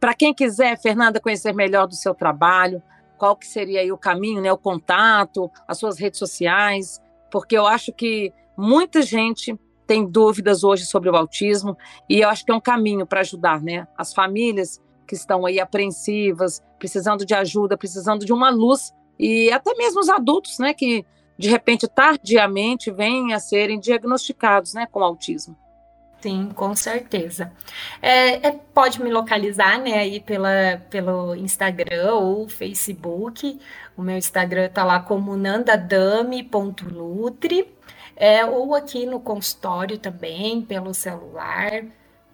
Para 0.00 0.14
quem 0.14 0.34
quiser, 0.34 0.80
Fernanda, 0.80 1.20
conhecer 1.20 1.54
melhor 1.54 1.86
do 1.86 1.94
seu 1.94 2.14
trabalho, 2.14 2.82
qual 3.16 3.36
que 3.36 3.46
seria 3.46 3.80
aí 3.80 3.92
o 3.92 3.98
caminho, 3.98 4.40
né? 4.40 4.50
O 4.50 4.58
contato, 4.58 5.50
as 5.68 5.78
suas 5.78 5.98
redes 5.98 6.18
sociais, 6.18 7.00
porque 7.30 7.56
eu 7.56 7.66
acho 7.66 7.92
que 7.92 8.32
muita 8.56 9.02
gente 9.02 9.54
tem 9.86 10.04
dúvidas 10.04 10.64
hoje 10.64 10.84
sobre 10.84 11.08
o 11.08 11.16
autismo 11.16 11.78
e 12.08 12.20
eu 12.20 12.28
acho 12.28 12.44
que 12.44 12.50
é 12.50 12.54
um 12.54 12.60
caminho 12.60 13.06
para 13.06 13.20
ajudar, 13.20 13.62
né? 13.62 13.86
As 13.96 14.12
famílias 14.12 14.80
que 15.06 15.14
estão 15.14 15.46
aí 15.46 15.60
apreensivas, 15.60 16.60
precisando 16.78 17.24
de 17.24 17.34
ajuda, 17.34 17.78
precisando 17.78 18.26
de 18.26 18.32
uma 18.32 18.50
luz 18.50 18.92
e 19.18 19.50
até 19.52 19.74
mesmo 19.74 20.00
os 20.00 20.08
adultos, 20.08 20.58
né, 20.58 20.74
que 20.74 21.06
de 21.38 21.48
repente 21.48 21.86
tardiamente 21.86 22.90
vêm 22.90 23.32
a 23.32 23.38
serem 23.38 23.78
diagnosticados, 23.78 24.74
né, 24.74 24.88
com 24.90 25.00
autismo. 25.02 25.56
Sim, 26.20 26.50
com 26.54 26.74
certeza. 26.74 27.52
É, 28.02 28.48
é, 28.48 28.50
pode 28.50 29.00
me 29.02 29.10
localizar, 29.10 29.78
né, 29.78 29.98
aí 29.98 30.18
pela, 30.18 30.82
pelo 30.90 31.36
Instagram 31.36 32.14
ou 32.14 32.48
Facebook. 32.48 33.60
O 33.96 34.02
meu 34.02 34.16
Instagram 34.16 34.68
tá 34.70 34.82
lá 34.82 34.98
como 34.98 35.36
nandadame.nutri 35.36 37.75
é, 38.16 38.44
ou 38.44 38.74
aqui 38.74 39.04
no 39.04 39.20
consultório 39.20 39.98
também, 39.98 40.62
pelo 40.62 40.94
celular, 40.94 41.84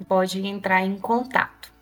pode 0.09 0.45
entrar 0.47 0.83
em 0.83 0.97
contato. 0.99 1.73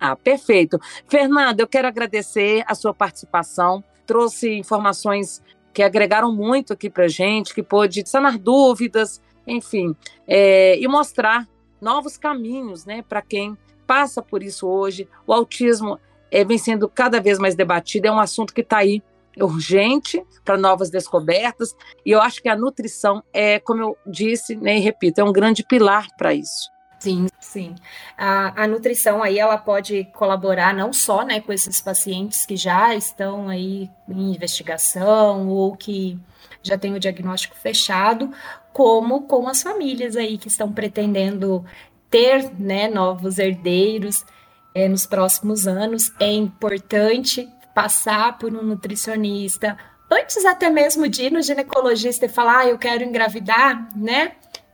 Ah, 0.00 0.16
perfeito. 0.16 0.78
Fernanda, 1.06 1.62
eu 1.62 1.66
quero 1.66 1.88
agradecer 1.88 2.64
a 2.66 2.74
sua 2.74 2.94
participação, 2.94 3.82
trouxe 4.06 4.54
informações 4.54 5.42
que 5.72 5.82
agregaram 5.82 6.32
muito 6.32 6.72
aqui 6.72 6.88
para 6.88 7.08
gente, 7.08 7.54
que 7.54 7.62
pôde 7.62 8.08
sanar 8.08 8.38
dúvidas, 8.38 9.20
enfim, 9.46 9.94
é, 10.26 10.78
e 10.78 10.86
mostrar 10.88 11.46
novos 11.80 12.16
caminhos, 12.16 12.84
né, 12.84 13.02
para 13.08 13.22
quem 13.22 13.56
passa 13.86 14.22
por 14.22 14.42
isso 14.42 14.66
hoje. 14.66 15.08
O 15.26 15.32
autismo 15.32 15.98
é, 16.30 16.44
vem 16.44 16.58
sendo 16.58 16.88
cada 16.88 17.20
vez 17.20 17.38
mais 17.38 17.54
debatido, 17.54 18.06
é 18.06 18.12
um 18.12 18.20
assunto 18.20 18.54
que 18.54 18.60
está 18.60 18.78
aí 18.78 19.02
urgente 19.40 20.22
para 20.44 20.56
novas 20.56 20.90
descobertas, 20.90 21.74
e 22.04 22.10
eu 22.10 22.20
acho 22.20 22.42
que 22.42 22.48
a 22.48 22.56
nutrição 22.56 23.22
é, 23.32 23.58
como 23.58 23.82
eu 23.82 23.96
disse 24.06 24.56
né, 24.56 24.76
e 24.76 24.80
repito, 24.80 25.20
é 25.20 25.24
um 25.24 25.32
grande 25.32 25.62
pilar 25.62 26.06
para 26.16 26.34
isso. 26.34 26.70
Sim, 26.98 27.28
sim. 27.38 27.76
A, 28.16 28.64
a, 28.64 28.66
nutrição 28.66 29.22
aí 29.22 29.38
ela 29.38 29.56
pode 29.56 30.04
colaborar 30.14 30.74
não 30.74 30.92
só 30.92 31.24
né, 31.24 31.40
com 31.40 31.52
esses 31.52 31.80
pacientes 31.80 32.44
que 32.44 32.56
já 32.56 32.92
estão 32.94 33.48
aí 33.48 33.88
em 34.08 34.34
investigação 34.34 35.48
ou 35.48 35.76
que 35.76 36.18
já 36.60 36.76
têm 36.76 36.94
o 36.94 36.98
diagnóstico 36.98 37.54
fechado, 37.54 38.32
como 38.72 39.22
com 39.22 39.48
as 39.48 39.62
famílias 39.62 40.16
aí 40.16 40.36
que 40.38 40.48
estão 40.48 40.72
pretendendo 40.72 41.64
ter 42.10 42.50
né, 42.58 42.88
novos 42.88 43.38
herdeiros 43.38 44.24
é, 44.74 44.88
nos 44.88 45.06
próximos 45.06 45.68
anos. 45.68 46.12
É 46.18 46.32
importante 46.32 47.48
passar 47.78 48.36
por 48.38 48.52
um 48.52 48.60
nutricionista, 48.64 49.78
antes 50.10 50.44
até 50.44 50.68
mesmo 50.68 51.08
de 51.08 51.26
ir 51.26 51.30
no 51.30 51.40
ginecologista 51.40 52.26
e 52.26 52.28
falar, 52.28 52.58
ah, 52.58 52.66
eu 52.66 52.76
quero 52.76 53.04
engravidar, 53.04 53.96
né? 53.96 54.32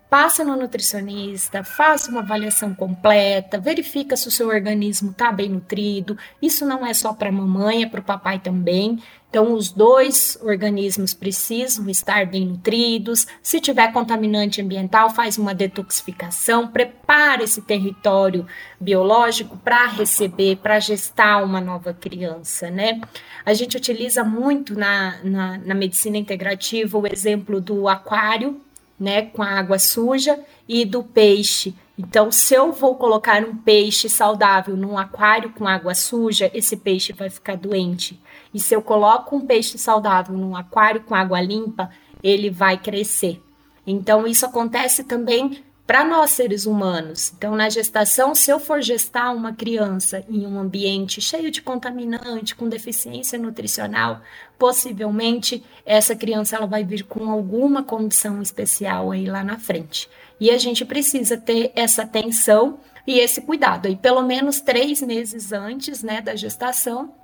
passa 0.09 0.45
no 0.45 0.57
nutricionista, 0.57 1.65
faça 1.65 2.11
uma 2.11 2.21
avaliação 2.21 2.73
completa, 2.73 3.59
verifica 3.59 4.17
se 4.17 4.29
o 4.29 4.31
seu 4.31 4.49
organismo 4.49 5.11
está 5.11 5.33
bem 5.33 5.49
nutrido. 5.49 6.17
Isso 6.41 6.65
não 6.65 6.87
é 6.87 6.95
só 6.95 7.13
para 7.13 7.29
a 7.29 7.33
mamãe, 7.33 7.83
é 7.83 7.87
para 7.87 8.01
o 8.01 8.05
papai 8.05 8.39
também. 8.39 9.03
Então, 9.35 9.53
os 9.53 9.73
dois 9.73 10.39
organismos 10.43 11.13
precisam 11.13 11.91
estar 11.91 12.25
bem 12.25 12.47
nutridos. 12.47 13.27
Se 13.43 13.61
tiver 13.61 13.93
contaminante 13.93 14.63
ambiental, 14.63 15.11
faz 15.11 15.37
uma 15.37 15.53
detoxificação, 15.53 16.69
prepara 16.69 17.43
esse 17.43 17.61
território 17.61 18.47
biológico 18.81 19.57
para 19.57 19.89
receber, 19.89 20.59
para 20.59 20.79
gestar 20.79 21.43
uma 21.43 21.61
nova 21.61 21.93
criança, 21.93 22.71
né? 22.71 23.01
A 23.45 23.53
gente 23.55 23.77
utiliza 23.77 24.23
muito 24.23 24.79
na, 24.79 25.19
na, 25.25 25.59
na 25.59 25.75
medicina 25.75 26.17
integrativa 26.17 26.97
o 26.97 27.05
exemplo 27.05 27.61
do 27.61 27.89
aquário, 27.89 28.61
né, 29.01 29.23
com 29.23 29.43
a 29.43 29.59
água 29.59 29.81
suja 29.81 30.39
e 30.69 30.85
do 30.85 31.03
peixe. 31.03 31.75
Então, 31.97 32.31
se 32.33 32.55
eu 32.55 32.73
vou 32.73 32.97
colocar 32.97 33.45
um 33.45 33.57
peixe 33.57 34.09
saudável 34.09 34.77
num 34.77 34.99
aquário 34.99 35.53
com 35.53 35.67
água 35.67 35.95
suja, 35.95 36.51
esse 36.53 36.77
peixe 36.77 37.13
vai 37.13 37.31
ficar 37.31 37.57
doente. 37.57 38.21
E 38.53 38.59
se 38.59 38.75
eu 38.75 38.83
coloco 38.83 39.37
um 39.37 39.47
peixe 39.47 39.79
saudável 39.79 40.37
num 40.37 40.57
aquário 40.57 41.03
com 41.03 41.15
água 41.15 41.41
limpa, 41.41 41.91
ele 42.23 42.51
vai 42.51 42.77
crescer. 42.77 43.41
Então, 43.87 44.27
isso 44.27 44.45
acontece 44.45 45.05
também 45.05 45.63
para 45.87 46.05
nós 46.05 46.31
seres 46.31 46.65
humanos. 46.65 47.33
Então, 47.37 47.55
na 47.55 47.69
gestação, 47.69 48.35
se 48.35 48.51
eu 48.51 48.59
for 48.59 48.81
gestar 48.81 49.31
uma 49.33 49.53
criança 49.53 50.25
em 50.29 50.47
um 50.47 50.59
ambiente 50.59 51.21
cheio 51.21 51.51
de 51.51 51.61
contaminante, 51.61 52.55
com 52.55 52.69
deficiência 52.69 53.39
nutricional, 53.39 54.21
possivelmente 54.59 55.63
essa 55.85 56.17
criança 56.17 56.57
ela 56.57 56.67
vai 56.67 56.85
vir 56.85 57.05
com 57.05 57.31
alguma 57.31 57.83
condição 57.83 58.41
especial 58.41 59.11
aí 59.11 59.27
lá 59.27 59.45
na 59.45 59.59
frente. 59.59 60.09
E 60.41 60.51
a 60.51 60.59
gente 60.59 60.85
precisa 60.85 61.37
ter 61.37 61.71
essa 61.77 62.03
atenção 62.03 62.79
e 63.07 63.19
esse 63.19 63.43
cuidado 63.43 63.87
aí, 63.87 63.97
pelo 63.97 64.23
menos 64.23 64.61
três 64.61 65.03
meses 65.03 65.53
antes, 65.53 66.03
né, 66.03 66.23
da 66.23 66.35
gestação, 66.35 67.15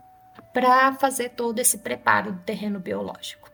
para 0.52 0.92
fazer 0.94 1.30
todo 1.30 1.58
esse 1.58 1.78
preparo 1.78 2.32
do 2.32 2.40
terreno 2.40 2.78
biológico. 2.78 3.49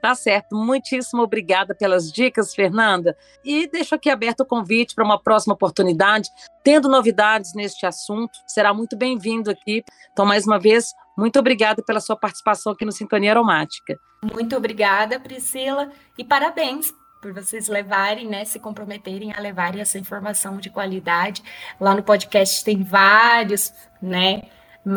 Tá 0.00 0.14
certo. 0.14 0.54
Muitíssimo 0.54 1.22
obrigada 1.22 1.74
pelas 1.74 2.12
dicas, 2.12 2.54
Fernanda. 2.54 3.16
E 3.44 3.66
deixo 3.66 3.94
aqui 3.94 4.08
aberto 4.08 4.40
o 4.40 4.46
convite 4.46 4.94
para 4.94 5.04
uma 5.04 5.20
próxima 5.20 5.54
oportunidade. 5.54 6.30
Tendo 6.62 6.88
novidades 6.88 7.52
neste 7.54 7.84
assunto, 7.84 8.38
será 8.46 8.72
muito 8.72 8.96
bem-vindo 8.96 9.50
aqui. 9.50 9.84
Então, 10.12 10.24
mais 10.24 10.46
uma 10.46 10.58
vez, 10.58 10.94
muito 11.16 11.38
obrigada 11.38 11.82
pela 11.82 12.00
sua 12.00 12.16
participação 12.16 12.72
aqui 12.72 12.84
no 12.84 12.92
Sintonia 12.92 13.32
Aromática. 13.32 13.98
Muito 14.22 14.56
obrigada, 14.56 15.18
Priscila, 15.18 15.90
e 16.16 16.24
parabéns 16.24 16.92
por 17.20 17.32
vocês 17.32 17.68
levarem, 17.68 18.28
né, 18.28 18.44
se 18.44 18.60
comprometerem 18.60 19.32
a 19.32 19.40
levarem 19.40 19.80
essa 19.80 19.98
informação 19.98 20.58
de 20.58 20.70
qualidade. 20.70 21.42
Lá 21.80 21.94
no 21.94 22.02
podcast 22.02 22.64
tem 22.64 22.82
vários, 22.82 23.72
né, 24.00 24.42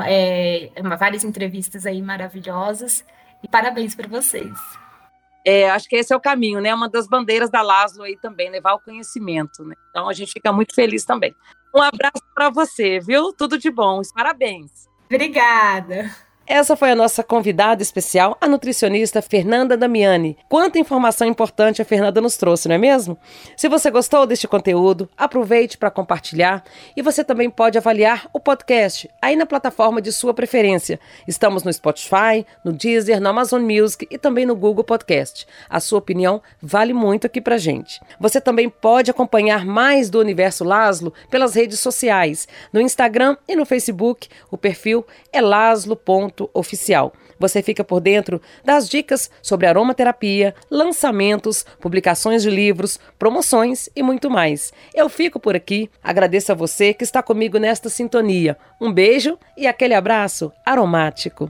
é, 0.06 0.72
várias 1.00 1.24
entrevistas 1.24 1.86
aí 1.86 2.02
maravilhosas. 2.02 3.04
E 3.44 3.48
parabéns 3.48 3.96
para 3.96 4.08
vocês. 4.08 4.52
É, 5.46 5.70
acho 5.72 5.88
que 5.90 5.96
esse 5.96 6.14
é 6.14 6.16
o 6.16 6.22
caminho, 6.22 6.62
né? 6.62 6.74
Uma 6.74 6.90
das 6.90 7.08
bandeiras 7.08 7.50
da 7.50 7.62
Laszlo 7.62 8.04
aí 8.04 8.18
também, 8.18 8.50
levar 8.50 8.74
o 8.74 8.80
conhecimento, 8.80 9.64
né? 9.64 9.76
Então 9.90 10.08
a 10.08 10.14
gente 10.14 10.32
fica 10.32 10.52
muito 10.52 10.76
feliz 10.76 11.04
também. 11.04 11.36
Um 11.76 11.82
abraço 11.82 12.22
para 12.36 12.50
você, 12.50 13.00
viu? 13.00 13.34
Tudo 13.34 13.58
de 13.58 13.72
bom. 13.72 14.02
Parabéns. 14.14 14.90
Obrigada. 15.06 16.12
Essa 16.54 16.76
foi 16.76 16.92
a 16.92 16.96
nossa 16.96 17.24
convidada 17.24 17.82
especial, 17.82 18.38
a 18.42 18.46
nutricionista 18.46 19.22
Fernanda 19.22 19.78
Damiani. 19.78 20.38
Quanta 20.50 20.78
informação 20.78 21.26
importante 21.26 21.82
a 21.82 21.86
Fernanda 21.86 22.20
nos 22.20 22.36
trouxe, 22.36 22.68
não 22.68 22.76
é 22.76 22.78
mesmo? 22.78 23.18
Se 23.56 23.70
você 23.70 23.90
gostou 23.90 24.26
deste 24.26 24.50
conteúdo, 24.50 25.08
aproveite 25.16 25.78
para 25.78 25.90
compartilhar 25.90 26.62
e 26.94 27.02
você 27.02 27.24
também 27.24 27.50
pode 27.50 27.78
avaliar 27.78 28.28
o 28.34 28.40
podcast 28.40 29.10
aí 29.22 29.38
na 29.38 29.46
plataforma 29.46 30.02
de 30.02 30.12
sua 30.12 30.34
preferência. 30.34 31.00
Estamos 31.26 31.64
no 31.64 31.72
Spotify, 31.72 32.46
no 32.66 32.74
Deezer, 32.74 33.22
no 33.22 33.30
Amazon 33.30 33.62
Music 33.62 34.06
e 34.12 34.18
também 34.18 34.46
no 34.46 34.54
Google 34.54 34.84
Podcast. 34.84 35.48
A 35.70 35.80
sua 35.80 36.00
opinião 36.00 36.42
vale 36.62 36.92
muito 36.92 37.28
aqui 37.28 37.40
pra 37.40 37.58
gente. 37.58 38.02
Você 38.20 38.42
também 38.42 38.70
pode 38.70 39.10
acompanhar 39.10 39.66
mais 39.66 40.10
do 40.10 40.20
Universo 40.20 40.66
Laszlo 40.66 41.14
pelas 41.30 41.56
redes 41.56 41.80
sociais, 41.80 42.46
no 42.74 42.82
Instagram 42.82 43.38
e 43.48 43.56
no 43.56 43.66
Facebook. 43.66 44.28
O 44.52 44.58
perfil 44.58 45.08
é 45.32 45.40
laslo.com 45.40 46.41
oficial. 46.54 47.14
Você 47.40 47.62
fica 47.62 47.84
por 47.84 48.00
dentro 48.00 48.42
das 48.64 48.88
dicas 48.88 49.30
sobre 49.42 49.68
aromaterapia, 49.68 50.54
lançamentos, 50.70 51.66
publicações 51.80 52.44
de 52.44 52.50
livros, 52.50 53.00
promoções 53.18 53.90
e 53.96 54.04
muito 54.04 54.30
mais. 54.30 54.72
Eu 54.94 55.10
fico 55.10 55.40
por 55.40 55.56
aqui, 55.56 55.90
agradeço 56.04 56.52
a 56.52 56.56
você 56.56 56.94
que 56.94 57.04
está 57.04 57.22
comigo 57.22 57.58
nesta 57.58 57.90
sintonia. 57.90 58.58
Um 58.80 58.92
beijo 58.92 59.38
e 59.58 59.68
aquele 59.68 59.94
abraço 59.94 60.52
aromático. 60.66 61.50